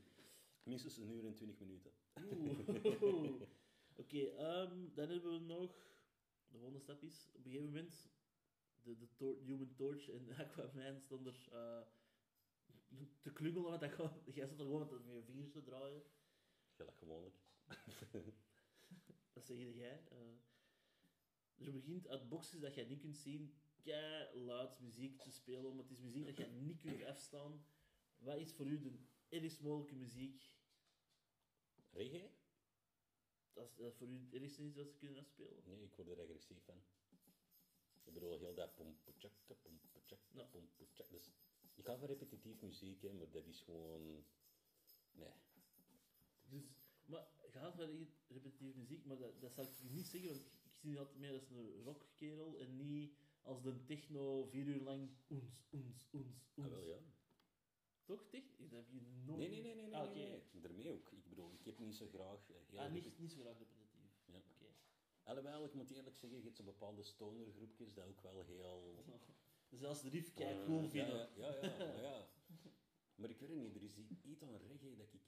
Minstens 0.66 0.96
een 0.96 1.10
uur 1.10 1.24
en 1.26 1.34
twintig 1.34 1.58
minuten. 1.58 1.92
Oeh. 2.32 3.40
Oké, 4.02 4.18
ehm, 4.26 4.94
dan 4.94 5.08
hebben 5.08 5.32
we 5.32 5.38
nog... 5.38 5.94
De 6.48 6.58
volgende 6.58 6.80
stap 6.80 7.02
is, 7.02 7.28
op 7.34 7.44
een 7.44 7.50
gegeven 7.50 7.64
moment, 7.72 8.08
de, 8.82 8.96
de 8.96 9.14
tor- 9.14 9.38
Human 9.44 9.74
Torch 9.74 10.08
en 10.08 10.28
Aquaman 10.38 11.00
stonden 11.00 11.34
er 11.34 11.52
eh, 11.52 11.86
te 13.20 13.32
klungelen, 13.32 13.70
want 13.70 13.80
dat 13.80 13.96
jij 14.34 14.46
zat 14.46 14.58
er 14.58 14.64
gewoon 14.64 14.80
met 14.88 15.04
je 15.14 15.22
vingers 15.24 15.50
te 15.52 15.62
draaien. 15.62 16.02
Gelijk 16.74 16.96
gewoonlijk. 16.96 17.34
Dat 19.32 19.46
zeg 19.46 19.56
jij. 19.56 20.02
eh. 20.10 21.66
er 21.66 21.72
begint 21.72 22.08
uit 22.08 22.28
boxes 22.28 22.60
dat 22.60 22.74
je 22.74 22.84
niet 22.84 23.00
kunt 23.00 23.16
zien, 23.16 23.54
kei 23.82 24.38
luid 24.38 24.80
muziek 24.80 25.20
te 25.22 25.30
spelen, 25.30 25.74
maar 25.74 25.82
het 25.82 25.92
is 25.92 26.00
muziek 26.00 26.24
dat 26.26 26.36
je 26.36 26.46
niet 26.46 26.80
kunt 26.80 27.04
afstaan. 27.04 27.64
Wat 28.18 28.36
is 28.38 28.52
voor 28.52 28.66
u 28.66 28.80
de 28.80 28.98
ergst 29.28 29.60
mogelijke 29.60 29.94
muziek? 29.94 30.54
Reggae? 31.96 32.30
Dat 33.52 33.64
is, 33.68 33.74
dat 33.76 33.86
is 33.92 33.96
voor 33.96 34.08
u 34.08 34.18
het 34.24 34.32
ergste 34.42 34.62
is 34.64 34.74
dat 34.74 34.88
ze 34.88 34.96
kunnen 34.96 35.18
afspelen? 35.20 35.62
Nee, 35.64 35.82
ik 35.82 35.94
word 35.96 36.08
er 36.08 36.20
agressief 36.20 36.64
van. 36.64 36.82
Ik 38.04 38.12
bedoel, 38.12 38.38
heel 38.38 38.54
dat 38.54 38.74
pompetjaka, 38.74 39.54
pompetjaka, 39.54 40.16
Ja. 40.34 40.44
pompetjaka. 40.44 41.10
Dus, 41.10 41.30
ik 41.74 41.84
ga 41.84 41.98
van 41.98 42.08
repetitief 42.08 42.60
muziek, 42.60 43.02
hè, 43.02 43.12
maar 43.12 43.30
dat 43.30 43.46
is 43.46 43.60
gewoon... 43.60 44.24
Nee. 45.12 45.32
Dus, 46.44 46.64
maar 47.04 47.26
je 47.42 47.50
gaat 47.50 47.76
wel 47.76 47.88
echt 47.88 48.24
repetitieve 48.28 48.78
muziek, 48.78 49.04
maar 49.04 49.18
dat, 49.18 49.40
dat 49.40 49.52
zal 49.54 49.64
ik 49.64 49.90
niet 49.90 50.06
zeggen, 50.06 50.28
want 50.30 50.42
ik 50.64 50.74
zie 50.74 50.90
je 50.90 50.98
altijd 50.98 51.18
meer 51.18 51.32
als 51.32 51.50
een 51.50 51.82
rockkerel 51.82 52.58
en 52.58 52.76
niet 52.76 53.12
als 53.42 53.62
de 53.62 53.84
techno 53.84 54.44
vier 54.44 54.66
uur 54.66 54.80
lang 54.82 55.10
oens, 55.30 55.66
oens, 55.72 56.06
oens, 56.12 56.48
Ah, 56.54 56.64
oens. 56.64 56.70
wel, 56.70 56.84
ja. 56.86 56.98
Toch? 58.06 58.24
Tech? 58.30 58.42
Dat 58.56 58.70
heb 58.70 58.88
je 58.90 59.00
nooit... 59.24 59.38
Nee, 59.38 59.48
nee, 59.48 59.62
nee, 59.62 59.74
nee, 59.74 59.84
nee, 59.84 59.94
Ah, 59.94 60.00
nee, 60.14 60.24
oké. 60.26 60.42
nee. 60.52 60.60
Daarmee 60.62 60.90
ook. 60.92 61.10
Ik 61.12 61.28
bedoel, 61.28 61.52
ik 61.58 61.64
heb 61.64 61.78
niet 61.78 61.94
zo 61.96 62.06
graag 62.08 62.48
eh, 62.50 62.56
heel 62.66 62.78
Ah, 62.78 62.92
niet, 62.92 63.18
niet 63.18 63.32
zo 63.32 63.40
graag 63.40 63.58
repetitief. 63.58 64.10
Ja. 64.26 64.36
Oké. 64.36 64.66
Alhoewel, 65.22 65.64
ik 65.64 65.74
moet 65.74 65.90
eerlijk 65.90 66.16
zeggen, 66.16 66.38
je 66.38 66.44
hebt 66.44 66.56
zo 66.56 66.64
bepaalde 66.64 67.02
stonergroepjes 67.02 67.94
dat 67.94 68.06
ook 68.06 68.20
wel 68.20 68.42
heel... 68.42 69.04
Dus 69.70 69.82
als 69.84 70.02
de 70.02 70.08
riff 70.08 70.34
kei 70.34 70.58
Eh, 70.58 70.64
cool 70.64 70.82
ja, 70.82 70.88
vinden. 70.88 71.28
Ja, 71.36 71.54
ja, 71.54 71.62
ja, 71.62 71.76
maar 71.78 72.02
ja. 72.02 72.28
Maar 73.18 73.30
ik 73.30 73.38
weet 73.38 73.48
het 73.48 73.58
niet, 73.58 73.74
er 73.76 73.82
is 73.82 73.98
iets 74.22 74.42
aan 74.42 74.56
reggae 74.56 74.96
dat 74.96 75.12
ik... 75.12 75.20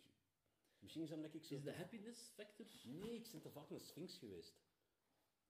Misschien 0.79 1.03
is 1.03 1.09
dat 1.09 1.35
ik 1.35 1.45
zo... 1.45 1.55
Is 1.55 1.63
de 1.63 1.73
happiness 1.73 2.31
factor? 2.35 2.67
Nee, 2.85 3.15
ik 3.15 3.29
ben 3.33 3.41
te 3.41 3.51
vaak 3.51 3.71
een 3.71 3.81
sphinx 3.81 4.19
geweest. 4.19 4.61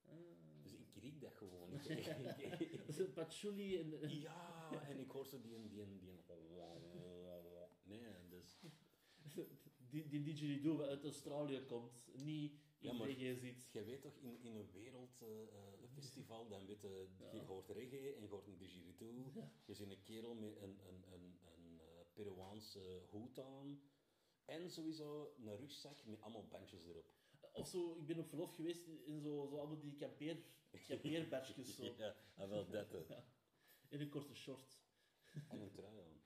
Ah. 0.04 0.14
Dus 0.62 0.72
ik 0.72 0.94
riek 0.94 1.20
dat 1.20 1.34
gewoon. 1.34 1.72
Ik- 2.58 2.76
Dat 2.78 2.88
is 2.88 2.98
een 2.98 3.12
patchouli 3.12 3.78
en... 3.78 4.00
en- 4.00 4.20
ja, 4.20 4.70
en 4.88 4.98
ik 4.98 5.10
hoor 5.10 5.26
zo 5.26 5.40
die... 5.40 5.60
die, 5.60 5.86
die, 5.86 5.98
die 5.98 6.10
nee, 7.88 8.28
dus... 8.28 8.58
Die, 9.90 10.08
die 10.08 10.22
didgeridoo 10.22 10.76
wat 10.76 10.88
uit 10.88 11.04
Australië 11.04 11.60
komt, 11.66 12.08
niet 12.14 12.52
Ja, 12.78 12.90
in 12.90 12.96
maar- 12.96 13.06
reggae 13.06 13.36
zit. 13.36 13.68
Je 13.72 13.84
weet 13.84 14.00
toch, 14.02 14.16
in, 14.20 14.40
in 14.42 14.54
een 14.56 14.70
wereldfestival, 14.72 16.48
dan 16.48 16.66
weet 16.66 16.80
je, 16.80 17.08
Ja. 17.18 17.32
je 17.32 17.40
hoort 17.40 17.68
reggae 17.68 18.14
en 18.14 18.20
je 18.22 18.28
hoort 18.28 18.46
een 18.46 18.56
didgeridoo. 18.56 19.30
Ja. 19.34 19.50
Je 19.64 19.74
ziet 19.74 19.90
een 19.90 20.02
kerel 20.02 20.34
met 20.34 20.56
een, 20.56 20.78
een, 20.88 21.02
een, 21.12 21.38
een 21.54 21.80
eh, 21.80 21.86
Peruaanse 22.12 23.02
hoed 23.10 23.38
aan. 23.38 23.80
En 24.44 24.70
sowieso 24.70 25.34
een 25.38 25.56
rugzak 25.56 26.04
met 26.04 26.20
allemaal 26.20 26.46
bandjes 26.46 26.84
erop. 26.86 27.12
Of 27.52 27.68
zo, 27.68 27.96
ik 27.96 28.06
ben 28.06 28.18
op 28.18 28.28
verlof 28.28 28.54
geweest 28.54 28.86
in 28.86 29.20
zo, 29.20 29.46
zo 29.50 29.56
allemaal 29.58 29.78
die 29.80 29.96
kampeer, 29.96 30.36
kampeerbadges 30.86 31.76
zo. 31.76 31.84
Ja, 31.98 32.16
en 32.34 32.48
wel 32.48 32.68
dat. 32.70 32.90
Ja. 33.08 33.24
In 33.88 34.00
een 34.00 34.08
korte 34.08 34.34
short. 34.34 34.80
En 35.48 35.60
een 35.60 35.70
trui 35.72 35.98
aan. 36.00 36.20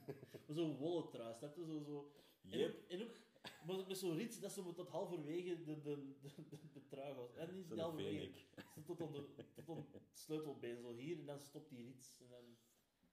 zo'n 0.56 0.76
wollen 0.76 1.08
trui, 1.10 1.34
snap 1.34 1.56
je? 1.56 1.64
Zo, 1.64 1.80
zo. 1.82 2.12
En, 2.50 2.58
Yep. 2.58 2.74
ook, 2.74 2.88
en 2.90 3.02
ook 3.02 3.20
maar 3.66 3.86
met 3.86 3.98
zo'n 3.98 4.16
rits 4.16 4.40
dat 4.40 4.52
ze 4.52 4.62
moet 4.62 4.74
tot 4.76 4.88
halverwege 4.88 5.62
de, 5.62 5.80
de, 5.80 6.16
de, 6.20 6.30
de, 6.48 6.58
de 6.72 6.86
trui 6.86 7.14
gaat. 7.14 7.34
En 7.34 7.54
niet 7.54 7.68
halverwege. 7.78 8.44
tot 8.84 9.00
aan 9.00 9.12
de, 9.12 9.28
tot 9.54 9.68
aan 9.68 9.86
het 9.92 10.18
sleutelbeen, 10.18 10.80
zo 10.80 10.94
hier, 10.94 11.18
en 11.18 11.26
dan 11.26 11.40
stopt 11.40 11.70
die 11.70 11.84
rits. 11.84 12.20
En 12.20 12.28
dan, 12.28 12.56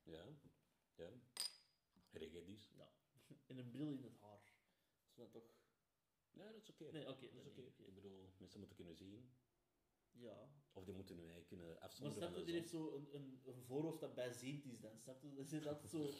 Ja, 0.03 0.25
ja. 0.95 1.09
Reggae 2.11 2.57
ja. 2.77 2.89
En 3.45 3.57
een 3.57 3.69
bril 3.71 3.91
in 3.91 4.03
het 4.03 4.17
haar. 4.19 4.41
Is 5.09 5.15
dat 5.15 5.31
toch... 5.31 5.43
Nee, 6.31 6.51
dat 6.51 6.61
is 6.61 6.69
oké. 6.69 6.91
Nee, 6.91 7.07
oké, 7.09 7.29
dat 7.33 7.45
is 7.45 7.47
oké. 7.47 7.61
oké. 7.61 7.83
Ik 7.83 7.95
bedoel, 7.95 8.29
mensen 8.37 8.59
moeten 8.59 8.77
kunnen 8.77 8.95
zien. 8.95 9.29
Ja. 10.11 10.49
Of 10.73 10.83
die 10.83 10.93
moeten 10.93 11.15
mij 11.15 11.43
kunnen 11.47 11.67
Maar 11.67 11.77
afzonderen 11.77 12.23
snap 12.27 12.35
je, 12.37 12.43
die 12.43 12.53
heeft 12.53 12.69
zon. 12.69 12.89
zo 12.89 12.95
een, 12.95 13.15
een, 13.15 13.41
een 13.45 13.63
voorhoofd 13.63 13.99
dat 13.99 14.15
bijziend 14.15 14.65
is 14.65 14.79
dan. 14.79 14.99
Snap 14.99 15.21
je? 15.21 15.33
Dat 15.33 15.49
zit 15.49 15.67
altijd 15.67 15.89
zo... 15.89 16.09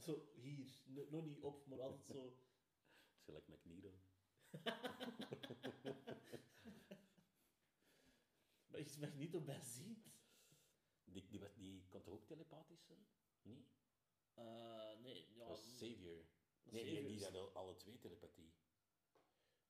Zo 0.00 0.28
hier. 0.34 0.82
Nog 1.10 1.24
niet 1.24 1.40
op, 1.40 1.66
maar 1.66 1.80
altijd 1.80 2.04
zo... 2.06 2.12
Het 3.14 3.18
is 3.18 3.22
gelijk. 3.24 3.44
Maar 8.70 8.80
is 8.80 8.96
mij 8.96 9.10
niet 9.10 9.34
op 9.34 9.46
bijziend? 9.46 9.98
Die, 11.04 11.26
die, 11.28 11.40
was- 11.40 11.54
die 11.54 11.86
kon 11.88 12.02
toch 12.02 12.14
ook 12.14 12.26
telepathisch 12.26 12.84
zijn? 12.84 13.06
Nee? 13.42 13.66
Eh, 14.34 14.98
nee, 15.02 15.28
ja... 15.34 15.46
was 15.48 15.60
dat 15.60 16.72
Nee, 16.72 16.84
die, 16.84 16.94
Xavier 16.94 17.08
die 17.08 17.22
hadden 17.22 17.54
alle 17.54 17.76
twee 17.76 17.98
telepathie. 17.98 18.52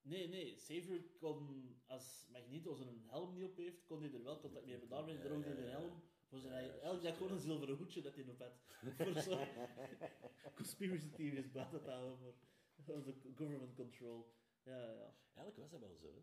Nee, 0.03 0.29
nee. 0.29 0.55
Xavier 0.55 1.03
kon, 1.19 1.75
als 1.87 2.27
Magneto 2.31 2.75
zijn 2.75 3.01
helm 3.09 3.33
niet 3.33 3.45
op 3.45 3.57
heeft, 3.57 3.85
kon 3.85 4.01
hij 4.03 4.13
er 4.13 4.23
wel 4.23 4.41
contact 4.41 4.65
mee 4.65 4.71
hebben. 4.79 4.89
Daarom 4.89 5.09
Ja, 5.17 5.23
droeg 5.23 5.45
hij 5.45 5.53
ja, 5.53 5.59
een 5.59 5.65
ja. 5.65 5.71
helm 5.71 6.03
voor 6.31 6.41
zijn 6.41 6.53
Ja, 6.53 6.59
eigen... 6.59 6.75
ja, 6.75 6.81
Eigenlijk 6.81 7.03
juist, 7.03 7.19
gewoon 7.19 7.33
een 7.33 7.41
zilveren 7.41 7.77
hoedje 7.77 8.03
dat 8.03 8.15
hij 8.15 8.25
op 8.29 8.39
had. 8.39 8.61
voor 8.97 9.23
zo 9.23 9.47
conspiracy 10.61 11.11
theories 11.11 11.51
buiten 11.51 11.83
te 11.83 11.91
houden. 11.91 12.35
De 12.75 13.33
government 13.35 13.75
control. 13.75 14.35
Ja, 14.63 14.93
ja. 14.93 15.15
Eigenlijk 15.35 15.57
was 15.57 15.71
dat 15.71 15.81
wel 15.81 15.97
zo, 15.97 16.15
hè? 16.15 16.23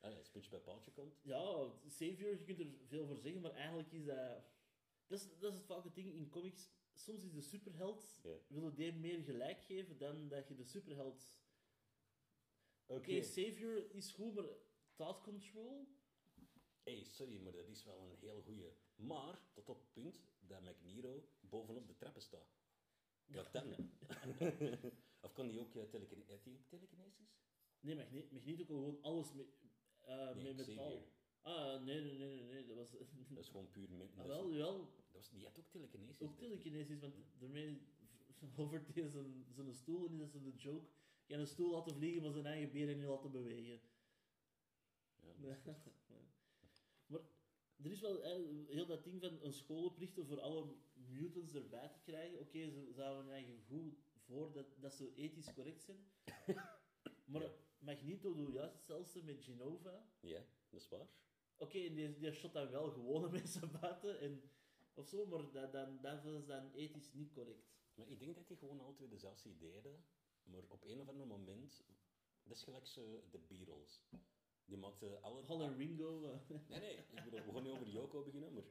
Ah, 0.00 0.16
als 0.16 0.30
puntje 0.30 0.50
bij 0.50 0.60
paaltje 0.60 0.90
komt. 0.90 1.20
Ja, 1.22 1.72
Savior, 1.86 2.30
je 2.30 2.44
kunt 2.44 2.58
er 2.58 2.66
veel 2.86 3.06
voor 3.06 3.16
zeggen, 3.16 3.40
maar 3.40 3.52
eigenlijk 3.54 3.92
is 3.92 4.04
dat... 4.04 4.44
Dat 5.06 5.18
is, 5.20 5.38
dat 5.38 5.52
is 5.52 5.58
het 5.58 5.84
het 5.84 5.94
ding 5.94 6.14
in 6.14 6.28
comics. 6.28 6.70
Soms 6.94 7.24
is 7.24 7.32
de 7.32 7.40
superheld... 7.40 8.20
Ja. 8.22 8.36
Willen 8.48 8.74
die 8.74 8.92
meer 8.92 9.22
gelijk 9.22 9.62
geven 9.62 9.98
dan 9.98 10.28
dat 10.28 10.48
je 10.48 10.54
de 10.54 10.64
superheld... 10.64 11.40
Oké. 12.86 12.98
Oké, 13.00 13.22
Savior 13.22 13.90
is 13.94 14.12
goed, 14.12 14.34
maar 14.34 14.48
thought 14.94 15.22
control... 15.22 15.94
hey, 16.86 17.04
sorry, 17.04 17.38
maar 17.42 17.52
dat 17.52 17.68
is 17.68 17.84
wel 17.84 18.00
een 18.00 18.16
heel 18.18 18.42
goeie. 18.42 18.72
Maar, 18.96 19.38
tot 19.52 19.68
op 19.68 19.78
het 19.80 19.92
punt 19.92 20.20
dat 20.40 20.62
McNeiro 20.62 21.28
bovenop 21.40 21.86
de 21.86 21.96
trappen 21.96 22.22
staat. 22.22 22.54
Wat 23.26 23.52
dan? 23.52 23.64
of 25.26 25.32
kon 25.32 25.48
die 25.48 25.60
ook 25.60 25.74
uh, 25.74 25.82
telekine 25.82 26.24
heeft 26.26 26.44
die 26.44 26.54
ook 26.54 26.66
telekinesis? 26.68 27.34
Nee, 27.80 27.94
Magneto, 28.30 28.64
kon 28.64 28.76
gewoon 28.76 29.02
alles 29.02 29.32
met, 29.32 29.46
eh 30.00 30.34
Nee, 30.34 30.54
met 30.54 30.66
metaal. 30.66 30.90
Xavier. 30.90 31.14
Ah, 31.40 31.82
nee, 31.82 32.00
nee, 32.00 32.18
nee, 32.18 32.42
nee, 32.42 32.66
dat 32.66 32.76
was... 32.76 32.90
Dat 33.34 33.44
is 33.44 33.48
gewoon 33.48 33.70
puur... 33.70 33.90
Met, 33.90 34.10
Ah, 34.10 34.16
dat, 34.16 34.26
wel, 34.26 34.50
wel, 34.50 34.78
dat 34.96 35.04
was, 35.12 35.30
die 35.30 35.44
had 35.44 35.58
ook 35.58 35.70
telekinesis. 35.70 36.20
ook 36.20 36.38
telekinesis, 36.38 36.98
want 37.00 37.14
daarmee 37.38 37.80
overt 38.56 38.94
hij 38.94 39.08
zijn, 39.08 39.74
stoel 39.74 40.08
en 40.08 40.20
is 40.20 40.32
dat 40.32 40.42
een 40.42 40.56
joke. 40.56 40.86
Je 41.26 41.32
kan 41.32 41.40
een 41.40 41.46
stoel 41.46 41.70
laten 41.70 41.94
vliegen, 41.94 42.22
maar 42.22 42.32
zijn 42.32 42.46
eigen 42.46 42.72
benen 42.72 42.96
niet 42.96 43.06
laten 43.06 43.30
bewegen. 43.30 43.80
Ja, 45.40 45.58
dat 45.64 45.76
is- 45.84 46.35
er 47.82 47.90
is 47.90 48.00
wel 48.00 48.22
heel 48.66 48.86
dat 48.86 49.04
ding 49.04 49.20
van 49.20 49.42
een 49.42 49.52
school 49.52 49.84
oprichten 49.84 50.26
voor 50.26 50.40
alle 50.40 50.74
mutants 50.94 51.54
erbij 51.54 51.88
te 51.88 52.00
krijgen. 52.00 52.38
Oké, 52.38 52.70
ze, 52.70 52.92
ze 52.94 53.00
houden 53.00 53.24
hun 53.24 53.34
eigen 53.34 53.60
goed 53.68 53.94
voor 54.26 54.52
dat, 54.52 54.66
dat 54.80 54.94
ze 54.94 55.14
ethisch 55.14 55.52
correct 55.52 55.82
zijn. 55.82 56.10
maar 57.32 57.42
Ja. 57.42 57.50
Magneto 57.78 58.34
doet 58.34 58.52
juist 58.52 58.74
hetzelfde 58.74 59.22
met 59.22 59.44
Genova. 59.44 60.06
ja, 60.20 60.44
dat 60.68 60.80
is 60.80 60.88
waar. 60.88 61.08
Oké, 61.56 61.78
en 61.78 61.94
die, 61.94 62.18
die 62.18 62.32
shot 62.32 62.52
dan 62.52 62.70
wel 62.70 62.90
gewone 62.90 63.30
mensen 63.38 63.70
buiten 63.80 64.20
en, 64.20 64.42
of 64.94 65.08
zo, 65.08 65.26
maar 65.26 65.50
dat, 65.52 65.72
dan, 65.72 66.00
dat 66.00 66.24
is 66.24 66.46
dan 66.46 66.72
ethisch 66.72 67.12
niet 67.12 67.32
correct. 67.32 67.74
Maar 67.94 68.08
ik 68.08 68.18
denk 68.18 68.34
dat 68.34 68.48
die 68.48 68.56
gewoon 68.56 68.94
twee 68.94 69.08
dezelfde 69.08 69.48
idee 69.48 69.72
hadden. 69.72 70.04
Maar 70.42 70.62
op 70.68 70.84
een 70.84 71.00
of 71.00 71.08
ander 71.08 71.26
moment... 71.26 71.84
Dat 72.42 72.56
is 72.56 72.62
gelijk 72.62 72.86
zo 72.86 73.24
de 73.30 73.38
Beatles. 73.38 74.02
Die 74.66 74.76
maakten 74.76 75.22
alle... 75.22 75.42
En 75.64 75.76
Ringo. 75.76 76.22
eh, 76.30 76.38
Nee, 76.68 76.80
nee, 76.80 76.96
ik 76.96 77.24
bedoel, 77.24 77.44
we 77.44 77.52
gaan 77.52 77.62
niet 77.62 77.72
over 77.72 77.88
Yoko 77.88 78.22
beginnen, 78.22 78.52
maar 78.52 78.64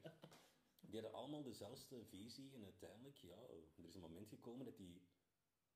die 0.80 1.02
hadden 1.02 1.14
allemaal 1.20 1.44
dezelfde 1.44 2.06
visie 2.06 2.52
en 2.54 2.64
uiteindelijk, 2.64 3.18
ja, 3.18 3.38
er 3.78 3.86
is 3.86 3.96
een 3.96 4.02
moment 4.02 4.28
gekomen 4.30 4.66
dat 4.66 4.78
die 4.78 5.02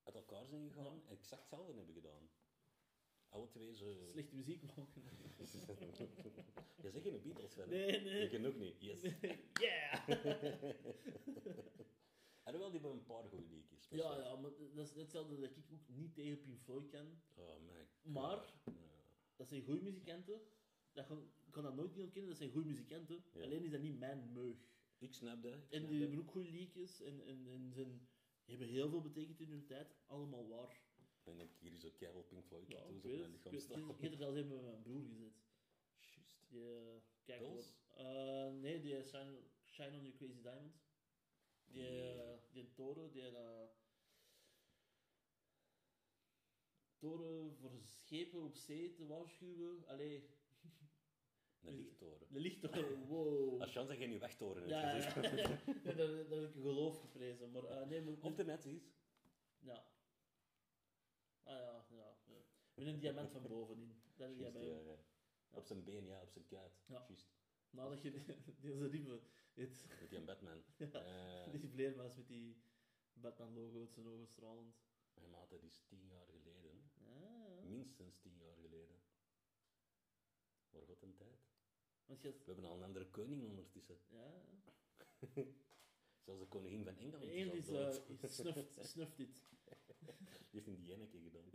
uit 0.03 0.15
elkaar 0.15 0.45
zijn 0.47 0.69
gegaan 0.71 0.85
en 0.85 1.07
exact 1.07 1.41
hetzelfde 1.41 1.73
hebben 1.73 1.93
gedaan. 1.95 2.29
Alle 3.29 3.47
twee 3.47 3.75
zo... 3.75 4.07
slechte 4.11 4.35
muziek 4.35 4.61
maken. 4.63 5.03
Je 6.81 6.89
zegt 6.91 7.03
geen 7.03 7.21
Beatles 7.21 7.55
hè? 7.55 7.65
Nee, 7.67 8.01
nee. 8.01 8.23
Ik 8.23 8.29
ken 8.29 8.45
ook 8.45 8.55
niet, 8.55 8.81
yes. 8.81 9.01
yeah! 9.53 10.07
Alhoewel, 12.43 12.71
die 12.71 12.79
hebben 12.79 12.99
een 12.99 13.05
paar 13.05 13.23
goede 13.29 13.47
liedjes. 13.49 13.87
ja, 13.89 14.17
ja, 14.17 14.35
maar 14.35 14.51
dat 14.73 14.85
is 14.89 14.95
hetzelfde 14.95 15.39
dat 15.39 15.49
ik 15.49 15.65
ook 15.71 15.87
niet 15.87 16.15
tegen 16.15 16.41
Pink 16.41 16.59
Floyd 16.61 16.89
kan. 16.89 17.21
Oh 17.35 17.59
my 17.61 17.87
Maar- 18.01 18.37
God. 18.37 18.53
Dat 19.39 19.47
zijn 19.47 19.63
goede 19.63 19.81
muzikanten. 19.81 20.41
Dat 20.91 21.05
kan, 21.05 21.31
ik 21.45 21.51
kan 21.51 21.63
dat 21.63 21.75
nooit 21.75 21.91
niet 21.95 22.03
ontkennen, 22.03 22.29
dat 22.29 22.37
zijn 22.37 22.51
goede 22.51 22.67
muzikanten. 22.67 23.23
Ja. 23.33 23.43
Alleen 23.43 23.63
is 23.63 23.71
dat 23.71 23.81
niet 23.81 23.99
mijn 23.99 24.33
meug. 24.33 24.57
Ik 24.97 25.13
snap 25.13 25.41
dat. 25.41 25.53
ik 25.53 25.59
En 25.69 25.77
snap 25.79 25.89
die 25.89 25.99
hebben 26.01 26.19
ook 26.19 26.31
goede 26.31 26.49
liedjes 26.49 27.01
en, 27.01 27.21
en, 27.25 27.47
en 27.47 27.71
zijn, 27.73 28.07
die 28.45 28.57
hebben 28.57 28.67
heel 28.67 28.89
veel 28.89 29.01
betekend 29.01 29.39
in 29.39 29.49
hun 29.49 29.65
tijd. 29.65 29.95
Allemaal 30.05 30.47
waar. 30.47 30.81
En 31.23 31.39
ik 31.39 31.49
hier 31.59 31.77
zo 31.77 31.89
keihard 31.97 32.27
Pink 32.27 32.45
Floyd 32.45 32.67
Ja, 32.67 32.79
mijn 32.83 32.95
het. 32.95 33.31
lichaam 33.31 33.53
Ik 33.53 33.59
staan. 33.59 33.85
weet- 33.87 33.95
ik 33.95 34.01
heb 34.01 34.11
er 34.11 34.17
zelfs 34.17 34.37
even 34.37 34.49
met 34.55 34.61
mijn 34.63 34.81
broer 34.81 35.03
gezet. 35.07 35.33
Juist. 35.99 36.45
Die, 36.49 37.01
kijk 37.23 37.41
hoor. 37.41 37.63
Eh, 37.95 38.51
nee, 38.53 38.79
die 38.81 39.03
Shine, 39.03 39.39
Shine 39.63 39.97
on 39.97 40.01
Your 40.03 40.13
Crazy 40.17 40.41
Diamond. 40.41 40.73
Die, 41.65 41.81
Die- 41.81 42.11
eh, 42.11 42.37
die 42.51 42.73
toren, 42.73 43.11
die... 43.11 43.21
eh, 43.21 43.67
toren 46.99 47.55
voor 47.55 47.71
schepen 47.83 48.43
op 48.43 48.55
zee 48.55 48.93
te 48.93 49.05
waarschuwen. 49.05 49.87
Allee, 49.87 50.29
Een 51.63 51.75
lichttoren. 51.75 52.27
de 52.29 52.39
lichttoren, 52.39 53.07
wow. 53.07 53.61
Als 53.61 53.71
chance 53.71 53.91
dat 53.91 53.97
je 54.01 54.07
geen 54.07 54.19
wegtoren 54.19 54.67
Ja, 54.67 54.95
ja, 54.95 54.95
ja. 54.95 55.59
Nee, 55.83 55.95
dat, 55.95 56.29
dat 56.29 56.39
heb 56.39 56.55
ik 56.55 56.61
geloof 56.61 56.99
geprezen. 56.99 57.51
Maar 57.51 57.63
eh, 57.63 57.87
nee, 57.87 58.01
maar... 58.01 58.13
Op 58.21 58.37
de 58.37 58.43
net 58.43 58.65
is. 58.65 58.93
Ja. 59.59 59.85
Ah 61.43 61.59
ja, 61.59 61.85
ja. 61.89 62.17
ja. 62.25 62.41
Met 62.73 62.87
een 62.87 62.99
diamant 62.99 63.31
van 63.31 63.47
bovenin. 63.47 64.01
Dat 64.15 64.37
bij 64.37 64.65
ja, 64.65 64.79
ja. 64.79 64.97
Op 65.51 65.65
zijn 65.65 65.83
been, 65.83 66.05
ja, 66.05 66.21
op 66.21 66.29
zijn 66.29 66.47
kuit. 66.47 66.83
Ja. 66.85 67.07
Nadat 67.69 68.01
je 68.01 68.11
deze 68.61 68.87
riemen... 68.87 69.21
Met 69.53 70.09
die 70.09 70.21
Batman. 70.21 70.63
Ja. 70.77 71.45
Eh, 71.45 71.51
die 71.51 71.69
vleermuis 71.69 72.15
met 72.15 72.27
die 72.27 72.61
Batman-logo 73.13 73.79
uit 73.79 73.93
zijn 73.93 74.07
ogen 74.07 74.27
stralend. 74.27 74.75
Mijn 75.19 75.31
maat, 75.31 75.49
dat 75.49 75.63
is 75.63 75.81
tien 75.87 76.07
jaar 76.07 76.25
geleden. 76.25 76.91
Ja. 77.05 77.61
Minstens 77.63 78.17
tien 78.19 78.37
jaar 78.37 78.55
geleden. 78.55 78.99
Maar 80.69 80.81
god 80.81 81.01
een 81.01 81.15
tijd. 81.15 81.47
Want 82.05 82.21
je 82.21 82.31
We 82.31 82.41
hebben 82.45 82.65
al 82.65 82.75
een 82.77 82.83
andere 82.83 83.09
koning 83.09 83.43
ondertussen. 83.43 83.97
Ja. 84.07 84.41
Zelfs 86.25 86.41
de 86.41 86.47
koningin 86.47 86.83
van 86.83 86.97
Engeland 86.97 87.23
is 87.23 87.35
Eén 87.35 87.49
al 87.49 87.55
is, 87.55 87.67
eh, 87.67 88.29
snuft, 88.29 88.77
snuft 88.91 89.17
dit. 89.17 89.41
Die 90.51 90.61
heeft 90.61 90.65
die 90.65 90.83
Jenneke 90.83 91.19
gedaan. 91.19 91.49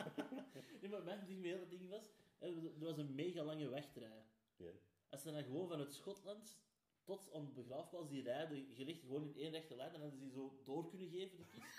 nee, 0.80 0.90
maar 0.90 1.02
mijn 1.02 1.26
ding 1.26 1.58
dat 1.58 1.70
ding 1.70 1.88
was... 1.88 2.10
eh, 2.38 2.64
Er 2.64 2.78
was 2.78 2.98
een 2.98 3.14
mega 3.14 3.42
lange 3.42 3.68
wegtrij. 3.68 4.24
Ja. 4.56 4.72
Als 5.08 5.22
ze 5.22 5.30
dan 5.32 5.42
gewoon 5.44 5.68
vanuit 5.68 5.92
Schotland 5.92 6.58
tot 7.06 7.32
aan 7.32 7.44
de 7.44 7.52
begraafplaats 7.62 8.08
die 8.08 8.22
rijden, 8.22 8.66
gericht 8.74 9.00
gewoon 9.00 9.22
in 9.22 9.36
één 9.42 9.50
rechte 9.50 9.76
lijn, 9.76 9.94
en 9.94 10.00
hadden 10.00 10.18
ze 10.18 10.24
die 10.24 10.32
zo 10.34 10.60
door 10.64 10.88
kunnen 10.88 11.08
geven, 11.08 11.36
de 11.38 11.44
kist. 11.44 11.78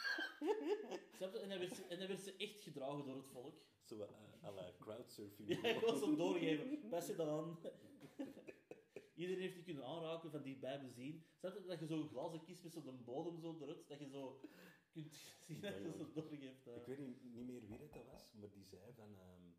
En 1.41 1.49
dan, 1.49 1.59
werd 1.59 1.75
ze, 1.75 1.83
en 1.83 1.99
dan 1.99 2.07
werd 2.07 2.21
ze 2.21 2.35
echt 2.37 2.61
gedragen 2.61 3.05
door 3.05 3.15
het 3.15 3.27
volk. 3.27 3.55
Zo 3.83 3.95
uh, 3.97 4.43
à 4.43 4.51
la 4.51 4.73
crowdsurfing. 4.79 5.49
Ja, 5.63 5.73
gewoon 5.79 5.97
zo 5.97 6.15
doorgeven. 6.15 6.89
Pas 6.89 7.07
je 7.07 7.15
dan 7.15 7.29
aan. 7.29 7.59
Iedereen 9.15 9.41
heeft 9.41 9.55
die 9.55 9.63
kunnen 9.63 9.85
aanraken, 9.85 10.31
van 10.31 10.41
dichtbij 10.43 10.81
bezien. 10.81 11.25
Snap 11.39 11.53
je? 11.53 11.63
Dat 11.65 11.79
je 11.79 11.85
zo'n 11.85 12.07
glazen 12.07 12.43
kist 12.43 12.63
met 12.63 12.73
zo'n 12.73 13.03
bodem 13.03 13.39
zo 13.39 13.57
eruit, 13.61 13.87
dat 13.87 13.99
je 13.99 14.09
zo 14.09 14.39
kunt 14.91 15.15
zien 15.39 15.61
dat 15.61 15.73
je 15.77 15.91
zo 15.97 16.11
doorgeeft. 16.13 16.67
eh. 16.67 16.75
Ik 16.75 16.85
weet 16.85 16.97
niet, 16.99 17.23
niet 17.23 17.45
meer 17.47 17.67
wie 17.67 17.77
dat 17.77 18.05
was, 18.11 18.31
maar 18.33 18.51
die 18.51 18.63
zei 18.65 18.93
van, 18.93 19.17
ehm, 19.19 19.51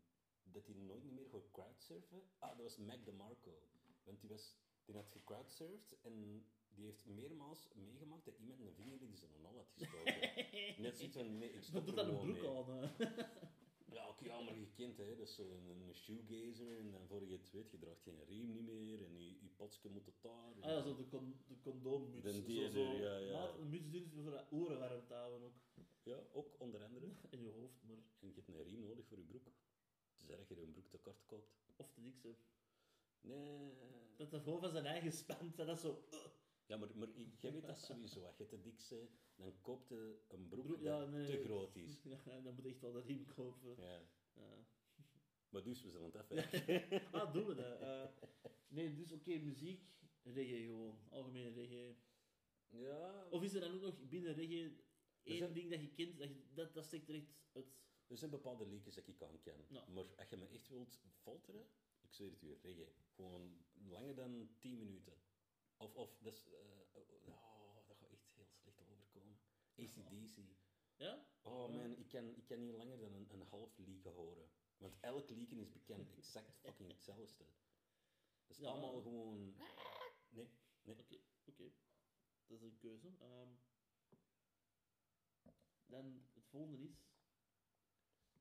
dat 0.43 0.65
hij 0.65 0.75
nooit 0.75 1.03
niet 1.03 1.13
meer 1.13 1.29
gaat 1.29 1.51
crowdsurfen. 1.51 2.21
Ah, 2.37 2.49
dat 2.49 2.61
was 2.61 2.77
Mac 2.77 3.05
DeMarco. 3.05 3.61
Want 4.03 4.19
die, 4.21 4.29
was, 4.29 4.57
die 4.89 4.97
had 4.97 5.09
gecrowdsurfd 5.11 5.95
en 6.01 6.43
die 6.75 6.85
heeft 6.85 7.05
meermaals 7.05 7.67
meegemaakt 7.75 8.25
dat 8.25 8.37
iemand 8.37 8.59
een 8.59 8.73
vinger 8.73 9.01
in 9.01 9.15
zijn 9.17 9.31
nol 9.41 9.55
had 9.55 9.71
gestoken. 9.77 10.13
Net 10.83 10.97
zoiets 10.97 11.15
van, 11.17 11.37
nee, 11.37 11.49
ik 11.49 11.53
Dat 11.55 11.63
stop 11.63 11.85
doet 11.85 11.97
er 11.97 12.05
dat 12.05 12.13
een 12.13 12.19
broek 12.19 12.41
mee. 12.41 12.49
aan. 12.49 12.91
Ja, 13.91 14.09
oké, 14.09 14.25
ja, 14.25 14.39
maar 14.41 14.57
je 14.59 14.67
kent 14.73 14.97
hè, 14.97 15.15
dat 15.15 15.27
is 15.27 15.35
zo'n 15.35 15.67
een 15.69 15.93
shoegazer 15.95 16.77
en 16.79 16.91
dan 16.91 17.07
voor 17.07 17.25
je 17.25 17.31
het 17.37 17.51
weet, 17.51 17.71
je 17.71 17.77
draagt 17.77 18.01
geen 18.01 18.23
riem 18.25 18.51
niet 18.51 18.63
meer 18.65 19.03
en 19.03 19.17
je, 19.19 19.27
je 19.81 19.89
moet 19.89 20.03
tot 20.03 20.21
daar. 20.21 20.53
Ah 20.59 20.69
ja, 20.69 20.81
zo 20.81 20.95
de, 20.95 21.07
con 21.07 21.35
de 21.47 21.59
condoommuts. 21.59 22.23
De 22.23 22.31
Zo, 22.31 22.43
die- 22.45 22.69
zo, 22.69 22.79
ja, 22.79 23.17
ja. 23.17 23.49
Een 23.59 23.69
muts 23.69 23.89
doen 23.89 24.23
voor 24.23 24.31
de 24.31 24.45
oren 24.49 24.79
warm 24.79 25.05
te 25.05 25.13
houden 25.13 25.47
ook. 25.47 25.53
Ja, 26.03 26.19
ook 26.33 26.59
onder 26.59 26.83
andere. 26.83 27.05
In 27.29 27.41
je 27.43 27.49
hoofd, 27.51 27.83
maar... 27.87 27.97
En 28.19 28.27
je 28.27 28.33
hebt 28.35 28.47
een 28.47 28.63
riem 28.63 28.79
nodig 28.81 29.05
voor 29.05 29.17
je 29.17 29.23
broek. 29.25 29.47
Tenzij 30.17 30.35
dat 30.37 30.47
je 30.47 30.61
een 30.61 30.71
broek 30.71 30.89
tekort 30.89 31.25
koopt. 31.25 31.57
Of 31.75 31.91
te 31.91 32.01
dik 32.01 32.17
zo. 32.17 32.35
Nee. 33.21 33.73
Dat 34.17 34.31
dat 34.31 34.43
gewoon 34.43 34.59
van 34.59 34.69
zijn 34.71 34.85
eigen 34.85 35.11
spant, 35.11 35.55
dat 35.57 35.67
is 35.67 35.81
zo... 35.81 36.03
uh. 36.13 36.19
Ja, 36.65 36.77
maar, 36.77 36.97
maar 36.97 37.07
ik- 37.15 37.35
jij 37.41 37.51
weet 37.51 37.61
dat 37.65 37.79
sowieso. 37.79 38.23
Als 38.25 38.37
je 38.37 38.45
te 38.45 38.61
dik 38.61 38.81
bent, 38.89 39.09
dan 39.35 39.61
koopt 39.61 39.87
je 39.89 40.19
een 40.27 40.47
broek 40.47 40.65
Broek, 40.65 40.81
ja, 40.81 40.99
dat 40.99 41.09
nee, 41.09 41.25
te 41.25 41.43
groot 41.43 41.75
is. 41.75 42.01
Ja, 42.25 42.39
dan 42.41 42.53
moet 42.55 42.63
je 42.63 42.69
echt 42.69 42.79
wel 42.81 42.91
de 42.91 43.01
riem 43.01 43.25
kopen. 43.25 43.75
Ja. 43.77 44.01
Ja. 44.33 44.65
Maar 45.49 45.63
dus, 45.63 45.81
we 45.83 45.89
zullen 45.89 46.05
het 46.05 46.15
afwerken. 46.15 47.01
ah, 47.11 47.33
doen 47.33 47.45
we 47.45 47.55
dat? 47.55 47.79
Eh, 47.79 48.05
nee, 48.67 48.95
dus 48.95 49.11
oké, 49.11 49.37
muziek, 49.37 49.83
reggae 50.23 50.63
gewoon. 50.65 50.99
Algemene 51.09 51.49
reggae. 51.49 51.95
Ja, 52.67 53.27
Of 53.29 53.43
is 53.43 53.53
er 53.53 53.59
dan 53.61 53.73
ook 53.73 53.81
nog 53.81 54.07
binnen 54.07 54.33
reggae 54.33 54.77
één 55.23 55.37
zijn- 55.37 55.53
ding 55.53 55.69
dat 55.71 55.81
je 55.81 55.93
kent, 55.93 56.17
dat, 56.17 56.27
je, 56.29 56.43
dat, 56.53 56.73
dat 56.73 56.85
steekt 56.85 57.09
er 57.09 57.15
echt 57.15 57.33
uit? 57.53 57.65
er 58.07 58.17
zijn 58.17 58.31
bepaalde 58.31 58.67
liedjes 58.67 58.95
dat 58.95 59.07
ik 59.07 59.21
aan 59.21 59.39
ken. 59.41 59.65
Ja. 59.69 59.85
Maar 59.87 60.05
als 60.15 60.29
je 60.29 60.37
me 60.37 60.47
echt 60.47 60.67
wilt 60.69 60.99
folteren, 61.21 61.67
ik 62.09 62.15
zweer 62.15 62.31
het 62.31 62.41
u, 62.41 62.53
reggae. 62.61 62.93
Gewoon 63.15 63.65
langer 63.73 64.15
dan 64.15 64.55
10 64.59 64.77
minuten. 64.77 65.21
Of, 65.77 65.95
of 65.95 66.17
dat 66.19 66.33
is... 66.33 66.47
eh, 66.47 66.59
oh, 66.93 67.07
dat 67.87 67.97
gaat 67.97 68.11
echt 68.11 68.25
heel 68.33 68.45
slecht 68.45 68.79
overkomen. 68.89 69.39
ACDC. 69.75 70.37
Ja? 70.95 71.25
Oh 71.41 71.69
man, 71.73 71.97
ik 71.97 72.07
kan, 72.09 72.35
ik 72.35 72.45
kan 72.45 72.59
niet 72.59 72.73
langer 72.73 72.99
dan 72.99 73.13
een, 73.13 73.33
een 73.33 73.41
half 73.41 73.77
liedje 73.77 74.09
horen. 74.09 74.49
Want 74.77 74.97
elk 74.99 75.29
liedje 75.29 75.55
is 75.55 75.71
bekend 75.71 76.11
exact 76.11 76.55
fucking 76.61 76.91
hetzelfde. 76.91 77.45
Dat 78.47 78.57
is 78.57 78.63
Ja. 78.63 78.69
allemaal 78.69 79.01
gewoon... 79.01 79.55
Nee, 80.29 80.49
nee. 80.81 80.97
Oké, 80.99 81.17
oké. 81.45 81.71
Dat 82.45 82.57
is 82.57 82.61
een 82.63 82.77
keuze. 82.77 83.07
Ehm, 83.19 83.49
dan 85.85 86.23
het 86.33 86.45
volgende 86.47 86.77
is... 86.83 87.07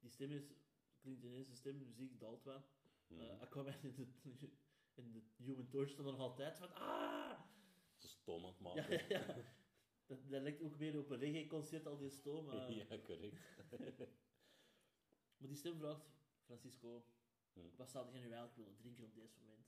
Die 0.01 0.11
stem 0.11 0.31
is... 0.33 0.53
Klinkt 1.01 1.23
ineens 1.25 1.49
de 1.49 1.55
stem, 1.55 1.79
muziek 1.79 2.21
daalt 2.21 2.45
wel. 2.45 2.65
Hmm. 3.09 3.21
Eh, 3.21 3.41
Aquaman 3.41 3.75
in 3.83 3.95
de, 3.95 4.51
in 4.95 5.13
de 5.13 5.23
Human 5.37 5.69
Torch 5.69 5.91
stond 5.91 6.07
er 6.07 6.13
nog 6.13 6.23
altijd 6.23 6.59
van... 6.59 6.75
Ah! 6.75 7.41
Zo 7.97 8.07
stoom 8.09 8.45
aan 8.45 8.51
het 8.51 8.59
Ja, 8.59 8.83
maken. 8.83 9.09
ja. 9.09 9.27
Dat, 10.07 10.31
dat 10.31 10.43
lijkt 10.43 10.61
ook 10.63 10.79
meer 10.79 10.99
op 10.99 11.11
een 11.11 11.19
reggae-concert, 11.19 11.87
al 11.87 11.99
die 11.99 12.11
stoom. 12.11 12.51
eh. 12.51 12.77
ja, 12.89 12.99
correct. 13.03 13.37
Maar 15.39 15.49
die 15.49 15.57
stem 15.57 15.79
vraagt, 15.79 16.07
Francisco, 16.45 17.05
Hm. 17.53 17.61
wat 17.77 17.91
zou 17.91 18.07
je 18.07 18.13
nu 18.13 18.21
eigenlijk 18.23 18.57
willen 18.57 18.77
drinken 18.77 19.05
op 19.05 19.15
deze 19.15 19.39
moment? 19.41 19.67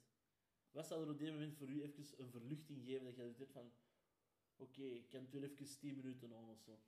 Wat 0.71 0.87
zou 0.87 1.03
er 1.05 1.11
op 1.11 1.19
dit 1.19 1.31
moment 1.33 1.57
voor 1.57 1.69
u 1.69 1.83
even 1.83 2.05
een 2.19 2.31
verluchting 2.31 2.85
geven 2.85 3.05
dat 3.05 3.17
je 3.17 3.33
zegt 3.33 3.53
van, 3.53 3.73
oké, 4.57 4.83
ik 4.83 5.09
kan 5.09 5.21
het 5.23 5.31
wel 5.33 5.43
even 5.43 5.79
10 5.79 5.97
minuten 5.97 6.35
aan 6.35 6.49
of 6.51 6.61
zo. 6.61 6.79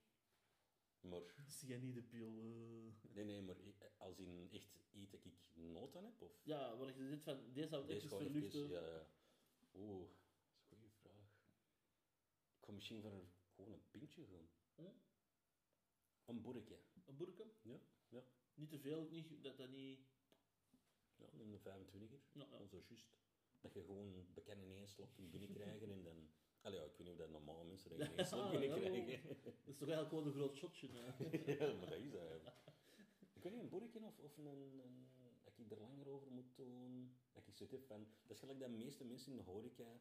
Maar, 1.03 1.21
Zie 1.47 1.69
je 1.69 1.79
niet 1.79 1.95
de 1.95 2.03
pil? 2.03 2.27
eh. 2.29 3.13
nee, 3.15 3.25
nee, 3.25 3.43
maar 3.43 3.59
ik- 3.61 3.91
als 3.97 4.19
in 4.19 4.49
echt 4.53 4.79
iets 4.93 5.11
dat 5.11 5.25
ik 5.25 5.51
nood 5.55 5.97
aan 5.97 6.05
heb? 6.05 6.21
Of? 6.23 6.41
Ja, 6.45 6.77
waar 6.77 6.87
je 6.97 7.09
zegt 7.09 7.23
van, 7.23 7.53
deze 7.53 7.69
zou 7.69 7.83
het 7.83 7.91
Deze 7.91 8.09
gewoon 8.09 8.23
verluchten. 8.23 8.65
even, 8.65 8.75
ja, 8.81 8.87
ja. 8.89 9.07
Oeh, 9.75 10.09
dat 10.69 10.79
is 10.79 10.85
een 10.85 10.91
goede 10.91 10.91
vraag. 11.01 11.31
Ik 12.59 12.65
ga 12.65 12.73
misschien 12.73 13.01
voor 13.01 13.13
een, 13.13 13.29
gewoon 13.55 13.73
een 13.73 13.91
pintje 13.91 14.25
gaan. 14.27 14.49
Hm? 14.75 14.83
Een 16.25 16.41
boerkje. 16.43 16.79
Een 17.05 17.17
boerke? 17.17 17.45
Ja, 17.63 17.81
ja. 18.09 18.25
Niet 18.55 18.71
te 18.71 18.79
veel, 18.79 19.09
niet, 19.11 19.43
dat 19.43 19.57
dat 19.57 19.69
niet... 19.71 20.01
Ja, 21.17 21.29
een 21.33 21.59
25er. 21.59 22.21
Ja, 22.33 22.47
ja. 22.51 22.67
Zo 22.67 22.83
juist. 22.89 23.17
Dat 23.61 23.73
je 23.75 23.81
gewoon 23.85 24.27
bekend 24.35 24.63
in 24.63 24.71
één 24.73 24.89
slok 24.89 25.15
kunt 25.15 25.31
binnenkrijgen 25.31 25.91
en 25.91 26.03
dan... 26.03 26.31
Allee, 26.63 26.79
ja, 26.79 26.85
ik 26.85 26.97
weet 26.97 27.07
niet 27.07 27.11
of 27.11 27.17
dat 27.17 27.31
normaal 27.31 27.65
mensen 27.65 27.91
binnenkrijgen. 27.97 29.37
Dat 29.43 29.55
is 29.65 29.77
toch 29.77 29.89
eigenlijk 29.89 30.09
gewoon 30.09 30.27
een 30.27 30.33
groot 30.33 30.57
shotje. 30.57 30.89
ja, 31.59 31.73
maar 31.73 31.91
dat 31.91 31.99
is 31.99 32.11
dat. 32.11 32.53
Ik 33.33 33.43
weet 33.43 33.53
niet, 33.53 33.63
een 33.63 33.69
boerkje 33.69 34.01
of, 34.05 34.19
of 34.19 34.37
een, 34.37 34.47
een... 34.47 35.09
Dat 35.45 35.59
ik 35.59 35.71
er 35.71 35.81
langer 35.81 36.09
over 36.09 36.31
moet 36.31 36.57
doen. 36.57 37.17
Dat 37.33 37.47
ik 37.47 37.57
zoiets 37.57 37.75
heb 37.75 37.87
van... 37.87 38.07
Dat 38.23 38.37
is 38.37 38.41
gelijk 38.41 38.59
dat 38.59 38.69
de 38.69 38.77
meeste 38.77 39.05
mensen 39.05 39.31
in 39.31 39.37
de 39.37 39.43
horeca 39.43 40.01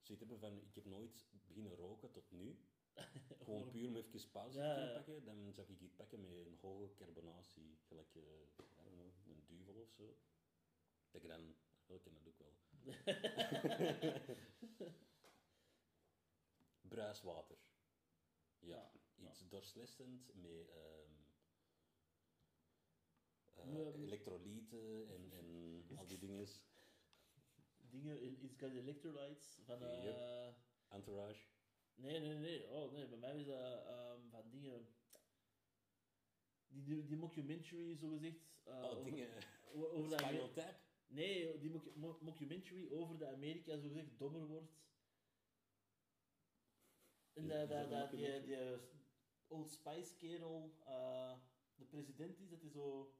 zoiets 0.00 0.24
hebben 0.24 0.38
van... 0.38 0.56
Ik 0.56 0.74
heb 0.74 0.84
nooit 0.84 1.26
beginnen 1.30 1.74
roken 1.74 2.10
tot 2.10 2.30
nu. 2.30 2.58
Gewoon 3.44 3.70
puur 3.70 3.88
om 3.88 3.96
even 3.96 4.30
pauze 4.30 4.58
te 4.58 4.74
kunnen 4.74 4.92
pakken. 4.92 5.24
Dan 5.24 5.52
zou 5.52 5.66
ik 5.72 5.80
iets 5.80 5.94
pakken 5.94 6.20
met 6.20 6.30
een 6.30 6.58
hoge 6.60 6.94
carbonatie. 6.94 7.78
Gelijk, 7.88 8.12
don't 8.12 8.94
know, 8.94 9.12
een 9.26 9.44
duvel 9.46 9.74
of 9.74 9.90
zo. 9.90 10.16
Dat 11.10 11.22
ik 11.22 11.28
dan... 11.28 11.54
Wel, 11.86 11.96
ik 11.96 12.02
ken 12.02 12.14
dat 12.14 12.28
ook 12.28 12.38
wel. 12.38 12.52
Bruiswater. 16.94 17.56
Ja, 18.58 18.90
Ja, 19.14 19.30
iets 19.30 19.40
met 20.34 20.68
ehm 20.70 21.12
eh, 23.54 23.56
Ja, 23.56 23.64
maar- 23.64 23.94
elektrolyten 23.94 25.08
en, 25.08 25.32
en 25.32 25.48
al 25.98 26.06
die 26.06 26.18
dingen. 26.18 26.46
Dingen, 27.76 28.22
it's 28.42 28.56
got 28.58 28.72
electrolytes 28.72 29.58
van... 29.64 29.78
Yep. 30.02 30.54
Entourage. 30.88 31.46
Nee, 31.94 32.20
nee, 32.20 32.34
nee. 32.34 32.68
Oh, 32.68 32.92
nee. 32.92 33.08
Bij 33.08 33.18
mij 33.18 33.40
is 33.40 33.46
dat 33.46 33.86
ehm, 33.86 34.28
van 34.30 34.50
dingen... 34.50 34.86
Die, 36.66 36.82
die, 36.84 37.04
die 37.06 37.16
mockumentary, 37.16 37.96
zogezegd. 37.96 38.38
uh, 38.66 38.74
oh, 38.74 38.84
over, 38.98 39.04
dingen. 39.04 39.28
over, 39.72 39.88
over 39.90 40.10
de 40.10 40.16
Spinal 40.24 40.42
Amer- 40.42 40.52
Tap. 40.52 40.74
Nee, 41.06 41.58
die 41.58 41.70
moc- 41.70 41.94
mo- 41.94 42.18
mockumentary 42.20 42.88
over 42.90 43.18
de 43.18 43.26
Amerika, 43.26 43.78
zogezegd, 43.78 44.18
dommer 44.18 44.46
wordt. 44.46 44.72
En 47.34 47.48
dat, 47.48 47.68
dat, 47.68 47.90
dat 47.90 48.10
die, 48.10 48.40
die 48.42 48.56
Old 49.48 49.70
Spice 49.70 50.14
kerel, 50.16 50.74
eh, 50.86 51.32
de 51.76 51.84
president 51.84 52.40
is, 52.40 52.48
dat 52.50 52.62
is 52.62 52.72
zo... 52.72 53.14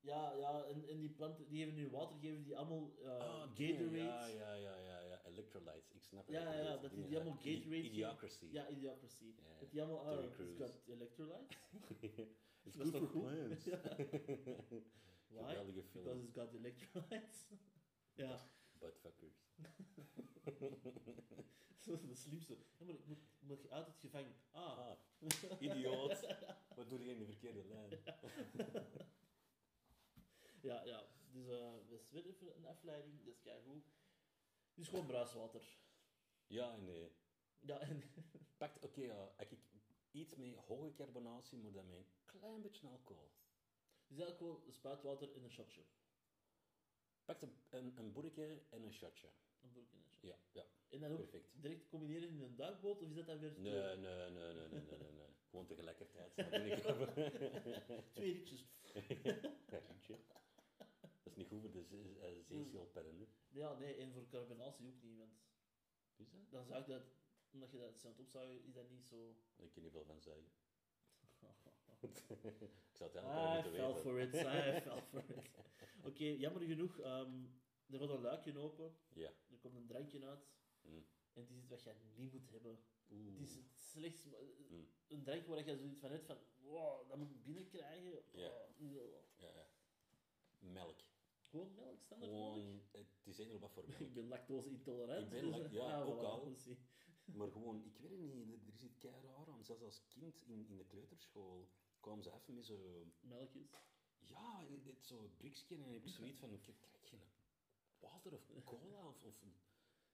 Ja, 0.00 0.32
ja, 0.34 0.64
en, 0.64 0.88
en 0.88 0.98
die 1.00 1.10
planten, 1.10 1.48
die 1.48 1.58
geven 1.64 1.74
nu 1.74 1.90
water, 1.90 2.16
geven 2.18 2.42
die 2.42 2.56
allemaal 2.56 2.92
eh 3.02 3.08
Ah, 3.18 3.54
dingen, 3.56 3.76
Gatorade. 3.90 4.32
Ja, 4.34 4.54
ja, 4.54 4.54
ja, 4.54 4.78
ja, 4.78 5.00
ja. 5.00 5.24
Electrolytes. 5.24 5.90
Ik 5.92 6.02
snap 6.02 6.26
het. 6.26 6.34
Ja, 6.36 6.52
ja, 6.54 6.76
dat 6.76 6.90
die- 6.90 7.06
die 7.06 7.16
allemaal 7.16 7.36
Gatorade. 7.36 7.82
Idiocracy. 7.82 8.46
Ja, 8.50 8.68
Idiocracy. 8.68 9.24
Ja, 9.36 9.58
Dat 9.60 9.70
die 9.70 9.82
allemaal, 9.82 10.06
ah, 10.06 10.24
it's 10.24 10.34
Crews. 10.34 10.56
got 10.58 10.82
electrolytes. 10.86 11.56
It's 12.62 12.76
good 12.76 12.92
toch 12.92 13.10
for 13.10 13.20
plants. 13.20 13.64
Why? 15.28 15.42
Geweldige 15.54 15.82
film. 15.82 16.04
Because 16.04 16.22
it's 16.24 16.32
got 16.34 16.54
electrolytes. 16.54 17.48
ja, 18.22 18.50
Buttfuckers. 18.78 19.46
dat 21.84 22.00
is 22.02 22.06
de 22.06 22.14
slimste. 22.14 22.58
Ja, 22.76 22.84
maar 22.84 22.94
ik 22.94 23.06
moet, 23.06 23.18
moet 23.38 23.70
uit 23.70 23.86
het 23.86 23.98
gevangen. 23.98 24.34
Ah. 24.50 24.78
Ah, 24.78 24.98
idioot. 25.60 26.36
Wat 26.76 26.88
doe 26.88 27.04
je 27.04 27.10
in 27.10 27.18
de 27.18 27.26
verkeerde 27.26 27.64
lijn? 27.64 27.90
Ja, 30.60 30.84
ja. 30.84 31.06
Dus 31.86 32.00
is 32.00 32.10
weer 32.10 32.26
even 32.26 32.56
een 32.56 32.66
afleiding. 32.66 33.24
Dat 33.24 33.34
is 33.34 33.40
keigoed. 33.40 33.92
Dus 34.74 34.88
gewoon 34.88 35.06
bruiswater. 35.06 35.78
Ja 36.46 36.72
en 36.72 36.84
nee. 36.84 37.12
Ja, 37.58 37.78
en... 37.78 38.02
Pakt, 38.56 38.84
oké, 38.84 39.00
ja, 39.00 39.32
heb 39.36 39.52
ik 39.52 39.60
iets 40.10 40.34
met 40.34 40.54
hoge 40.54 40.92
carbonatie, 40.94 41.58
maar 41.58 41.72
dan 41.72 41.88
met 41.88 41.98
een 41.98 42.06
klein 42.24 42.62
beetje 42.62 42.86
alcohol. 42.86 43.30
Dus 44.06 44.18
eigenlijk 44.18 44.38
gewoon 44.38 44.72
spuitwater 44.72 45.34
in 45.34 45.44
een 45.44 45.50
shotje. 45.50 45.84
Pakt 47.28 47.42
een, 47.42 47.52
een, 47.70 47.92
een 47.98 48.12
boerke 48.12 48.62
en 48.70 48.82
een 48.82 48.92
shotje. 48.92 49.28
Een 49.62 49.70
broek 49.70 49.92
in 49.92 49.98
een 49.98 50.04
shotje. 50.04 50.26
Ja, 50.28 50.36
ja, 50.52 50.64
En 50.88 51.00
dan 51.00 51.10
ook 51.10 51.16
perfect. 51.18 51.48
direct 51.62 51.88
combineren 51.88 52.28
in 52.28 52.40
een 52.40 52.56
duikboot, 52.56 53.02
of 53.02 53.08
is 53.08 53.14
dat 53.14 53.26
dan 53.26 53.38
weer... 53.38 53.52
Nee, 53.60 53.72
nee, 53.96 53.96
nee, 53.96 54.30
nee, 54.30 54.54
nee, 54.54 54.68
nee, 54.68 54.98
nee, 54.98 55.12
nee. 55.12 55.26
Gewoon 55.50 55.66
tegelijkertijd. 55.66 56.34
Twee 58.12 58.32
rietjes. 58.32 58.64
Rietje. 59.88 60.18
Dat 61.22 61.32
is 61.32 61.36
niet 61.36 61.48
goed 61.48 61.60
voor 61.60 61.70
de 61.72 61.84
ze- 61.84 62.18
eh, 62.20 62.44
zeeschildpadden, 62.44 63.18
hè. 63.18 63.26
Ja, 63.48 63.74
nee, 63.78 63.94
en 63.94 64.12
voor 64.12 64.28
carbonatie 64.28 64.86
ook 64.86 65.02
niet, 65.02 65.18
want 65.18 65.32
Is 66.16 66.30
dat? 66.30 66.50
dan 66.50 66.64
zou 66.66 66.80
ik 66.80 66.86
dat... 66.86 67.02
Omdat 67.50 67.70
je 67.70 67.78
dat 67.78 68.04
aan 68.04 68.10
het 68.10 68.20
opzuigen, 68.20 68.64
is 68.64 68.72
dat 68.72 68.90
niet 68.90 69.06
zo... 69.06 69.36
Ik 69.56 69.72
kan 69.72 69.82
niet 69.82 69.92
veel 69.92 70.04
van 70.04 70.20
ik 72.90 72.96
zou 72.96 73.10
het 73.12 73.22
I 73.22 73.26
wel 73.26 73.52
moeten 73.54 73.72
fell 73.72 73.86
weten. 73.86 74.00
for 74.02 74.20
it, 74.20 74.34
I 74.34 74.80
fell 74.88 75.02
for 75.02 75.24
it. 75.36 75.50
Oké, 76.04 76.24
jammer 76.24 76.62
genoeg, 76.62 76.98
ehm, 76.98 77.44
er 77.90 77.98
gaat 77.98 78.08
een 78.10 78.20
luikje 78.20 78.58
open, 78.58 78.96
Ja. 79.12 79.32
er 79.50 79.58
komt 79.58 79.74
een 79.76 79.86
drankje 79.86 80.24
uit, 80.26 80.46
Mm. 80.82 80.94
en 81.32 81.40
het 81.42 81.50
is 81.50 81.56
iets 81.56 81.68
wat 81.68 81.82
je 81.82 81.94
niet 82.14 82.32
moet 82.32 82.50
hebben. 82.50 82.78
Oeh. 83.10 83.38
Het 83.40 83.48
is 83.48 83.54
het 83.94 84.34
eh, 84.34 84.40
Mm. 84.70 84.88
een 85.08 85.22
drankje 85.22 85.48
waar 85.50 85.64
je 85.66 85.76
zoiets 85.76 85.98
van 86.00 86.10
hebt 86.10 86.26
van, 86.26 86.38
wow, 86.62 87.08
dat 87.08 87.16
moet 87.18 87.30
ik 87.30 87.42
binnenkrijgen. 87.44 88.22
Ja. 88.32 88.48
Oh, 88.48 88.92
Ja, 89.36 89.48
ja. 89.54 89.66
Melk. 90.58 91.00
Gewoon 91.50 91.74
melk, 91.74 92.00
standaard 92.02 92.32
melk? 92.32 92.52
Gewoon, 92.54 92.82
het 92.92 93.26
is 93.26 93.38
eender 93.38 93.58
wat 93.58 93.72
voor 93.72 93.84
melk. 93.88 94.00
Ik 94.00 94.14
ben 94.14 94.28
lactose 94.28 94.68
intolerant. 94.68 95.22
Ik 95.22 95.28
ben 95.30 95.70
ja, 95.72 96.02
ook 96.02 96.22
al. 96.22 96.52
Maar 97.24 97.50
gewoon, 97.50 97.84
ik 97.84 97.98
weet 97.98 98.10
het 98.10 98.20
niet, 98.20 98.48
er- 98.52 98.72
is 98.74 98.82
iets 98.82 98.98
kei 98.98 99.14
raar 99.22 99.48
aan. 99.48 99.64
Zelfs 99.64 99.82
als 99.82 100.02
kind 100.08 100.42
in, 100.46 100.66
in 100.68 100.76
de 100.76 100.84
kleuterschool 100.84 101.68
kwamen 102.00 102.22
ze 102.22 102.32
even 102.32 102.54
met 102.54 102.66
zo... 102.66 103.06
Melkjes. 103.20 103.70
Ja, 104.18 104.64
het, 104.84 105.04
zo 105.04 105.30
briksje 105.36 105.74
en 105.74 105.82
heb 105.82 106.04
ik 106.04 106.08
zoiets 106.08 106.38
van, 106.38 106.52
ik 106.52 106.60
krijg 106.60 106.78
geen 107.02 107.20
water 107.98 108.32
of 108.32 108.64
cola 108.64 109.06
of... 109.06 109.24
of 109.24 109.44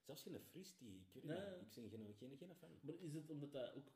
zelfs 0.02 0.22
geen 0.22 0.40
fristie, 0.40 1.00
ik 1.00 1.12
weet 1.12 1.24
Nee. 1.24 1.58
niet. 1.60 1.76
Ik 1.76 1.90
ben 1.90 1.90
geen, 1.90 2.14
geen, 2.14 2.36
geen 2.36 2.54
fan. 2.54 2.78
Maar 2.82 2.94
is 2.94 3.14
het 3.14 3.30
omdat 3.30 3.52
dat 3.52 3.74
ook 3.74 3.92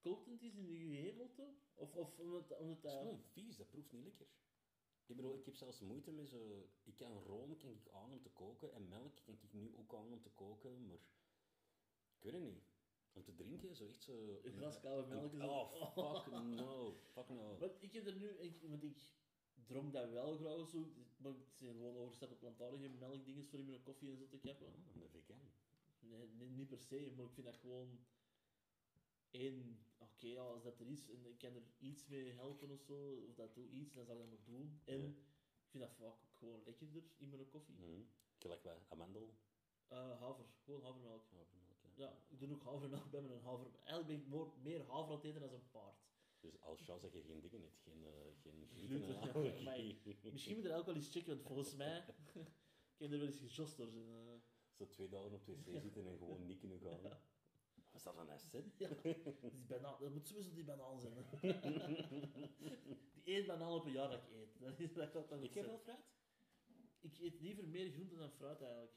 kokend 0.00 0.42
is 0.42 0.54
in 0.54 0.66
je 0.66 0.96
hemelte? 0.96 1.54
Of, 1.74 1.94
of 1.94 2.18
omdat, 2.18 2.56
omdat 2.56 2.76
Het 2.76 2.84
is 2.84 2.90
dat... 2.92 3.00
gewoon 3.02 3.22
vies, 3.22 3.56
dat 3.56 3.68
proeft 3.68 3.92
niet 3.92 4.04
lekker. 4.04 4.26
Ik 5.06 5.16
bedoel, 5.16 5.38
ik 5.38 5.44
heb 5.44 5.54
zelfs 5.54 5.80
moeite 5.80 6.10
met 6.12 6.28
zo... 6.28 6.70
Ik 6.84 6.96
kan 6.96 7.22
room 7.22 7.56
kan 7.56 7.70
ik 7.70 7.88
aan 7.88 8.12
om 8.12 8.22
te 8.22 8.30
koken 8.30 8.72
en 8.72 8.88
melk 8.88 9.16
kan 9.24 9.34
ik 9.34 9.52
nu 9.52 9.74
ook 9.76 9.94
aan 9.94 10.12
om 10.12 10.22
te 10.22 10.30
koken, 10.30 10.86
maar... 10.86 10.98
Ik 12.16 12.22
weet 12.22 12.32
het 12.32 12.42
niet. 12.42 12.64
Om 13.16 13.22
te 13.24 13.34
drinken, 13.34 13.76
zo 13.76 13.86
echt 13.86 14.02
zo... 14.02 14.40
Een 14.44 14.52
glas 14.52 14.80
koude 14.80 15.08
melk 15.08 15.32
Oh, 15.32 16.24
fuck 16.24 16.32
no. 16.32 16.96
Fuck 17.12 17.28
no. 17.28 17.58
Want 17.58 17.82
ik 17.82 17.92
heb 17.92 18.06
er 18.06 18.16
nu, 18.16 18.28
ik, 18.28 18.62
want 18.62 18.82
ik 18.82 18.98
dronk 19.66 19.92
dat 19.92 20.10
wel 20.10 20.36
graag 20.36 20.68
zo, 20.68 20.78
maar 21.16 21.32
ik 21.32 21.46
ben 21.58 21.76
gewoon 21.76 21.96
overgestapt 21.96 22.32
op 22.32 22.38
plantaardige 22.38 22.88
melkdinges 22.88 23.46
voor 23.48 23.58
in 23.58 23.66
mijn 23.66 23.82
koffie 23.82 24.10
en 24.10 24.16
zo 24.16 24.26
te 24.28 24.38
kappen. 24.38 24.66
Oh, 24.66 25.02
een 25.02 25.08
vegan. 25.10 25.40
Nee, 25.98 26.28
nee, 26.28 26.48
niet 26.50 26.68
per 26.68 26.78
se, 26.80 27.12
maar 27.16 27.24
ik 27.24 27.32
vind 27.32 27.46
dat 27.46 27.56
gewoon 27.56 27.98
één, 29.30 29.78
oké, 29.98 30.38
als 30.38 30.62
dat 30.62 30.80
er 30.80 30.86
is 30.86 31.08
en 31.10 31.26
ik 31.26 31.38
kan 31.38 31.54
er 31.54 31.62
iets 31.78 32.06
mee 32.06 32.32
helpen 32.32 32.70
of 32.70 32.82
zo, 32.82 33.24
of 33.28 33.34
dat 33.34 33.54
doe 33.54 33.68
iets, 33.68 33.92
dan 33.94 34.04
zal 34.04 34.14
ik 34.14 34.20
dat 34.20 34.30
maar 34.30 34.44
doen. 34.44 34.80
En 34.84 34.98
Ja. 35.00 35.06
ik 35.06 35.68
vind 35.70 35.82
dat 35.82 35.92
vaak 35.94 36.06
ook 36.22 36.34
gewoon 36.38 36.62
lekkerder 36.64 37.02
in 37.16 37.28
mijn 37.28 37.48
koffie. 37.48 37.74
Mhm. 37.74 38.02
Gelijk 38.38 38.62
bij 38.62 38.82
amandel. 38.88 39.34
Eh, 39.88 40.20
haver, 40.20 40.44
gewoon 40.64 40.82
havermelk. 40.82 41.22
havermelk, 41.30 41.65
ja. 41.96 42.04
Ja, 42.04 42.18
ik 42.28 42.38
doe 42.38 42.50
ook 42.52 42.62
havermelk 42.62 43.10
bij 43.10 43.20
mijn 43.20 43.40
haver. 43.40 43.66
Eigenlijk 43.84 44.06
ben 44.06 44.40
ik 44.42 44.56
meer 44.62 44.80
haver 44.80 45.10
aan 45.10 45.16
het 45.16 45.24
eten 45.24 45.40
dan 45.40 45.52
een 45.54 45.70
paard. 45.70 46.04
Dus 46.40 46.60
als 46.60 46.80
chance 46.84 47.02
dat 47.02 47.12
je 47.12 47.22
geen 47.22 47.40
dingen 47.40 47.60
hebt, 47.60 47.80
geen, 47.82 48.04
eh 48.04 48.12
geen 48.42 48.68
Gluten, 48.72 49.12
ja, 49.44 49.62
maar 49.62 50.32
Misschien 50.32 50.56
moet 50.56 50.64
er 50.64 50.76
ook 50.76 50.86
wel 50.86 50.94
eens 50.94 51.10
checken, 51.10 51.34
want 51.34 51.46
volgens 51.46 51.74
mij 51.74 51.98
ik 52.94 52.98
heb 52.98 53.12
er 53.12 53.18
wel 53.18 53.26
eens 53.26 53.38
gejost 53.38 53.76
door 53.76 53.90
zijn. 53.90 54.08
eh. 54.08 54.40
Zo 54.72 54.86
twee 54.88 55.08
dagen 55.08 55.32
op 55.32 55.46
wc 55.46 55.80
zitten 55.80 56.06
en 56.06 56.18
gewoon 56.18 56.46
niet 56.46 56.58
kunnen 56.58 56.78
gaan. 56.80 57.18
Was 57.92 58.02
dat 58.02 58.16
een 58.16 58.30
asset? 58.30 58.64
Ja, 58.78 58.88
die 59.50 59.66
banaan, 59.66 60.00
dat 60.00 60.12
moet 60.12 60.28
sowieso 60.28 60.52
die 60.52 60.64
banaan 60.64 61.00
zijn. 61.00 61.14
die 63.14 63.22
één 63.24 63.46
banaan 63.46 63.72
op 63.72 63.84
een 63.84 63.92
jaar 63.92 64.08
dat 64.10 64.22
ik 64.22 64.30
eet. 64.30 64.60
Dat 64.60 64.80
is, 64.80 64.92
dat 65.12 65.28
dan 65.28 65.42
Ik 65.42 65.54
heb 65.54 65.66
wel 65.66 65.78
fruit. 65.78 66.04
Ik 67.00 67.18
eet 67.18 67.40
liever 67.40 67.68
meer 67.68 67.90
groenten 67.90 68.18
dan 68.18 68.30
fruit 68.30 68.60
eigenlijk. 68.60 68.92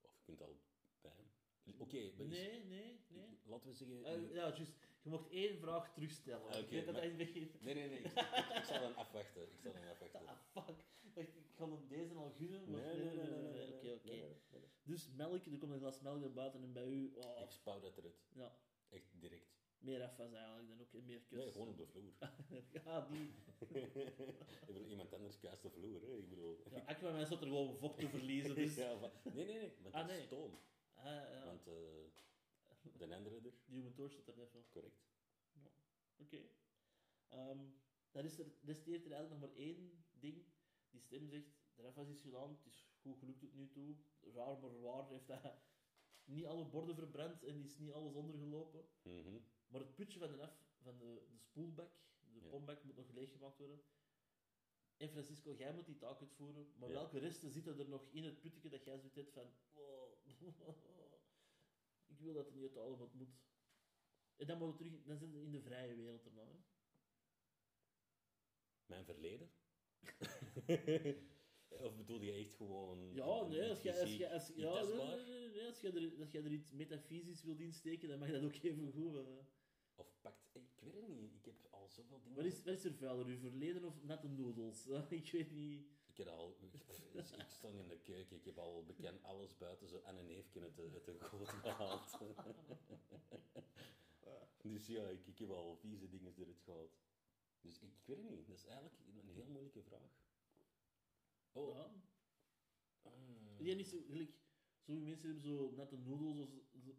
Of 0.00 0.16
je 0.16 0.22
kunt 0.24 0.42
al 0.42 0.60
bij. 1.00 1.31
Oké, 1.78 1.96
maar 2.16 2.26
is- 2.26 2.38
Nee, 2.38 2.64
nee, 2.64 3.00
nee. 3.08 3.38
laten 3.44 3.68
we 3.68 3.74
zeggen... 3.74 4.04
Eh, 4.04 4.34
ja, 4.34 4.54
juist. 4.56 4.72
Je 5.02 5.10
mocht 5.10 5.28
één 5.30 5.58
vraag 5.58 5.92
terugstellen. 5.92 6.48
Ah, 6.50 6.58
ik 6.58 6.62
oké, 6.64 6.70
weet 6.74 6.84
dat 6.84 6.94
maar- 6.94 7.02
hij. 7.02 7.12
Nee, 7.60 7.74
nee, 7.74 7.88
nee. 7.88 7.98
Ik, 7.98 8.04
ik, 8.04 8.56
ik 8.56 8.64
zal 8.64 8.80
dan 8.80 8.96
afwachten. 8.96 9.42
Ik 9.42 9.58
zal 9.62 9.72
dan 9.72 9.88
afwachten. 9.92 10.20
Ah, 10.26 10.66
fuck. 10.66 10.84
Ik 11.14 11.30
kan 11.54 11.70
hem 11.72 11.88
deze 11.88 12.14
al 12.14 12.30
gunnen, 12.30 12.70
maar 12.70 12.80
Nee, 12.80 12.94
nee, 12.96 13.04
nee, 13.04 13.14
nee, 13.14 13.40
nee, 13.40 13.52
nee, 13.52 13.72
Oké, 13.72 13.82
nee, 13.84 13.94
oké. 13.94 14.10
nee. 14.10 14.36
Dus 14.82 15.08
melk, 15.16 15.44
er 15.46 15.58
komt 15.58 15.72
een 15.72 15.78
glas 15.78 16.00
melk 16.00 16.20
naar 16.20 16.32
buiten 16.32 16.62
en 16.62 16.72
bij 16.72 16.86
u... 16.86 17.12
oh, 17.14 17.40
Ik 17.42 17.50
spouw 17.50 17.80
dat 17.80 17.98
eruit. 17.98 18.14
ja, 18.34 18.56
Echt 18.88 19.04
direct. 19.20 19.46
meer 19.78 20.02
afwas 20.02 20.32
eigenlijk 20.32 20.68
dan 20.68 20.80
ook, 20.80 21.04
meer 21.06 21.20
kus. 21.20 21.38
Nee, 21.38 21.52
gewoon 21.52 21.68
op 21.68 21.76
de 21.76 21.86
vloer. 21.86 22.12
ja, 22.84 23.06
die... 23.10 23.30
ik 24.08 24.66
bedoel, 24.66 24.84
iemand 24.86 25.12
anders 25.14 25.38
kuist 25.38 25.62
de 25.62 25.70
vloer, 25.70 26.00
hè. 26.02 26.16
Ik 26.16 26.28
bedoel... 26.28 26.62
Ja, 26.70 27.12
mij 27.12 27.24
zat 27.24 27.40
er 27.40 27.46
gewoon 27.46 27.76
vocht 27.76 27.98
te 27.98 28.08
verliezen, 28.08 28.54
dus... 28.54 28.74
Ja, 28.76 28.94
maar- 29.00 29.10
nee, 29.34 29.44
nee, 29.44 29.54
nee. 29.82 29.92
Ah, 29.92 30.00
dat 30.00 30.10
is 30.10 30.16
nee. 30.16 30.26
stoom. 30.26 30.58
Ah, 31.02 31.30
ja. 31.32 31.44
Want 31.44 31.66
eh 31.66 31.72
de 32.98 33.06
er, 33.06 33.40
Die 33.64 33.76
Human 33.76 33.92
Torch 33.94 34.12
zit 34.12 34.28
er 34.28 34.36
net 34.36 34.52
wel. 34.52 34.66
correct. 34.70 35.00
Oké. 36.16 36.40
Ehm, 37.28 37.58
dan 38.10 38.24
is 38.24 38.38
er, 38.38 38.46
resteert 38.62 39.04
er 39.04 39.12
eigenlijk 39.12 39.40
nog 39.40 39.50
maar 39.50 39.58
één 39.58 40.04
ding. 40.12 40.44
Die 40.90 41.00
stem 41.00 41.28
zegt, 41.28 41.46
de 41.74 41.82
is 42.12 42.20
gedaan, 42.20 42.50
het 42.50 42.66
is 42.66 42.86
goed 43.00 43.18
gelukt 43.18 43.40
tot 43.40 43.54
nu 43.54 43.70
toe. 43.70 43.96
Raar 44.20 44.58
maar 44.58 44.80
waar 44.80 45.08
heeft 45.08 45.28
hij 45.28 45.62
niet 46.34 46.44
alle 46.46 46.64
borden 46.64 46.94
verbrand 46.94 47.42
en 47.44 47.64
is 47.64 47.78
niet 47.78 47.92
alles 47.92 48.14
ondergelopen. 48.14 48.84
Mhm. 49.02 49.38
Maar 49.68 49.80
het 49.80 49.94
putje 49.94 50.18
van 50.18 50.30
de, 50.30 50.42
af, 50.42 50.56
van 50.80 50.98
de, 50.98 51.26
de 51.30 51.38
spoelbak, 51.38 51.92
de 52.32 52.40
Ja. 52.40 52.76
moet 52.84 52.96
nog 52.96 53.10
leeggemaakt 53.12 53.58
worden. 53.58 53.82
En 54.96 55.08
Francisco, 55.08 55.54
jij 55.54 55.74
moet 55.74 55.86
die 55.86 55.96
taak 55.98 56.20
uitvoeren. 56.20 56.72
Maar 56.78 56.88
Ja. 56.88 56.94
welke 56.94 57.18
resten 57.18 57.50
zitten 57.50 57.78
er 57.78 57.88
nog 57.88 58.06
in 58.10 58.24
het 58.24 58.40
putje 58.40 58.68
dat 58.68 58.84
jij 58.84 58.98
zoiets 58.98 59.16
hebt 59.16 59.32
van... 59.32 59.52
"Oh, 59.72 60.01
ik 62.12 62.18
wil 62.20 62.34
dat 62.34 62.46
er 62.46 62.52
niet 62.52 62.62
uit 62.62 62.74
halen, 62.74 62.98
maar 62.98 63.06
het 63.06 63.14
moet. 63.14 63.40
En 64.36 64.46
dan, 64.46 64.58
moet 64.58 64.68
het 64.68 64.76
terug, 64.76 65.02
dan 65.04 65.18
zitten 65.18 65.38
we 65.38 65.44
in 65.44 65.52
de 65.52 65.60
vrije 65.60 65.94
wereld 65.94 66.24
erna. 66.24 66.42
Hè. 66.42 66.58
Mijn 68.86 69.04
verleden? 69.04 69.50
of 71.86 71.96
bedoel 71.96 72.22
je 72.22 72.32
echt 72.32 72.54
gewoon... 72.54 73.14
Ja, 73.14 73.46
nee, 73.46 73.68
als 73.68 73.82
jij, 73.82 73.92
als 73.92 74.02
fysiek, 74.02 74.18
jij, 74.18 74.32
als, 74.32 74.48
niet 74.48 74.58
ja, 74.58 74.82
nee, 74.82 75.48
nee, 75.48 75.66
als 75.66 75.80
jij 75.80 75.92
er, 75.92 76.20
als 76.20 76.30
jij 76.30 76.44
er 76.44 76.52
iets 76.52 76.72
metafysisch 76.72 77.42
wilt 77.42 77.60
insteken, 77.60 78.08
dan 78.08 78.18
mag 78.18 78.30
dat 78.30 78.42
ook 78.42 78.54
even 78.54 78.92
goed. 78.92 79.14
hè. 79.14 79.22
Of 79.94 80.20
pakt... 80.20 80.50
Ik 80.52 80.80
weet 80.80 80.94
het 80.94 81.08
niet. 81.08 81.34
Ik 81.34 81.44
heb 81.44 81.66
al 81.70 81.88
zoveel 81.88 82.22
dingen... 82.22 82.36
Wat 82.36 82.52
is, 82.52 82.62
wat 82.64 82.74
is 82.74 82.84
er 82.84 82.94
vuiler, 82.94 83.26
uw 83.26 83.38
verleden 83.38 83.84
of 83.84 84.02
natte 84.02 84.28
noedels? 84.28 84.86
ik 85.08 85.30
weet 85.30 85.50
niet. 85.50 85.86
Ik 86.12 86.18
heb 86.18 86.26
al... 86.26 86.56
Ik, 86.60 86.74
ik 87.38 87.48
sta 87.48 87.68
in 87.68 87.88
de 87.88 87.98
keuken. 87.98 88.36
Ik 88.36 88.44
heb 88.44 88.58
al 88.58 88.84
bekend 88.84 89.22
alles 89.22 89.56
buiten 89.56 89.88
zo 89.88 90.00
en 90.00 90.16
een 90.16 90.26
neefje 90.26 90.60
uit 90.60 90.76
de 90.76 91.16
goot 91.20 91.48
gehaald. 91.48 92.18
dus 94.62 94.86
ja, 94.86 95.08
ik, 95.08 95.26
ik 95.26 95.38
heb 95.38 95.50
al 95.50 95.76
vieze 95.76 96.08
dingen 96.08 96.34
eruit 96.36 96.60
gehaald. 96.60 96.98
Dus 97.60 97.78
ik, 97.78 97.82
ik 97.82 98.06
weet 98.06 98.16
het 98.16 98.30
niet. 98.30 98.46
Dat 98.46 98.56
is 98.56 98.64
eigenlijk 98.64 98.98
een 99.06 99.28
heel 99.28 99.46
moeilijke 99.46 99.82
vraag. 99.82 100.20
Oh. 101.52 101.76
Ja. 101.76 101.90
Die 103.56 103.74
niet 103.74 103.86
zo, 103.86 104.02
gelijk, 104.06 104.36
sommige 104.80 105.06
mensen 105.06 105.26
hebben 105.26 105.44
zo 105.44 105.70
natte 105.70 105.96
noedels 105.96 106.38
of 106.38 106.48
zo, 106.82 106.96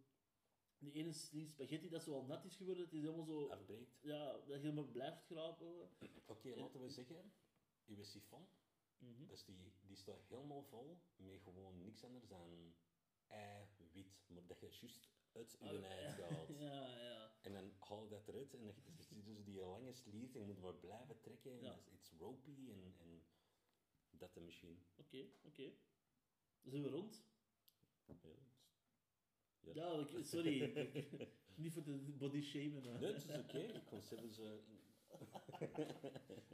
die 0.77 0.91
ene 0.91 1.11
slice 1.11 1.49
spaghetti 1.49 1.89
dat 1.89 2.03
zo 2.03 2.13
al 2.13 2.25
nat 2.25 2.45
is 2.45 2.55
geworden, 2.55 2.83
het 2.83 2.93
is 2.93 3.01
helemaal 3.01 3.25
zo, 3.25 3.47
Afbreekt. 3.47 3.99
ja, 4.01 4.31
dat 4.31 4.45
je 4.45 4.53
helemaal 4.53 4.91
blijft 4.91 5.25
grapen. 5.25 5.89
Oké, 6.25 6.55
laten 6.55 6.81
we 6.81 6.89
zeggen, 6.89 7.33
uw 7.85 8.03
Mhm. 9.03 9.25
dus 9.27 9.43
die, 9.45 9.73
die 9.81 9.95
staat 9.97 10.25
helemaal 10.27 10.63
vol 10.63 11.01
met 11.15 11.41
gewoon 11.41 11.81
niks 11.81 12.03
anders 12.03 12.27
dan 12.27 12.73
ei, 13.27 13.67
wit, 13.91 14.23
maar 14.27 14.45
dat 14.45 14.59
je 14.59 14.67
juist 14.81 15.09
uit 15.31 15.57
uw 15.59 15.67
Ah, 15.67 15.83
ei 15.83 16.03
hebt 16.05 16.17
ja. 16.57 16.59
Ja. 16.59 17.31
En 17.41 17.53
dan 17.53 17.71
haal 17.79 18.03
je 18.03 18.09
dat 18.09 18.27
eruit 18.27 18.53
en 18.53 18.59
dan 18.59 18.67
het 18.83 18.97
dus 18.97 19.07
die 19.43 19.59
lange 19.59 19.93
sliert 19.93 20.35
en 20.35 20.41
je 20.41 20.47
moet 20.47 20.61
maar 20.61 20.75
blijven 20.75 21.19
trekken. 21.21 21.51
En 21.51 21.61
Ja. 21.63 21.79
it's 21.91 22.11
ropey 22.17 22.69
en, 22.69 22.95
en 22.99 23.23
dat 24.09 24.33
de 24.33 24.41
machine. 24.41 24.77
Oké, 24.95 25.25
oké. 25.43 25.71
Dan 26.61 26.71
zijn 26.71 26.83
we 26.83 26.89
rond. 26.89 27.23
Ja, 29.73 30.05
sorry. 30.21 30.73
niet 31.55 31.71
voor 31.73 31.83
de 31.83 31.97
body 31.97 32.41
shamen. 32.41 32.83
hè. 32.83 32.99
Nee, 32.99 33.13
het 33.13 33.23
is 33.29 33.37
oké. 33.37 33.59
Ik 33.59 33.85
kon 33.85 34.01
zelfs... 34.01 34.37
eh, 34.39 34.51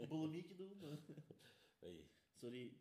Bulimieke 0.09 0.55
doen. 0.55 0.81
hey, 1.79 2.07
Sorry. 2.39 2.73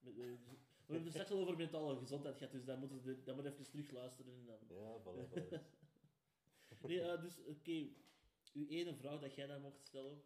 Eh, 0.00 0.14
We 0.14 0.92
hebben 0.92 1.04
het 1.04 1.12
straks 1.12 1.30
al 1.30 1.38
over 1.40 1.56
mentale 1.56 1.96
gezondheid 1.96 2.36
gehad, 2.36 2.52
dus 2.52 2.64
daar 2.64 2.78
moeten 2.78 3.02
we 3.02 3.22
dan 3.22 3.36
maar 3.36 3.44
even 3.44 3.70
terug 3.70 3.90
luisteren. 3.90 4.34
En 4.34 4.46
dan. 4.46 4.58
ja, 4.68 5.00
voilà, 5.00 5.28
voilà. 5.30 5.60
Nee, 6.88 7.00
eh, 7.00 7.20
dus 7.22 7.38
oké. 7.44 7.88
Uw 8.52 8.66
ene 8.68 8.94
vraag 8.94 9.20
dat 9.20 9.34
jij 9.34 9.46
dan 9.46 9.60
mocht 9.60 9.82
stellen. 9.82 10.22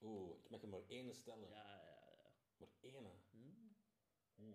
Oeh, 0.00 0.38
ik 0.38 0.50
mag 0.50 0.62
er 0.62 0.68
maar 0.68 0.80
één 0.88 1.14
stellen. 1.14 1.48
Ja, 1.48 1.82
ja, 1.82 2.66
ja. 2.82 3.00
Maar 3.00 3.12
één. 3.30 3.76
Hm? 4.34 4.54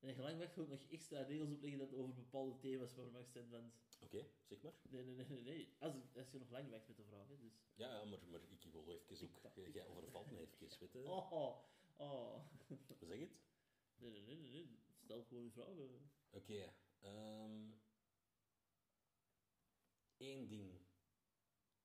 En 0.00 0.14
gelijk 0.14 0.38
weg 0.38 0.58
ook 0.58 0.68
nog 0.68 0.82
extra 0.90 1.22
regels 1.22 1.50
opleggen 1.50 1.78
dat 1.78 1.90
het 1.90 1.98
over 1.98 2.14
bepaalde 2.14 2.58
thema's 2.58 2.94
waar 2.94 3.10
mag 3.10 3.28
zijn. 3.28 3.50
Want... 3.50 3.74
Oké, 4.00 4.26
zeg 4.42 4.62
maar. 4.62 4.72
Nee, 4.88 5.04
nee, 5.04 5.14
nee, 5.14 5.26
nee. 5.28 5.42
nee. 5.42 5.74
Als, 5.78 5.94
als 6.16 6.30
je 6.30 6.38
nog 6.38 6.50
lang 6.50 6.70
weg 6.70 6.86
met 6.86 6.96
de 6.96 7.04
vraag, 7.04 7.28
hè, 7.28 7.38
dus. 7.38 7.52
Ja, 7.74 8.04
maar, 8.04 8.18
maar 8.30 8.40
ik 8.40 8.72
wil 8.72 9.00
even 9.10 9.28
ook... 9.42 9.74
Jij 9.74 9.86
overvalt 9.86 10.30
me 10.30 10.40
even, 10.40 10.58
weet 10.58 10.92
je. 10.92 10.98
Oh, 11.08 11.32
oh. 11.32 11.56
Oh. 11.96 12.40
Zeg 13.00 13.18
het. 13.18 13.30
Nee, 13.96 14.10
nee, 14.10 14.22
nee, 14.22 14.36
nee. 14.36 14.78
Stel 15.04 15.24
gewoon 15.24 15.44
je 15.44 15.50
vragen. 15.50 16.10
Oké. 16.30 16.74
ehm 17.00 17.70
Eén 20.16 20.46
ding 20.48 20.78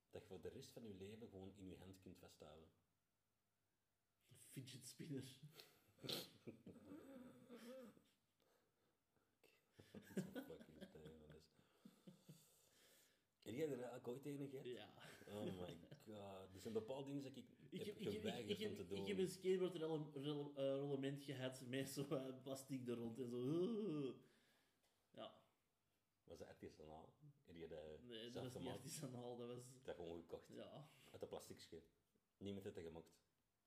dat 0.09 0.21
je 0.21 0.27
voor 0.27 0.41
de 0.41 0.49
rest 0.49 0.71
van 0.71 0.87
je 0.87 0.93
leven 0.93 1.27
gewoon 1.29 1.53
in 1.55 1.67
je 1.67 1.75
hand 1.77 1.99
kunt 1.99 2.17
vasthouden. 2.17 2.69
Fidget 4.51 4.87
spinner. 4.87 5.39
Fucking 9.91 10.15
damn, 10.15 11.27
dat 11.27 11.35
is- 11.35 11.57
Heb 13.41 13.55
jij 13.55 13.65
er 13.67 13.71
eigenlijk 13.73 14.07
ooit 14.07 14.25
een 14.25 14.49
gehad? 14.49 14.65
Ja. 14.65 14.93
Oh 15.27 15.43
my 15.43 15.77
god. 16.05 16.07
Er 16.53 16.59
zijn 16.59 16.73
bepaalde 16.73 17.05
dingen 17.07 17.23
dat 17.23 17.35
ik, 17.35 17.45
Ik 17.71 17.85
heb 17.85 17.95
ik, 17.97 18.07
ik, 18.07 18.11
geweigerd 18.21 18.61
ik, 18.61 18.67
om 18.69 18.75
te 18.75 18.81
ik 18.81 18.89
doen. 18.89 19.05
heb 19.05 19.17
een 19.17 19.29
skateboard 19.29 19.75
rollement 20.55 21.23
gehad 21.23 21.61
met 21.67 21.89
zo 21.89 22.05
eh, 22.09 22.41
plastic 22.43 22.87
er 22.87 22.95
rond 22.95 23.19
en 23.19 23.29
zo. 23.29 23.37
Ja, 25.15 25.31
Was 26.23 26.37
dat 26.37 26.47
artisanaal? 26.47 27.13
Heb 27.45 27.55
je 27.55 27.67
dat 27.67 28.01
nee, 28.07 28.23
dat 28.29 28.33
was 28.33 28.43
niet 28.43 28.51
gemaakt? 28.51 28.77
artisanaal, 28.77 29.37
dat 29.37 29.47
was... 29.47 29.59
Dat 29.83 29.95
gewoon 29.95 30.19
gekocht? 30.19 30.47
Ja. 30.55 30.89
Uit 31.11 31.21
een 31.21 31.27
plasticje? 31.27 31.81
Niemand 32.37 32.63
heeft 32.63 32.75
dat 32.75 32.85
gemaakt? 32.85 33.17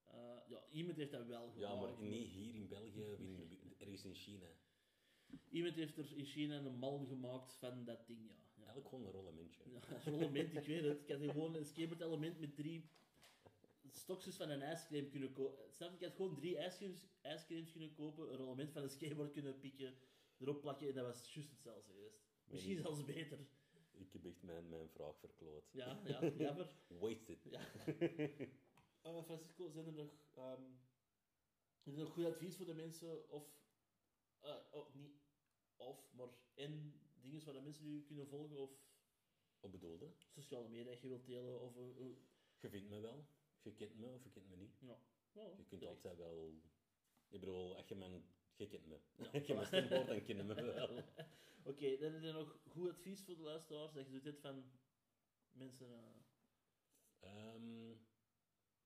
Eh, 0.05 0.39
ja, 0.49 0.65
iemand 0.71 0.97
heeft 0.97 1.11
dat 1.11 1.27
wel 1.27 1.53
Ja, 1.57 1.75
maar 1.75 1.89
gemaakt. 1.93 2.01
niet 2.01 2.29
hier 2.29 2.55
in 2.55 2.69
België 2.69 3.05
of 3.13 3.19
in, 3.19 3.75
ergens 3.79 4.05
in 4.05 4.15
China. 4.15 4.47
Iemand 5.49 5.75
heeft 5.75 5.99
er 5.99 6.17
in 6.17 6.25
China 6.25 6.57
een 6.57 6.77
malm 6.79 7.07
gemaakt 7.07 7.55
van 7.55 7.85
dat 7.85 8.07
ding, 8.07 8.27
ja. 8.29 8.35
ja. 8.55 8.63
Eigenlijk 8.65 8.89
gewoon 8.89 9.05
een 9.05 9.11
rollementje. 9.13 9.63
Ja, 9.71 9.81
een 10.05 10.13
rollement, 10.13 10.53
ik 10.55 10.67
weet 10.67 10.83
het. 10.85 11.01
Ik 11.01 11.09
had 11.09 11.31
gewoon 11.31 11.55
een 11.55 11.65
skateboard 11.65 12.01
element 12.01 12.41
met 12.41 12.57
drie 12.57 12.89
stokjes 13.93 14.37
van 14.37 14.51
een 14.51 14.63
ijscream 14.63 15.11
kunnen 15.11 15.33
kopen. 15.33 15.73
Snap 15.73 15.91
je? 15.91 15.97
Ik 15.97 16.03
had 16.03 16.15
gewoon 16.15 16.35
drie 16.35 16.57
ijscreams, 16.59 17.07
ijscreams 17.21 17.71
kunnen 17.71 17.93
kopen, 17.93 18.31
een 18.31 18.37
rollement 18.37 18.73
van 18.73 18.83
een 18.83 18.91
skateboard 18.91 19.33
kunnen 19.33 19.59
pikken, 19.59 19.95
erop 20.39 20.61
plakken 20.61 20.89
en 20.89 20.95
dat 20.95 21.05
was 21.05 21.35
juist 21.35 21.51
hetzelfde 21.51 21.93
geweest. 21.93 22.21
Misschien 22.45 22.77
zelfs 22.77 23.05
beter. 23.05 23.39
Ik 23.93 24.13
heb 24.13 24.25
echt 24.25 24.43
mijn, 24.43 24.69
mijn 24.69 24.89
vraag 24.89 25.19
verkloot. 25.19 25.69
Ja, 25.73 26.01
ja, 26.05 26.27
jammer. 26.39 26.77
Wasted. 27.01 27.43
Ja. 27.51 27.61
Eh, 29.03 29.23
Francisco, 29.25 29.69
zijn 29.69 29.87
er 29.87 29.93
nog, 29.93 30.11
ehm, 30.35 30.63
is 31.83 31.93
er 31.93 31.99
nog 31.99 32.13
goed 32.13 32.25
advies 32.25 32.57
voor 32.57 32.67
de 32.67 32.75
mensen? 32.75 33.31
Of, 33.31 33.45
eh, 34.41 34.57
oh, 34.71 34.95
niet 34.95 35.21
of, 35.77 36.13
maar 36.13 36.29
en 36.55 37.01
dingen 37.21 37.45
waar 37.45 37.55
de 37.55 37.61
mensen 37.61 37.87
u 37.87 38.03
kunnen 38.03 38.27
volgen? 38.27 38.57
Of 38.57 38.71
Wat 39.61 39.71
bedoelde? 39.71 40.13
sociale 40.29 40.69
media 40.69 40.91
dat 40.91 41.01
je 41.01 41.09
wilt 41.09 41.27
delen? 41.27 41.61
Of, 41.61 41.77
eh, 41.77 42.07
Je 42.61 42.69
vindt 42.69 42.89
me 42.89 43.01
wel. 43.01 43.27
Je 43.63 43.73
kent 43.75 43.99
me 43.99 44.07
of 44.15 44.23
je 44.25 44.31
kent 44.31 44.49
me 44.49 44.57
niet. 44.57 44.79
ja. 44.81 44.99
Je 45.57 45.65
kunt 45.69 45.85
altijd 45.85 46.17
wel... 46.17 46.55
Ik 47.29 47.41
bedoel, 47.41 47.77
als 47.77 47.89
je 47.89 47.95
mijn... 47.95 48.25
Je 48.57 48.67
kent 48.67 48.87
me. 48.87 49.01
Ja, 49.17 49.31
Als 49.35 49.47
je 49.47 49.55
mijn 49.55 49.67
voilà. 49.67 49.69
stem 49.69 49.89
hoort, 49.89 50.07
dan 50.07 50.23
ken 50.23 50.37
je 50.37 50.43
me 50.43 50.55
wel. 50.55 51.05
Oké, 51.73 51.97
dan 51.97 52.15
is 52.15 52.23
er 52.23 52.33
nog 52.33 52.59
goed 52.69 52.91
advies 52.91 53.23
voor 53.23 53.37
de 53.37 53.43
luisteraars. 53.43 53.93
Dat 53.93 54.07
je 54.07 54.13
doet 54.13 54.23
dit 54.25 54.39
van 54.39 54.65
mensen... 55.51 55.93
eh, 55.93 56.21
Ehm, 57.21 57.95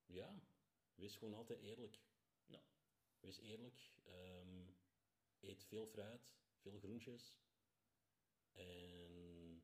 ja, 0.07 0.41
wees 0.95 1.17
gewoon 1.17 1.35
altijd 1.35 1.61
eerlijk. 1.61 1.99
Ja. 2.47 2.63
Wees 3.21 3.39
eerlijk. 3.39 3.93
ehm, 4.05 4.67
eet 5.41 5.65
veel 5.65 5.87
fruit, 5.87 6.35
veel 6.61 6.79
groentjes. 6.79 7.39
En... 8.53 9.63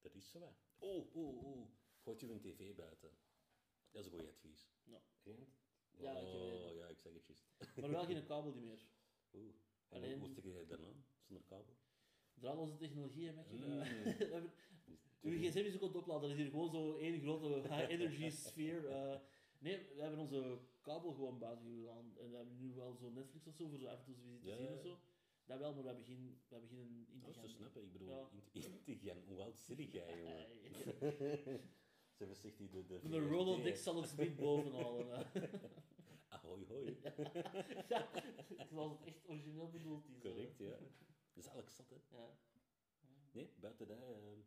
Dat 0.00 0.14
is 0.14 0.30
zo, 0.30 0.40
hè. 0.40 0.52
Oh, 0.78 1.14
oh, 1.14 1.44
oh. 1.44 1.68
Gooit 2.04 2.20
je 2.20 2.30
een 2.30 2.40
tv 2.40 2.74
buiten. 2.74 3.10
Dat 3.90 4.04
is 4.04 4.12
een 4.12 4.18
goed 4.18 4.28
advies. 4.28 4.70
Ja. 4.84 5.00
Ja, 5.22 6.10
ik 6.18 6.26
Oh, 6.26 6.74
ja, 6.74 6.86
ik 6.86 6.98
zeg 6.98 7.12
het 7.12 7.26
juist. 7.26 7.76
maar 7.76 7.90
wel 7.90 8.04
geen 8.04 8.24
kabel 8.24 8.52
die 8.52 8.62
meer. 8.62 8.78
Oeh. 9.34 9.54
En 9.88 9.96
Alleen- 10.02 10.18
hoe 10.18 10.28
stik 10.28 10.44
je 10.44 10.64
daarna? 10.68 10.92
Zonder 11.26 11.44
kabel? 11.46 11.76
Draadloze 12.34 12.76
technologie, 12.76 13.26
hè, 13.26 13.32
Mackie. 13.32 13.58
Mm. 13.58 14.50
Uw 15.20 15.38
gsm 15.38 15.58
is 15.58 15.74
ook 15.74 15.80
aan 15.82 15.86
het 15.88 15.96
opladen, 15.96 16.22
dat 16.22 16.30
is 16.30 16.36
hier 16.36 16.50
gewoon 16.50 16.70
zo 16.70 16.96
één 16.96 17.20
grote 17.20 17.46
high-energy 17.74 18.30
sfeer. 18.30 18.86
eh. 18.88 19.20
nee, 19.58 19.78
we 19.94 20.00
hebben 20.00 20.18
onze 20.18 20.58
kabel 20.80 21.12
gewoon 21.12 21.38
buiten 21.38 21.66
gedaan. 21.66 22.16
En 22.18 22.30
we 22.30 22.36
hebben 22.36 22.56
nu 22.58 22.74
wel 22.74 22.94
zo 22.96 23.10
Netflix 23.10 23.46
of 23.46 23.54
zo, 23.54 23.68
voor 23.68 23.78
zo 23.78 23.86
af 23.86 23.98
en 23.98 24.04
toe 24.04 24.14
te 24.14 24.46
Ja, 24.46 24.56
zien 24.56 24.64
ja, 24.66 24.72
of 24.72 24.80
zo. 24.80 24.98
Dat 25.44 25.58
wel, 25.58 25.72
maar 25.74 25.82
we 25.82 25.86
hebben 25.88 26.04
geen, 26.06 26.40
we 26.48 26.54
hebben 26.54 26.68
geen 26.70 27.06
Dat 27.20 27.28
is 27.30 27.40
te 27.40 27.48
snappen. 27.48 27.82
Ik 27.82 27.92
bedoel, 27.92 28.08
Ja. 28.08 28.28
in-. 28.84 29.24
Hoe 29.28 29.42
oud 29.42 29.58
zit 29.58 29.92
jij, 29.92 30.18
jongen? 30.18 31.60
Ze 32.20 32.34
zich 32.34 32.56
die 32.56 32.68
de... 32.70 32.86
De, 32.86 33.00
De 33.62 33.74
zal 33.76 34.02
het 34.02 34.16
niet 34.16 34.36
bovenhalen. 34.36 35.26
Ahoy, 36.28 36.66
hoi. 36.66 37.00
ja, 37.88 38.10
zoals 38.68 38.92
het 38.92 39.02
echt 39.06 39.28
origineel 39.28 39.70
bedoeld 39.70 40.08
is. 40.08 40.18
Correct, 40.22 40.58
ja. 40.58 40.68
Dat 40.78 41.44
is 41.44 41.46
eigenlijk 41.46 41.70
zat, 41.70 41.88
hè. 41.90 42.16
ja. 42.16 42.38
Nee, 43.32 43.52
buiten 43.60 43.86
dat, 43.88 43.98
eh, 43.98 44.38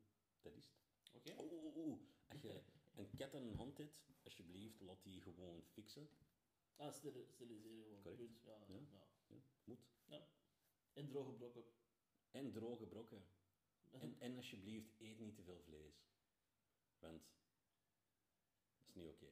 dat 0.41 0.55
is 0.55 0.65
het. 0.65 0.75
Oké. 1.13 1.43
Oeh. 1.75 1.99
Als 2.27 2.41
je 2.41 2.61
een 2.95 3.09
kat 3.15 3.33
en 3.33 3.43
een 3.43 3.55
hond 3.57 3.77
hebt, 3.77 4.03
alsjeblieft, 4.23 4.81
laat 4.81 5.03
die 5.03 5.21
gewoon 5.21 5.63
fixen. 5.67 6.09
Ah, 6.75 6.91
steri- 6.91 7.27
steriliseren 7.29 7.97
gewoon. 7.97 8.15
Correct. 8.15 8.41
Ja, 8.43 8.65
Ja. 8.67 8.75
ja. 8.91 9.07
Ja, 9.27 9.41
moet. 9.63 9.85
En 10.93 11.07
droge 11.07 11.31
brokken. 11.31 11.63
En 12.31 12.51
droge 12.51 12.85
brokken. 12.85 13.23
En, 13.93 14.15
en 14.19 14.35
alsjeblieft, 14.35 14.99
eet 14.99 15.19
niet 15.19 15.35
te 15.35 15.43
veel 15.43 15.59
vlees. 15.59 16.05
Want 16.99 17.31
is 18.95 19.01
niet 19.01 19.09
oké. 19.09 19.31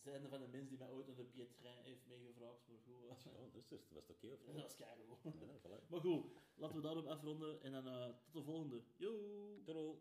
Zijn 0.00 0.22
er 0.22 0.28
van 0.28 0.40
de 0.40 0.46
mensen 0.46 0.68
die 0.68 0.78
mij 0.78 0.90
ooit 0.90 1.06
de 1.16 1.24
Pietrein 1.24 1.84
heeft 1.84 2.06
meegevraagd, 2.06 2.68
maar 2.68 2.78
goed. 2.78 3.26
eh, 3.26 3.40
Oh, 3.40 3.52
dus, 3.52 3.68
dus 3.68 3.88
was 3.90 4.06
het 4.06 4.16
oké 4.16 4.32
of 4.32 4.38
Dat 4.44 4.54
niet? 4.54 4.62
was 4.62 4.74
keigoed. 4.76 5.18
Ja, 5.22 5.58
voilà. 5.58 5.88
Maar 5.88 6.00
goed, 6.00 6.24
laten 6.54 6.76
we 6.76 6.82
daarop 6.82 7.06
afronden 7.06 7.62
en 7.62 7.72
dan 7.72 7.86
eh, 7.88 8.14
tot 8.24 8.32
de 8.32 8.42
volgende. 8.42 8.82
Yo! 8.96 9.62
Doei. 9.64 9.98